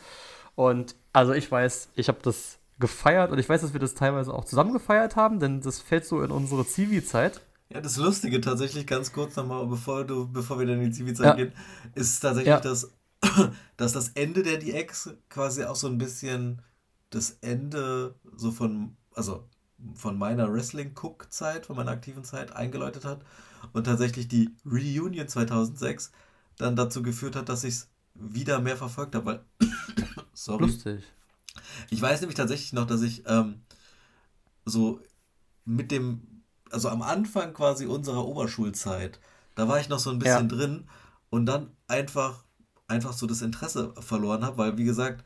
[0.55, 4.33] Und also ich weiß, ich habe das gefeiert und ich weiß, dass wir das teilweise
[4.33, 7.41] auch zusammen gefeiert haben, denn das fällt so in unsere Zivi-Zeit.
[7.75, 11.27] Ja, das Lustige tatsächlich, ganz kurz nochmal, bevor, du, bevor wir dann in die Zivilzeit
[11.27, 11.35] ja.
[11.35, 11.53] gehen,
[11.97, 12.61] ist tatsächlich, ja.
[12.61, 12.93] dass,
[13.77, 16.63] dass das Ende der DX quasi auch so ein bisschen
[17.11, 19.49] das Ende so von, also
[19.95, 23.25] von meiner Wrestling-Cook-Zeit, von meiner aktiven Zeit eingeläutet hat
[23.73, 26.13] und tatsächlich die Reunion 2006
[26.57, 29.45] dann dazu geführt hat, dass ich es wieder mehr verfolgt habe, weil,
[30.33, 30.67] sorry.
[30.67, 31.03] Lustig.
[31.91, 33.63] Ich weiß nämlich tatsächlich noch, dass ich ähm,
[34.65, 35.01] so
[35.65, 36.34] mit dem
[36.75, 39.21] also am Anfang quasi unserer Oberschulzeit,
[39.55, 40.57] da war ich noch so ein bisschen ja.
[40.57, 40.85] drin
[41.31, 42.45] und dann einfach,
[42.89, 45.25] einfach so das Interesse verloren habe, weil wie gesagt,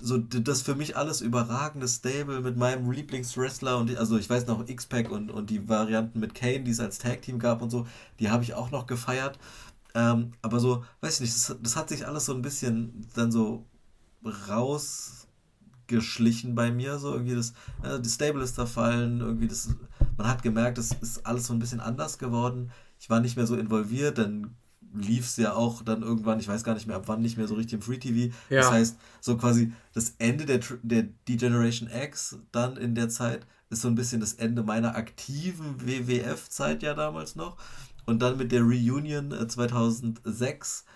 [0.00, 4.66] so das für mich alles überragende Stable mit meinem Lieblingswrestler und also ich weiß noch
[4.66, 7.86] X-Pac und, und die Varianten mit Kane, die es als Tag-Team gab und so,
[8.20, 9.38] die habe ich auch noch gefeiert.
[9.94, 13.32] Ähm, aber so, weiß ich nicht, das, das hat sich alles so ein bisschen dann
[13.32, 13.64] so
[14.48, 15.27] raus
[15.88, 16.98] geschlichen bei mir.
[16.98, 19.70] So irgendwie das, äh, die Stable ist zerfallen, irgendwie das,
[20.16, 22.70] man hat gemerkt, es ist alles so ein bisschen anders geworden.
[23.00, 24.54] Ich war nicht mehr so involviert, dann
[24.94, 27.46] lief es ja auch dann irgendwann, ich weiß gar nicht mehr ab wann, nicht mehr
[27.48, 28.34] so richtig im Free TV.
[28.48, 28.60] Ja.
[28.60, 33.82] Das heißt, so quasi das Ende der, der D-Generation X dann in der Zeit ist
[33.82, 37.56] so ein bisschen das Ende meiner aktiven WWF-Zeit ja damals noch.
[38.06, 40.90] Und dann mit der Reunion 2006 äh,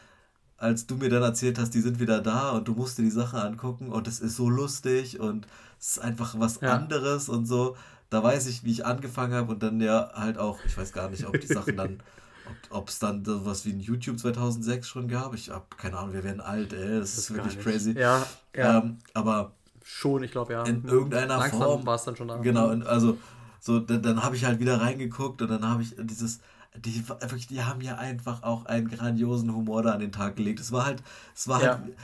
[0.62, 3.10] als du mir dann erzählt hast, die sind wieder da und du musst dir die
[3.10, 5.48] Sache angucken und es ist so lustig und
[5.80, 6.72] es ist einfach was ja.
[6.74, 7.76] anderes und so.
[8.10, 11.10] Da weiß ich, wie ich angefangen habe und dann ja halt auch, ich weiß gar
[11.10, 12.00] nicht, ob die Sachen dann,
[12.70, 15.34] ob es dann sowas wie ein YouTube 2006 schon gab.
[15.34, 17.98] Ich habe keine Ahnung, wir werden alt, ey, das, das ist wirklich crazy.
[17.98, 18.78] Ja, ja.
[18.78, 19.50] Ähm, aber
[19.82, 20.62] schon, ich glaube ja.
[20.62, 22.36] In irgendeiner Langsam Form war es dann schon da.
[22.36, 23.18] Genau, also
[23.58, 26.38] so dann, dann habe ich halt wieder reingeguckt und dann habe ich dieses
[26.76, 30.60] die, wirklich, die haben ja einfach auch einen grandiosen Humor da an den Tag gelegt.
[30.60, 31.02] Es war halt,
[31.34, 31.78] es war ja.
[31.78, 31.96] halt,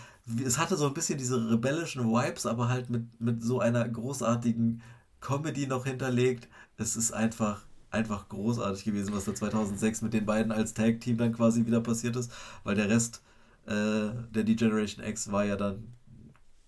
[0.44, 4.82] es hatte so ein bisschen diese rebellischen Vibes, aber halt mit, mit so einer großartigen
[5.20, 6.48] Comedy noch hinterlegt.
[6.76, 11.32] Es ist einfach, einfach großartig gewesen, was da 2006 mit den beiden als Tag-Team dann
[11.32, 12.30] quasi wieder passiert ist,
[12.64, 13.22] weil der Rest
[13.66, 15.92] äh, der D-Generation X war ja dann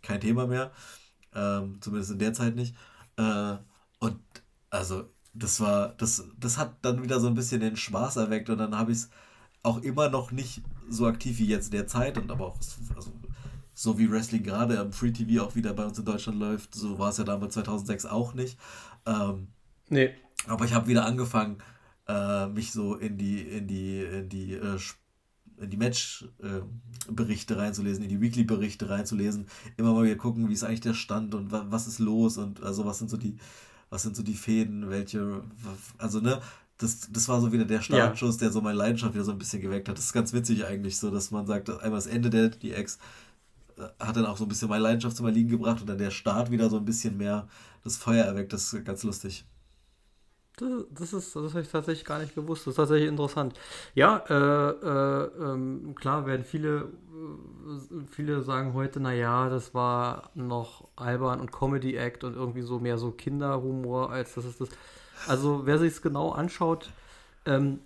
[0.02, 0.72] kein Thema mehr,
[1.34, 2.74] ähm, zumindest in der Zeit nicht.
[3.16, 3.56] Äh,
[3.98, 4.18] und
[4.70, 8.58] also das war, das, das hat dann wieder so ein bisschen den Spaß erweckt und
[8.58, 9.10] dann habe ich es
[9.62, 12.58] auch immer noch nicht so aktiv wie jetzt derzeit und aber auch
[12.96, 13.12] also,
[13.74, 16.98] so wie Wrestling gerade am Free TV auch wieder bei uns in Deutschland läuft, so
[16.98, 18.58] war es ja damals 2006 auch nicht.
[19.06, 19.48] Ähm,
[19.88, 20.10] nee.
[20.46, 21.58] Aber ich habe wieder angefangen,
[22.08, 24.78] äh, mich so in die, in die, in die, äh,
[25.58, 30.64] in die Match-Berichte äh, reinzulesen, in die Weekly-Berichte reinzulesen, immer mal wieder gucken, wie ist
[30.64, 33.36] eigentlich der Stand und was ist los und also was sind so die,
[33.90, 35.42] was sind so die Fäden, welche,
[35.98, 36.40] also ne,
[36.78, 38.40] das, das war so wieder der Startschuss, ja.
[38.40, 39.98] der so meine Leidenschaft wieder so ein bisschen geweckt hat.
[39.98, 42.98] Das ist ganz witzig eigentlich so, dass man sagt, einmal das Ende der die Ex
[43.76, 46.10] äh, hat dann auch so ein bisschen meine Leidenschaft zum Erliegen gebracht und dann der
[46.10, 47.48] Start wieder so ein bisschen mehr
[47.84, 48.52] das Feuer erweckt.
[48.52, 49.44] Das ist ganz lustig.
[50.90, 52.66] Das, ist, das habe ich tatsächlich gar nicht gewusst.
[52.66, 53.58] Das ist tatsächlich interessant.
[53.94, 60.88] Ja, äh, äh, ähm, klar werden viele, äh, viele sagen heute, naja, das war noch
[60.96, 64.68] albern und Comedy-Act und irgendwie so mehr so Kinderhumor, als das ist das.
[65.26, 66.90] Also wer sich es genau anschaut,
[67.44, 67.80] ähm,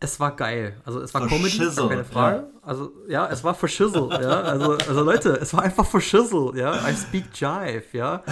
[0.00, 0.80] es war geil.
[0.84, 1.58] Also es war Comedy,
[1.88, 2.36] keine Frage.
[2.36, 2.60] Ja.
[2.62, 4.42] Also ja, es war Shizzle, ja.
[4.42, 6.88] Also, also Leute, es war einfach Shizzle, ja.
[6.88, 8.22] I speak Jive, ja.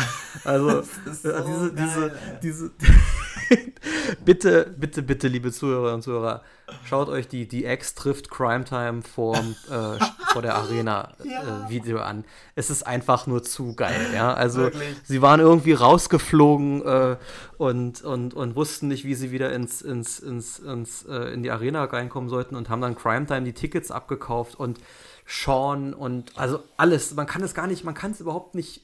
[0.44, 0.82] Also
[1.22, 2.70] so äh, diese, geil, diese, diese
[4.24, 6.42] bitte, bitte, bitte, liebe Zuhörer und Zuhörer,
[6.84, 11.66] schaut euch die, die X trifft Crime Time vor, äh, vor der Arena ja.
[11.66, 12.24] äh, Video an.
[12.54, 14.32] Es ist einfach nur zu geil, ja.
[14.34, 14.96] Also Wirklich?
[15.04, 17.16] sie waren irgendwie rausgeflogen äh,
[17.58, 21.50] und, und, und wussten nicht, wie sie wieder ins, ins, ins, ins äh, in die
[21.50, 24.78] Arena reinkommen sollten und haben dann Crime Time die Tickets abgekauft und
[25.26, 27.14] Sean und also alles.
[27.14, 28.82] Man kann es gar nicht, man kann es überhaupt nicht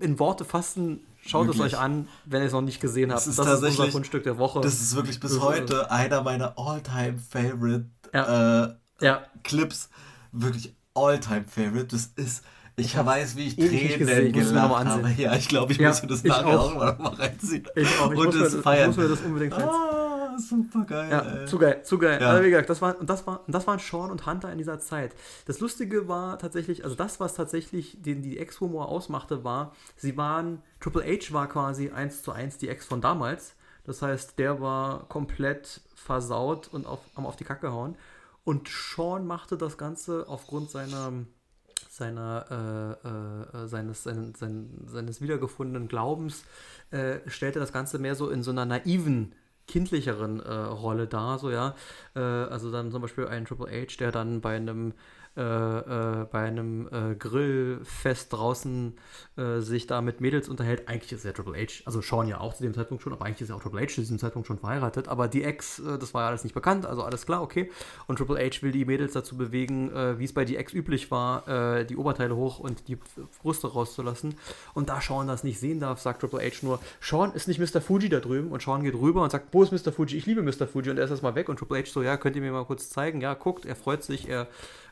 [0.00, 1.66] in Worte fassen, Schaut wirklich.
[1.66, 3.20] es euch an, wenn ihr es noch nicht gesehen habt.
[3.20, 4.60] Das ist, das ist unser Fundstück der Woche.
[4.60, 8.64] Das ist wirklich bis heute einer meiner all-time favorite ja.
[8.64, 9.26] Äh, ja.
[9.42, 9.90] Clips.
[10.32, 11.86] Wirklich all-time favorite.
[11.86, 12.44] Das ist.
[12.78, 15.10] Ich, weiß, wie ich Tränen gelacht habe.
[15.16, 17.66] Ja, ich glaube, ich ja, muss mir das nachher auch mal reinziehen.
[17.74, 18.12] Ich auch.
[18.12, 18.90] Ich Und das feiern.
[18.90, 19.70] Ich muss mir das unbedingt reinziehen.
[19.72, 20.05] Ah
[20.38, 21.10] super geil.
[21.10, 21.46] Ja, ey.
[21.46, 22.20] zu geil, zu geil.
[22.20, 22.30] Ja.
[22.30, 24.58] Also wie gesagt, das war, und das war, und das waren Sean und Hunter in
[24.58, 25.14] dieser Zeit.
[25.46, 30.62] Das Lustige war tatsächlich, also das, was tatsächlich den, die Ex-Humor ausmachte, war, sie waren,
[30.80, 33.54] Triple H war quasi eins zu eins die Ex von damals.
[33.84, 37.96] Das heißt, der war komplett versaut und auf, auf die Kacke hauen.
[38.44, 41.12] Und Sean machte das Ganze aufgrund seiner
[41.96, 46.44] seiner, äh, äh, seines, sein, sein, seines wiedergefundenen Glaubens,
[46.90, 49.34] äh, stellte das Ganze mehr so in so einer naiven
[49.66, 51.74] kindlicheren äh, Rolle da, so ja.
[52.14, 54.92] Äh, also dann zum Beispiel ein Triple H, der dann bei einem
[55.36, 58.94] äh, äh, bei einem äh, Grillfest draußen
[59.36, 60.88] äh, sich da mit Mädels unterhält.
[60.88, 63.42] Eigentlich ist er Triple H, also Sean ja auch zu dem Zeitpunkt schon, aber eigentlich
[63.42, 65.08] ist er auch Triple H zu diesem Zeitpunkt schon verheiratet.
[65.08, 67.70] Aber die Ex, äh, das war ja alles nicht bekannt, also alles klar, okay.
[68.06, 71.10] Und Triple H will die Mädels dazu bewegen, äh, wie es bei die Ex üblich
[71.10, 71.26] war,
[71.84, 72.98] die Oberteile hoch und die
[73.42, 74.34] Brüste rauszulassen.
[74.74, 77.80] Und da Sean das nicht sehen darf, sagt Triple H nur, Sean ist nicht Mr.
[77.80, 78.50] Fuji da drüben.
[78.50, 79.92] Und Sean geht rüber und sagt, wo ist Mr.
[79.92, 80.16] Fuji?
[80.16, 80.66] Ich liebe Mr.
[80.66, 80.90] Fuji.
[80.90, 81.48] Und er ist erstmal weg.
[81.48, 83.20] Und Triple H so, ja, könnt ihr mir mal kurz zeigen?
[83.20, 84.48] Ja, guckt, er freut sich, er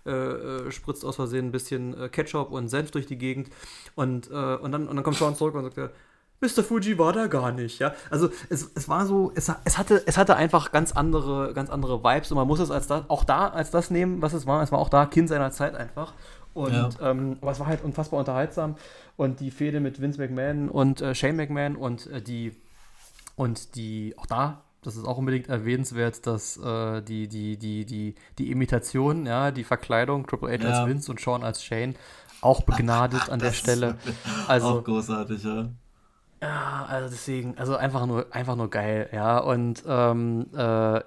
[0.06, 3.48] äh, äh, spritzt aus Versehen ein bisschen äh, Ketchup und Senf durch die Gegend
[3.94, 5.94] und, äh, und, dann, und dann kommt Sean zurück und sagt,
[6.40, 6.62] Mr.
[6.62, 7.94] Fuji war da gar nicht, ja.
[8.10, 12.04] Also es, es war so, es, es, hatte, es hatte einfach ganz andere, ganz andere
[12.04, 14.62] Vibes und man muss es als das, auch da als das nehmen, was es war.
[14.62, 16.12] Es war auch da Kind seiner Zeit einfach.
[16.52, 16.90] Und ja.
[17.00, 18.76] ähm, aber es war halt unfassbar unterhaltsam.
[19.16, 22.52] Und die Fehde mit Vince McMahon und äh, Shane McMahon und äh, die
[23.36, 28.14] und die, auch da das ist auch unbedingt erwähnenswert, dass äh, die, die, die, die,
[28.38, 30.70] die Imitation, ja, die Verkleidung, Triple H ja.
[30.70, 31.94] als Vince und Sean als Shane,
[32.40, 33.96] auch begnadet an der Stelle.
[34.48, 35.68] Also, auch großartig, ja.
[36.42, 39.38] Ja, also deswegen, also einfach nur, einfach nur geil, ja.
[39.38, 40.58] Und ähm, äh,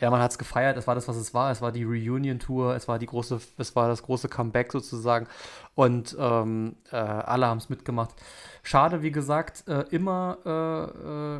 [0.01, 1.51] ja, man hat es gefeiert, es war das, was es war.
[1.51, 5.27] Es war die Reunion-Tour, es war die große, es war das große Comeback sozusagen.
[5.75, 8.15] Und ähm, äh, alle haben es mitgemacht.
[8.63, 11.39] Schade, wie gesagt, äh, immer, äh, äh,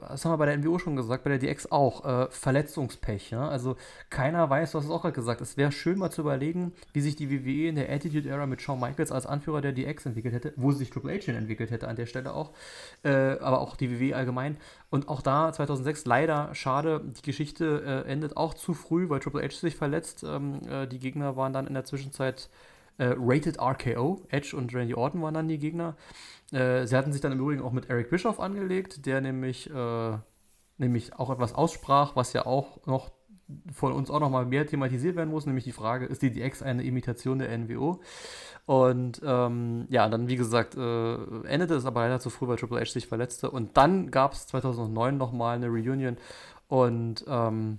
[0.00, 3.30] das haben wir bei der NWO schon gesagt, bei der DX auch, äh, Verletzungspech.
[3.30, 3.48] Ja?
[3.48, 3.76] Also
[4.10, 7.00] keiner weiß, du hast es auch gerade gesagt, es wäre schön mal zu überlegen, wie
[7.00, 10.34] sich die WWE in der Attitude Era mit Shawn Michaels als Anführer der DX entwickelt
[10.34, 12.52] hätte, wo sich Triple H entwickelt hätte an der Stelle auch,
[13.02, 14.56] äh, aber auch die WWE allgemein.
[14.90, 19.42] Und auch da 2006 leider schade, die Geschichte äh, endet auch zu früh, weil Triple
[19.42, 20.24] H sich verletzt.
[20.24, 20.60] Ähm,
[20.90, 22.48] die Gegner waren dann in der Zwischenzeit
[23.00, 25.94] Rated RKO, Edge und Randy Orton waren dann die Gegner.
[26.52, 30.18] Äh, sie hatten sich dann im Übrigen auch mit Eric Bischoff angelegt, der nämlich, äh,
[30.78, 33.10] nämlich auch etwas aussprach, was ja auch noch
[33.72, 36.62] von uns auch noch mal mehr thematisiert werden muss, nämlich die Frage, ist die DX
[36.62, 38.00] eine Imitation der NWO?
[38.66, 41.14] Und ähm, ja, dann wie gesagt, äh,
[41.46, 43.50] endete es aber leider zu früh, weil Triple H sich verletzte.
[43.50, 46.18] Und dann gab es 2009 noch mal eine Reunion
[46.68, 47.78] und ähm,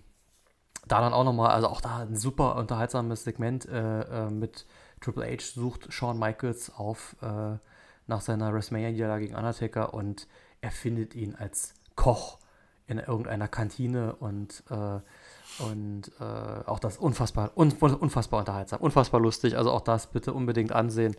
[0.87, 4.65] da dann auch noch mal, also auch da ein super unterhaltsames Segment äh, äh, mit
[4.99, 7.57] Triple H sucht Shawn Michaels auf äh,
[8.09, 10.27] nach seiner WrestleMania-Niederlage gegen Undertaker und
[10.61, 12.39] er findet ihn als Koch
[12.87, 16.23] in irgendeiner Kantine und, äh, und äh,
[16.65, 19.55] auch das unfassbar, un, unfassbar unterhaltsam, unfassbar lustig.
[19.55, 21.15] Also auch das bitte unbedingt ansehen.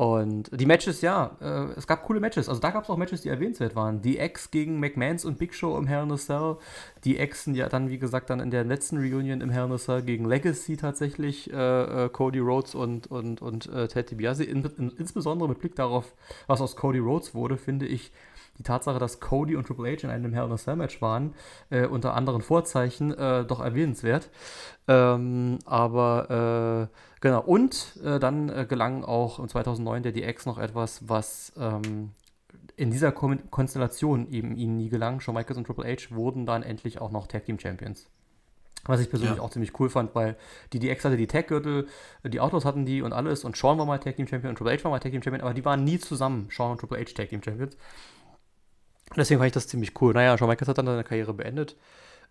[0.00, 2.48] Und die Matches, ja, äh, es gab coole Matches.
[2.48, 4.00] Also da gab es auch Matches, die erwähnenswert waren.
[4.00, 6.56] Die Ex gegen McMahons und Big Show im Hell in a Cell.
[7.04, 9.76] Die Exen ja dann, wie gesagt, dann in der letzten Reunion im Hell in a
[9.76, 11.52] Cell gegen Legacy tatsächlich.
[11.52, 14.42] Äh, äh, Cody Rhodes und, und, und äh, Ted DiBiase.
[14.42, 16.14] In, in, insbesondere mit Blick darauf,
[16.46, 18.10] was aus Cody Rhodes wurde, finde ich
[18.60, 21.34] die Tatsache, dass Cody und Triple H in einem Hell in a Cell Match waren,
[21.70, 24.30] äh, unter anderen Vorzeichen, äh, doch erwähnenswert.
[24.86, 31.06] Ähm, aber äh, Genau, und äh, dann äh, gelang auch 2009 der DX noch etwas,
[31.06, 32.12] was ähm,
[32.76, 35.20] in dieser Kon Konstellation eben ihnen nie gelang.
[35.20, 38.08] Shawn Michaels und Triple H wurden dann endlich auch noch Tag Team Champions.
[38.84, 39.42] Was ich persönlich ja.
[39.42, 40.38] auch ziemlich cool fand, weil
[40.72, 41.86] die DX hatte die Tag-Gürtel,
[42.24, 44.78] die Autos hatten die und alles und Shawn war mal Tag Team Champion und Triple
[44.78, 47.12] H war mal Tag Team Champion, aber die waren nie zusammen, Shawn und Triple H
[47.14, 47.76] Tag Team Champions.
[49.16, 50.14] Deswegen fand ich das ziemlich cool.
[50.14, 51.76] Naja, Shawn Michaels hat dann seine Karriere beendet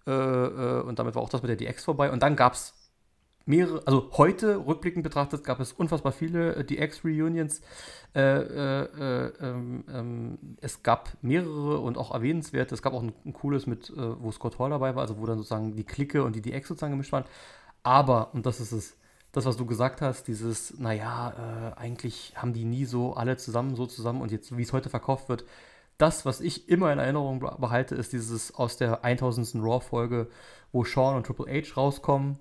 [0.08, 2.74] äh, äh, und damit war auch das mit der DX vorbei und dann gab es
[3.46, 7.62] mehrere, also heute rückblickend betrachtet, gab es unfassbar viele äh, DX-Reunions.
[8.16, 12.76] Äh, äh, äh, ähm, ähm, es gab mehrere und auch erwähnenswerte.
[12.76, 15.38] Es gab auch ein, ein cooles mit, wo Scott Hall dabei war, also wo dann
[15.38, 17.26] sozusagen die Clique und die DX sozusagen gemischt waren.
[17.84, 18.98] Aber, und das ist es,
[19.32, 23.76] das, was du gesagt hast, dieses, naja, äh, eigentlich haben die nie so alle zusammen,
[23.76, 25.46] so zusammen und jetzt, wie es heute verkauft wird,
[26.00, 29.56] das, was ich immer in Erinnerung behalte, ist dieses aus der 1000.
[29.56, 30.30] Raw-Folge,
[30.72, 32.40] wo Sean und Triple H rauskommen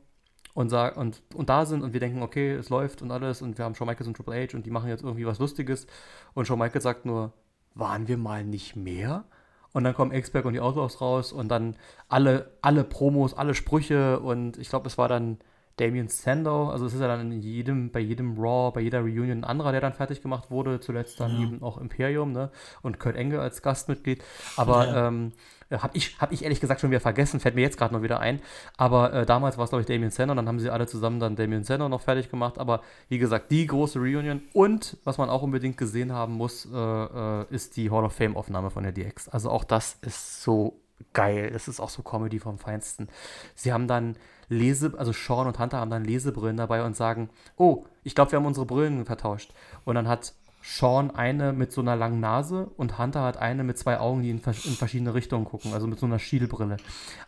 [0.55, 3.59] und, sag, und, und da sind und wir denken, okay, es läuft und alles und
[3.59, 5.89] wir haben Shawn Michaels und Triple H und die machen jetzt irgendwie was Lustiges
[6.35, 7.33] und Shawn Michaels sagt nur,
[7.75, 9.25] waren wir mal nicht mehr?
[9.73, 11.77] Und dann kommen X-Pac und die Outlaws raus und dann
[12.09, 15.39] alle, alle Promos, alle Sprüche und ich glaube, es war dann
[15.81, 19.39] Damien Sandow, also es ist ja dann in jedem, bei jedem Raw, bei jeder Reunion
[19.39, 21.43] ein anderer, der dann fertig gemacht wurde, zuletzt dann ja.
[21.43, 22.51] eben auch Imperium, ne?
[22.83, 24.23] Und Kurt Engel als Gastmitglied.
[24.57, 25.09] Aber ja.
[25.09, 25.33] ähm,
[25.71, 28.03] äh, habe ich, hab ich ehrlich gesagt schon wieder vergessen, fällt mir jetzt gerade noch
[28.03, 28.41] wieder ein.
[28.77, 31.37] Aber äh, damals war es, glaube ich, Damien Senna, dann haben sie alle zusammen dann
[31.37, 32.59] Damien Senna noch fertig gemacht.
[32.59, 36.77] Aber wie gesagt, die große Reunion und was man auch unbedingt gesehen haben muss, äh,
[36.77, 39.29] äh, ist die Hall of Fame-Aufnahme von der DX.
[39.29, 40.81] Also auch das ist so
[41.13, 41.51] geil.
[41.53, 43.09] Das ist auch so Comedy vom Feinsten.
[43.55, 44.17] Sie haben dann
[44.49, 48.39] Lese, also Sean und Hunter haben dann Lesebrillen dabei und sagen, oh, ich glaube, wir
[48.39, 49.53] haben unsere Brillen vertauscht.
[49.85, 53.79] Und dann hat Sean eine mit so einer langen Nase und Hunter hat eine mit
[53.79, 56.77] zwei Augen, die in, in, verschiedene Richtungen gucken, also mit so einer Schielbrille.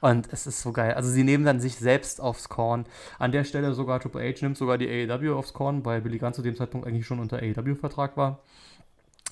[0.00, 0.94] Und es ist so geil.
[0.94, 2.86] Also sie nehmen dann sich selbst aufs Korn.
[3.18, 6.34] An der Stelle sogar Triple H nimmt sogar die AEW aufs Korn, weil Billy Gunn
[6.34, 8.40] zu dem Zeitpunkt eigentlich schon unter AEW-Vertrag war.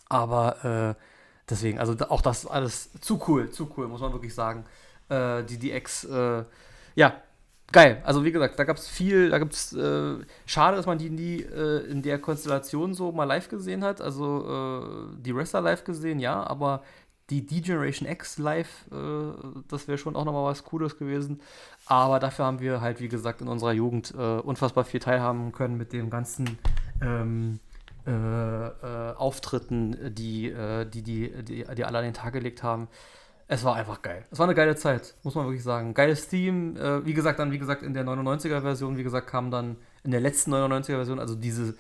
[0.09, 1.03] Aber äh,
[1.51, 4.65] deswegen, also auch das alles zu cool, zu cool, muss man wirklich sagen.
[5.09, 6.45] Äh, die DX, äh,
[6.95, 7.15] ja,
[7.73, 8.03] geil.
[8.05, 10.17] Also wie gesagt, da gab es viel, da gibt es, äh,
[10.47, 14.01] schade, dass man die nie äh, in der Konstellation so mal live gesehen hat.
[14.01, 16.83] Also äh, die Wrestler live gesehen, ja, aber
[17.31, 19.33] die D-Generation X live, äh,
[19.69, 21.41] das wäre schon auch nochmal was Cooles gewesen.
[21.87, 25.77] Aber dafür haben wir halt, wie gesagt, in unserer Jugend äh, unfassbar viel teilhaben können
[25.77, 26.59] mit dem ganzen
[27.03, 27.61] ähm,
[28.07, 28.11] äh,
[29.17, 30.55] Auftritten, die,
[30.95, 32.89] die, die, die, die alle an den Tag gelegt haben
[33.51, 34.27] es war einfach geil.
[34.31, 35.95] Es war eine geile Zeit, muss man wirklich sagen.
[35.95, 36.77] Geiles Team.
[36.77, 40.21] Äh, wie gesagt, dann, wie gesagt, in der 99er-Version, wie gesagt, kam dann in der
[40.21, 41.75] letzten 99er-Version, also diese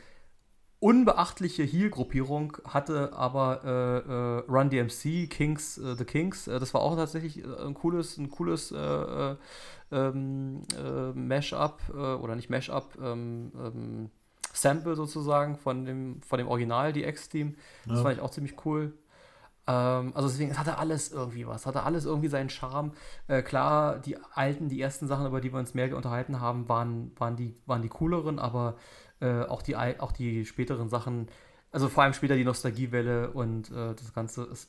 [0.80, 6.48] unbeachtliche Heal-Gruppierung hatte aber äh, äh, Run DMC, Kings, äh, The Kings.
[6.48, 8.72] Äh, das war auch tatsächlich äh, ein cooles, ein cooles
[9.90, 10.62] ähm,
[11.14, 14.10] Mash-up oder nicht Mash-up, ähm, ähm,
[14.52, 17.56] Sample sozusagen von dem, von dem Original DX-Team.
[17.86, 18.02] Das ja.
[18.02, 18.92] fand ich auch ziemlich cool.
[19.68, 22.92] Ähm, also deswegen, es hatte alles irgendwie was, hatte alles irgendwie seinen Charme.
[23.28, 27.12] Äh, klar, die alten, die ersten Sachen, über die wir uns mehr unterhalten haben, waren,
[27.18, 28.76] waren, die, waren die cooleren, aber
[29.20, 31.28] äh, auch, die, auch die späteren Sachen,
[31.70, 34.68] also vor allem später die Nostalgiewelle und äh, das Ganze, es,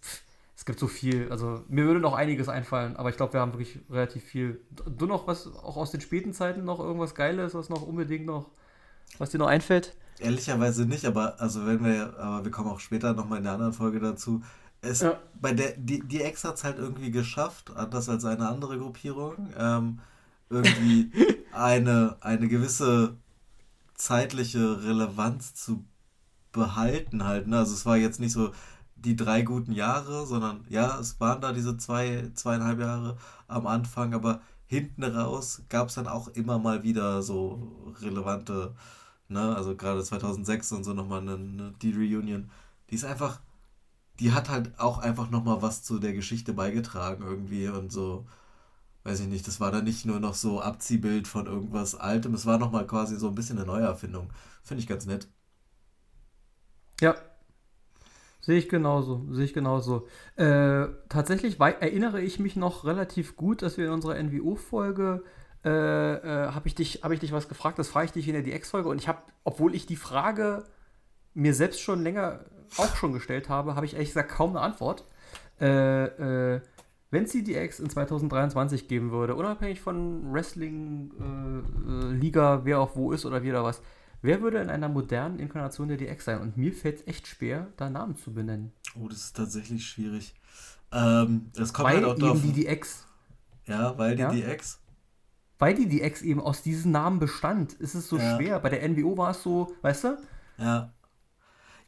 [0.57, 3.53] es gibt so viel, also mir würde noch einiges einfallen, aber ich glaube, wir haben
[3.53, 4.59] wirklich relativ viel.
[4.97, 8.49] Du noch was, auch aus den späten Zeiten noch irgendwas Geiles, was noch unbedingt noch,
[9.17, 9.95] was dir noch einfällt?
[10.19, 13.71] Ehrlicherweise nicht, aber also wenn wir, aber wir kommen auch später nochmal in der anderen
[13.71, 14.41] Folge dazu,
[14.81, 15.19] es, ja.
[15.39, 19.49] bei der, die, die Ex hat es halt irgendwie geschafft, anders als eine andere Gruppierung,
[19.57, 19.99] ähm,
[20.49, 21.11] irgendwie
[21.53, 23.15] eine, eine gewisse
[23.95, 25.83] zeitliche Relevanz zu
[26.51, 27.47] behalten halt.
[27.47, 27.57] Ne?
[27.57, 28.51] Also es war jetzt nicht so
[28.95, 34.13] die drei guten Jahre, sondern ja, es waren da diese zwei, zweieinhalb Jahre am Anfang,
[34.13, 38.75] aber hinten raus gab es dann auch immer mal wieder so relevante,
[39.29, 42.49] ne, also gerade 2006 und so nochmal eine, eine die Reunion,
[42.89, 43.39] die ist einfach
[44.19, 48.25] die hat halt auch einfach nochmal was zu der Geschichte beigetragen irgendwie und so,
[49.03, 52.45] weiß ich nicht, das war dann nicht nur noch so Abziehbild von irgendwas Altem, es
[52.45, 54.31] war nochmal quasi so ein bisschen eine Neuerfindung.
[54.63, 55.27] Finde ich ganz nett.
[57.01, 57.15] Ja.
[58.41, 60.07] Sehe ich genauso, sehe ich genauso.
[60.35, 65.23] Äh, tatsächlich erinnere ich mich noch relativ gut, dass wir in unserer NWO-Folge
[65.63, 68.33] äh, äh, habe ich, dich, hab ich dich was gefragt, das frage ich dich in
[68.33, 70.63] der DX-Folge und ich habe, obwohl ich die Frage
[71.33, 72.45] mir selbst schon länger
[72.77, 75.05] auch schon gestellt habe, habe ich ehrlich gesagt kaum eine Antwort.
[75.59, 76.05] Äh,
[76.55, 76.61] äh,
[77.11, 82.95] wenn es CDX in 2023 geben würde, unabhängig von Wrestling, äh, äh, Liga, wer auch
[82.95, 83.81] wo ist oder wie oder was,
[84.21, 86.41] wer würde in einer modernen Inkarnation der DX sein?
[86.41, 88.73] Und mir fällt es echt schwer, da Namen zu benennen.
[88.99, 90.35] Oh, das ist tatsächlich schwierig.
[90.91, 92.41] Ähm, das kommt weil halt auch eben drauf.
[92.43, 93.07] die DX.
[93.65, 94.31] Ja, weil die ja?
[94.31, 94.79] DX.
[95.57, 98.35] Weil die DX eben aus diesen Namen bestand, ist es so ja.
[98.35, 98.59] schwer.
[98.59, 100.17] Bei der NWO war es so, weißt du?
[100.57, 100.93] Ja.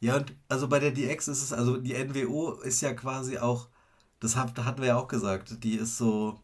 [0.02, 3.68] Ja, und also bei der DX ist es, also die NWO ist ja quasi auch,
[4.20, 6.42] das hat, hatten wir ja auch gesagt, die ist so,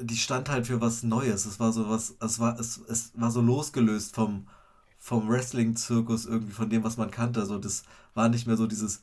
[0.00, 1.44] die stand halt für was Neues.
[1.46, 4.48] Es war so was, es war, es, es war so losgelöst vom,
[4.98, 7.40] vom Wrestling-Zirkus irgendwie, von dem, was man kannte.
[7.40, 7.84] Also das
[8.14, 9.02] war nicht mehr so dieses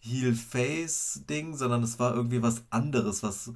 [0.00, 3.48] Heel-Face-Ding, sondern es war irgendwie was anderes, was,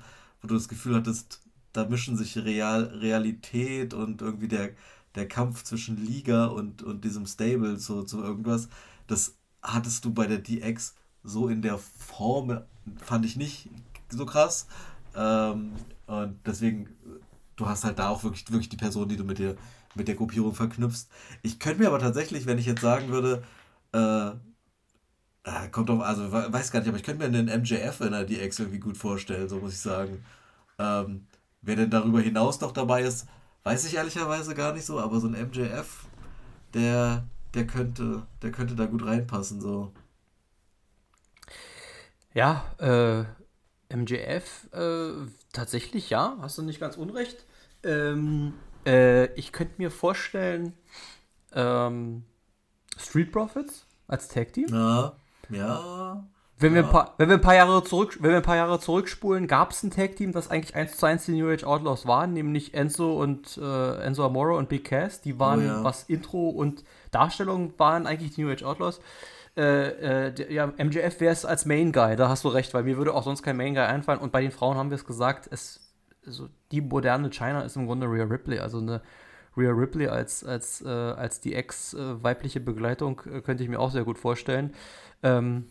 [0.43, 1.41] wo du das Gefühl hattest,
[1.73, 4.71] da mischen sich Real, Realität und irgendwie der,
[5.15, 8.69] der Kampf zwischen Liga und, und diesem Stable zu, zu irgendwas.
[9.07, 12.61] Das hattest du bei der DX so in der Form,
[13.03, 13.69] fand ich nicht
[14.11, 14.67] so krass.
[15.15, 15.73] Ähm,
[16.07, 16.89] und deswegen,
[17.57, 19.57] du hast halt da auch wirklich, wirklich die Person, die du mit der,
[19.95, 21.09] mit der Gruppierung verknüpfst.
[21.43, 23.43] Ich könnte mir aber tatsächlich, wenn ich jetzt sagen würde,
[23.93, 24.29] äh,
[25.45, 28.25] äh kommt auf, also weiß gar nicht, aber ich könnte mir einen MJF in der
[28.25, 30.25] DX irgendwie gut vorstellen, so muss ich sagen.
[30.79, 31.27] Ähm,
[31.63, 33.27] wer denn darüber hinaus noch dabei ist,
[33.65, 36.07] weiß ich ehrlicherweise gar nicht so, aber so ein MJF,
[36.75, 37.25] der,
[37.55, 39.93] der könnte, der könnte da gut reinpassen, so.
[42.35, 43.25] Ja, äh,
[43.95, 47.45] MJF, äh, tatsächlich ja, hast du nicht ganz unrecht.
[47.83, 48.55] Ähm,
[48.87, 50.75] äh, ich könnte mir vorstellen,
[51.53, 52.25] ähm,
[52.99, 54.69] Street Profits als Tag Team.
[54.69, 55.17] Ja,
[55.51, 56.27] ja.
[56.59, 56.83] Wenn, ja.
[56.83, 59.49] wir ein paar, wenn, wir ein paar Jahre zurück, wenn wir ein paar Jahre zurückspulen,
[59.49, 62.75] gab es ein Tag-Team, das eigentlich eins zu eins die New Age Outlaws waren, nämlich
[62.75, 65.21] Enzo und äh, Enzo Amore und Big Cass.
[65.21, 65.85] Die waren, oh, ja.
[65.85, 69.01] was Intro und Darstellung waren, eigentlich die New Age Outlaws.
[69.57, 72.97] Äh, äh, ja, MJF wäre es als Main Guy, da hast du recht, weil mir
[72.97, 74.21] würde auch sonst kein Main Guy einfallen.
[74.21, 75.93] Und bei den Frauen haben wir es gesagt, es,
[76.27, 79.01] also die moderne China ist im Grunde Rhea Ripley, also eine
[79.57, 84.05] Rhea Ripley als, als, äh, als die ex-weibliche Begleitung äh, könnte ich mir auch sehr
[84.05, 84.75] gut vorstellen.
[85.23, 85.67] Ähm,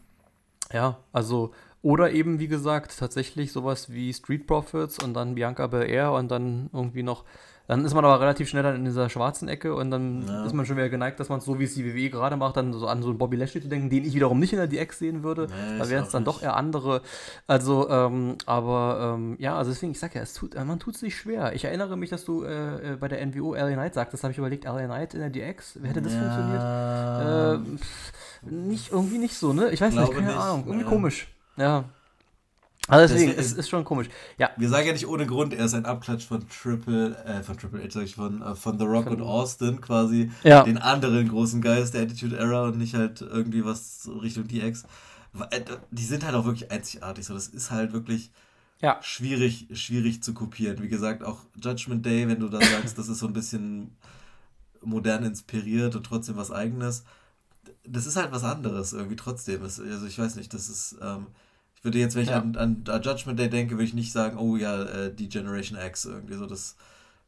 [0.74, 6.12] ja, also, oder eben, wie gesagt, tatsächlich sowas wie Street Profits und dann Bianca Belair
[6.12, 7.24] und dann irgendwie noch
[7.68, 10.45] dann ist man aber relativ schnell dann in dieser schwarzen Ecke und dann ja.
[10.45, 12.58] ist man schon wieder geneigt, dass man es so wie es die WWE gerade macht,
[12.58, 14.68] dann so an so einen Bobby Lashley zu denken, den ich wiederum nicht in der
[14.68, 15.48] DX sehen würde.
[15.48, 16.36] Nee, da wären es dann nicht.
[16.36, 17.02] doch eher andere.
[17.48, 21.16] Also, ähm, aber ähm, ja, also deswegen, ich sag ja, es tut, man tut sich
[21.16, 21.54] schwer.
[21.54, 24.38] Ich erinnere mich, dass du äh, äh bei der NWO LA Knight sagtest, habe ich
[24.38, 26.20] überlegt, LA Knight in der DX, wie hätte das ja.
[26.20, 27.80] funktioniert?
[27.80, 27.84] Äh,
[28.49, 29.72] nicht, irgendwie nicht so, ne?
[29.72, 30.38] Ich weiß nicht, keine nicht.
[30.38, 30.64] Ahnung.
[30.65, 30.90] Irgendwie ja.
[30.90, 31.28] komisch.
[31.57, 31.86] Ja.
[32.88, 34.10] Also deswegen, es ist, ist schon komisch.
[34.38, 34.52] Ja.
[34.57, 37.82] Wir sagen ja nicht ohne Grund, er ist ein Abklatsch von Triple, äh, von Triple
[37.82, 40.64] H, sag ich, von, äh, von The Rock von, und Austin quasi, ja.
[40.64, 44.84] den anderen großen Geist der Attitude Era und nicht halt irgendwie was Richtung DX.
[45.49, 45.61] Äh,
[45.91, 48.32] die sind halt auch wirklich einzigartig, so das ist halt wirklich
[48.82, 48.99] ja.
[49.02, 50.84] schwierig, schwierig zu kopieren.
[50.84, 53.95] Wie gesagt, auch Judgment Day, wenn du da sagst, das ist so ein bisschen
[54.82, 57.06] modern inspiriert und trotzdem was eigenes.
[57.85, 59.61] Das ist halt was anderes irgendwie trotzdem.
[59.64, 60.98] also ich weiß nicht, das ist...
[61.02, 61.27] Ähm,
[61.84, 62.40] würde jetzt, wenn ich ja.
[62.40, 65.77] an, an, an, Judgment Day denke, würde ich nicht sagen, oh ja, äh, die Generation
[65.77, 66.77] X irgendwie so, das,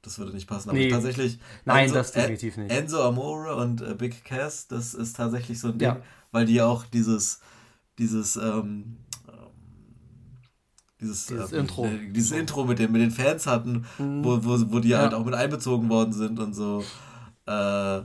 [0.02, 0.70] das würde nicht passen.
[0.70, 0.90] Aber nee.
[0.90, 1.40] tatsächlich.
[1.66, 2.72] Nein, Enzo, das definitiv nicht.
[2.72, 6.02] Enzo Amore und äh, Big Cass, das ist tatsächlich so ein Ding, ja.
[6.32, 7.42] weil die auch dieses,
[8.00, 8.98] dieses, ähm,
[11.02, 11.86] dieses, dieses äh, Intro.
[11.86, 14.24] Äh, dieses Intro mit den, mit den Fans hatten, mhm.
[14.24, 15.00] wo, wo, wo die ja.
[15.00, 16.82] halt auch mit einbezogen worden sind und so.
[17.46, 18.02] Äh,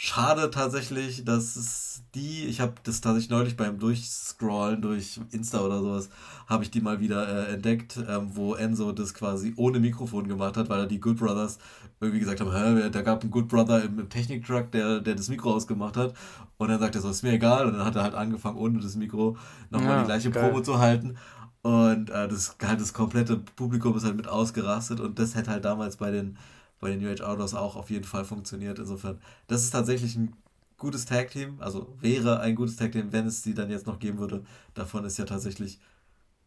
[0.00, 5.80] schade tatsächlich, dass es die, ich habe das tatsächlich neulich beim Durchscrollen durch Insta oder
[5.80, 6.08] sowas,
[6.46, 10.56] habe ich die mal wieder äh, entdeckt, ähm, wo Enzo das quasi ohne Mikrofon gemacht
[10.56, 11.58] hat, weil er die Good Brothers
[12.00, 15.28] irgendwie gesagt haben, Hä, da gab einen Good Brother im, im Techniktruck, der, der das
[15.28, 16.14] Mikro ausgemacht hat.
[16.58, 17.66] Und dann sagt er so, ist mir egal.
[17.66, 19.36] Und dann hat er halt angefangen, ohne das Mikro
[19.70, 20.48] nochmal ja, die gleiche geil.
[20.48, 21.16] Probe zu halten.
[21.62, 25.00] Und äh, das, halt das komplette Publikum ist halt mit ausgerastet.
[25.00, 26.38] Und das hätte halt damals bei den,
[26.80, 28.78] bei den New Age Outdoors auch auf jeden Fall funktioniert.
[28.78, 30.34] Insofern, das ist tatsächlich ein
[30.76, 34.44] gutes Tag-Team, also wäre ein gutes Tag-Team, wenn es sie dann jetzt noch geben würde.
[34.74, 35.80] Davon ist ja tatsächlich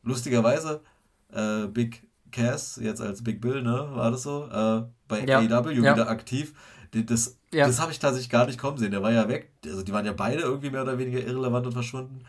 [0.03, 0.81] lustigerweise
[1.31, 5.39] äh, Big Cass, jetzt als Big Bill, ne, war das so, äh, bei ja.
[5.39, 5.93] AEW ja.
[5.93, 6.53] wieder aktiv.
[6.91, 7.67] Das, ja.
[7.67, 8.91] das habe ich tatsächlich gar nicht kommen sehen.
[8.91, 9.51] Der war ja weg.
[9.65, 12.23] Also die waren ja beide irgendwie mehr oder weniger irrelevant und verschwunden.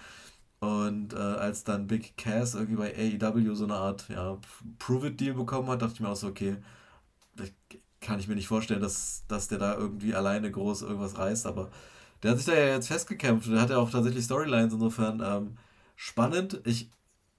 [0.60, 4.38] Und äh, als dann Big Cass irgendwie bei AEW so eine Art ja,
[4.78, 6.58] Prove-It-Deal bekommen hat, dachte ich mir auch so, okay,
[8.02, 11.70] kann ich mir nicht vorstellen, dass, dass der da irgendwie alleine groß irgendwas reißt, aber
[12.22, 15.22] der hat sich da ja jetzt festgekämpft und der hat ja auch tatsächlich Storylines, insofern
[15.24, 15.56] ähm,
[15.96, 16.60] spannend.
[16.64, 16.90] Ich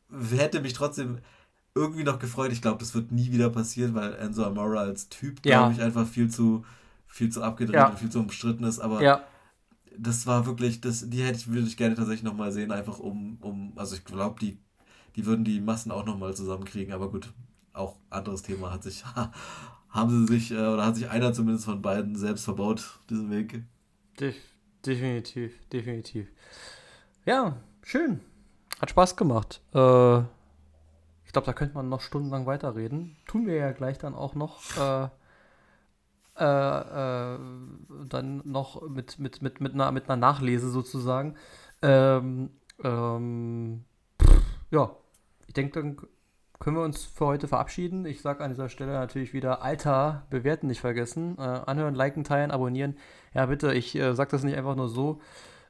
[0.10, 1.19] hätte mich trotzdem
[1.76, 2.52] irgendwie noch gefreut.
[2.52, 5.60] Ich glaube, das wird nie wieder passieren, weil Enzo Amora als Typ, ja.
[5.60, 6.65] glaube ich, einfach viel zu,
[7.07, 7.90] viel zu abgedreht ja.
[7.90, 9.23] und viel zu umstritten ist, aber ja.
[9.98, 13.38] das war wirklich, das, die hätte ich, würde ich gerne tatsächlich nochmal sehen, einfach um,
[13.41, 14.57] um, also ich glaube, die,
[15.15, 17.31] die würden die Massen auch nochmal zusammenkriegen, aber gut,
[17.73, 19.03] auch anderes Thema hat sich
[19.94, 23.64] haben sie sich, äh, oder hat sich einer zumindest von beiden selbst verbaut, diesen Weg.
[24.20, 24.34] De
[24.86, 26.28] definitiv, definitiv.
[27.26, 28.20] Ja, schön.
[28.82, 29.61] Hat Spaß gemacht.
[29.74, 30.20] Äh,
[31.26, 33.15] ich glaube, da könnte man noch stundenlang weiterreden.
[33.28, 34.61] Tun wir ja gleich dann auch noch.
[34.78, 35.10] Äh,
[36.36, 37.40] äh, äh,
[38.10, 41.36] dann noch mit, mit, mit, mit, einer, mit einer Nachlese sozusagen.
[41.84, 42.49] Ähm,
[42.84, 43.86] ähm,
[44.72, 44.95] ja,
[45.48, 45.98] ich denke, dann
[46.60, 48.06] können wir uns für heute verabschieden.
[48.06, 51.38] Ich sage an dieser Stelle natürlich wieder, Alter, bewerten nicht vergessen.
[51.38, 52.96] Äh, anhören, liken, teilen, abonnieren.
[53.34, 55.20] Ja, bitte, ich äh, sage das nicht einfach nur so.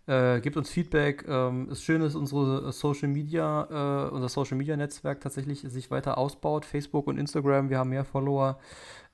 [0.05, 1.25] Äh, gebt uns Feedback.
[1.27, 6.17] Ähm, ist schön, dass unsere Social Media, äh, unser Social Media Netzwerk tatsächlich sich weiter
[6.17, 6.65] ausbaut.
[6.65, 8.59] Facebook und Instagram, wir haben mehr Follower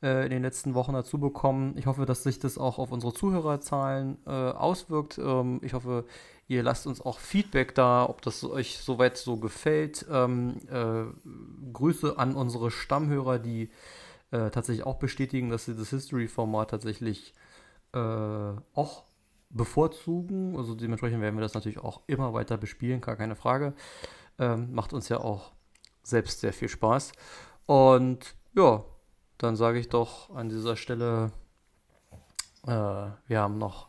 [0.01, 1.75] äh, in den letzten Wochen dazu bekommen.
[1.77, 5.19] Ich hoffe, dass sich das auch auf unsere Zuhörerzahlen äh, auswirkt.
[5.19, 6.05] Ähm, ich hoffe,
[6.49, 10.03] Ihr lasst uns auch Feedback da, ob das euch soweit so gefällt.
[10.11, 11.05] Ähm, äh,
[11.71, 13.69] Grüße an unsere Stammhörer, die
[14.31, 17.35] äh, tatsächlich auch bestätigen, dass sie das History-Format tatsächlich
[17.93, 19.03] äh, auch
[19.51, 20.57] bevorzugen.
[20.57, 23.75] Also dementsprechend werden wir das natürlich auch immer weiter bespielen, gar keine Frage.
[24.39, 25.51] Ähm, macht uns ja auch
[26.01, 27.11] selbst sehr viel Spaß.
[27.67, 28.83] Und ja,
[29.37, 31.31] dann sage ich doch an dieser Stelle,
[32.65, 33.88] äh, wir haben noch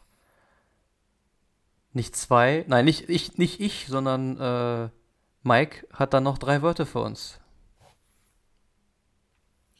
[1.92, 4.88] nicht zwei, nein, nicht ich, nicht ich, sondern äh,
[5.42, 7.40] Mike hat dann noch drei Wörter für uns.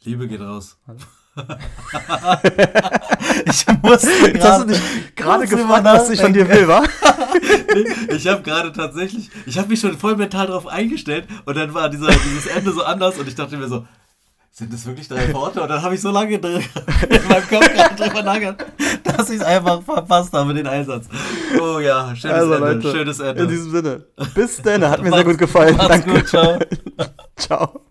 [0.03, 0.77] Liebe geht raus.
[3.45, 4.81] ich muss Jetzt hast du dich
[5.15, 6.83] gerade gefragt, was ich von dir will, wa?
[8.13, 11.89] ich habe gerade tatsächlich, ich habe mich schon voll mental darauf eingestellt und dann war
[11.89, 13.85] dieser, dieses Ende so anders und ich dachte mir so,
[14.51, 15.61] sind das wirklich drei Worte?
[15.61, 18.65] Und dann habe ich so lange in meinem Kopf gerade drüber nachgedacht,
[19.03, 21.07] dass ich es einfach verpasst habe, den Einsatz.
[21.59, 22.67] Oh ja, schönes also, Ende.
[22.73, 23.43] Leute, schönes Ende.
[23.43, 24.05] In diesem Sinne.
[24.35, 25.77] Bis dann, hat mir sehr gut gefallen.
[25.77, 26.11] Macht's Danke.
[26.11, 26.59] gut, ciao.
[27.37, 27.81] ciao.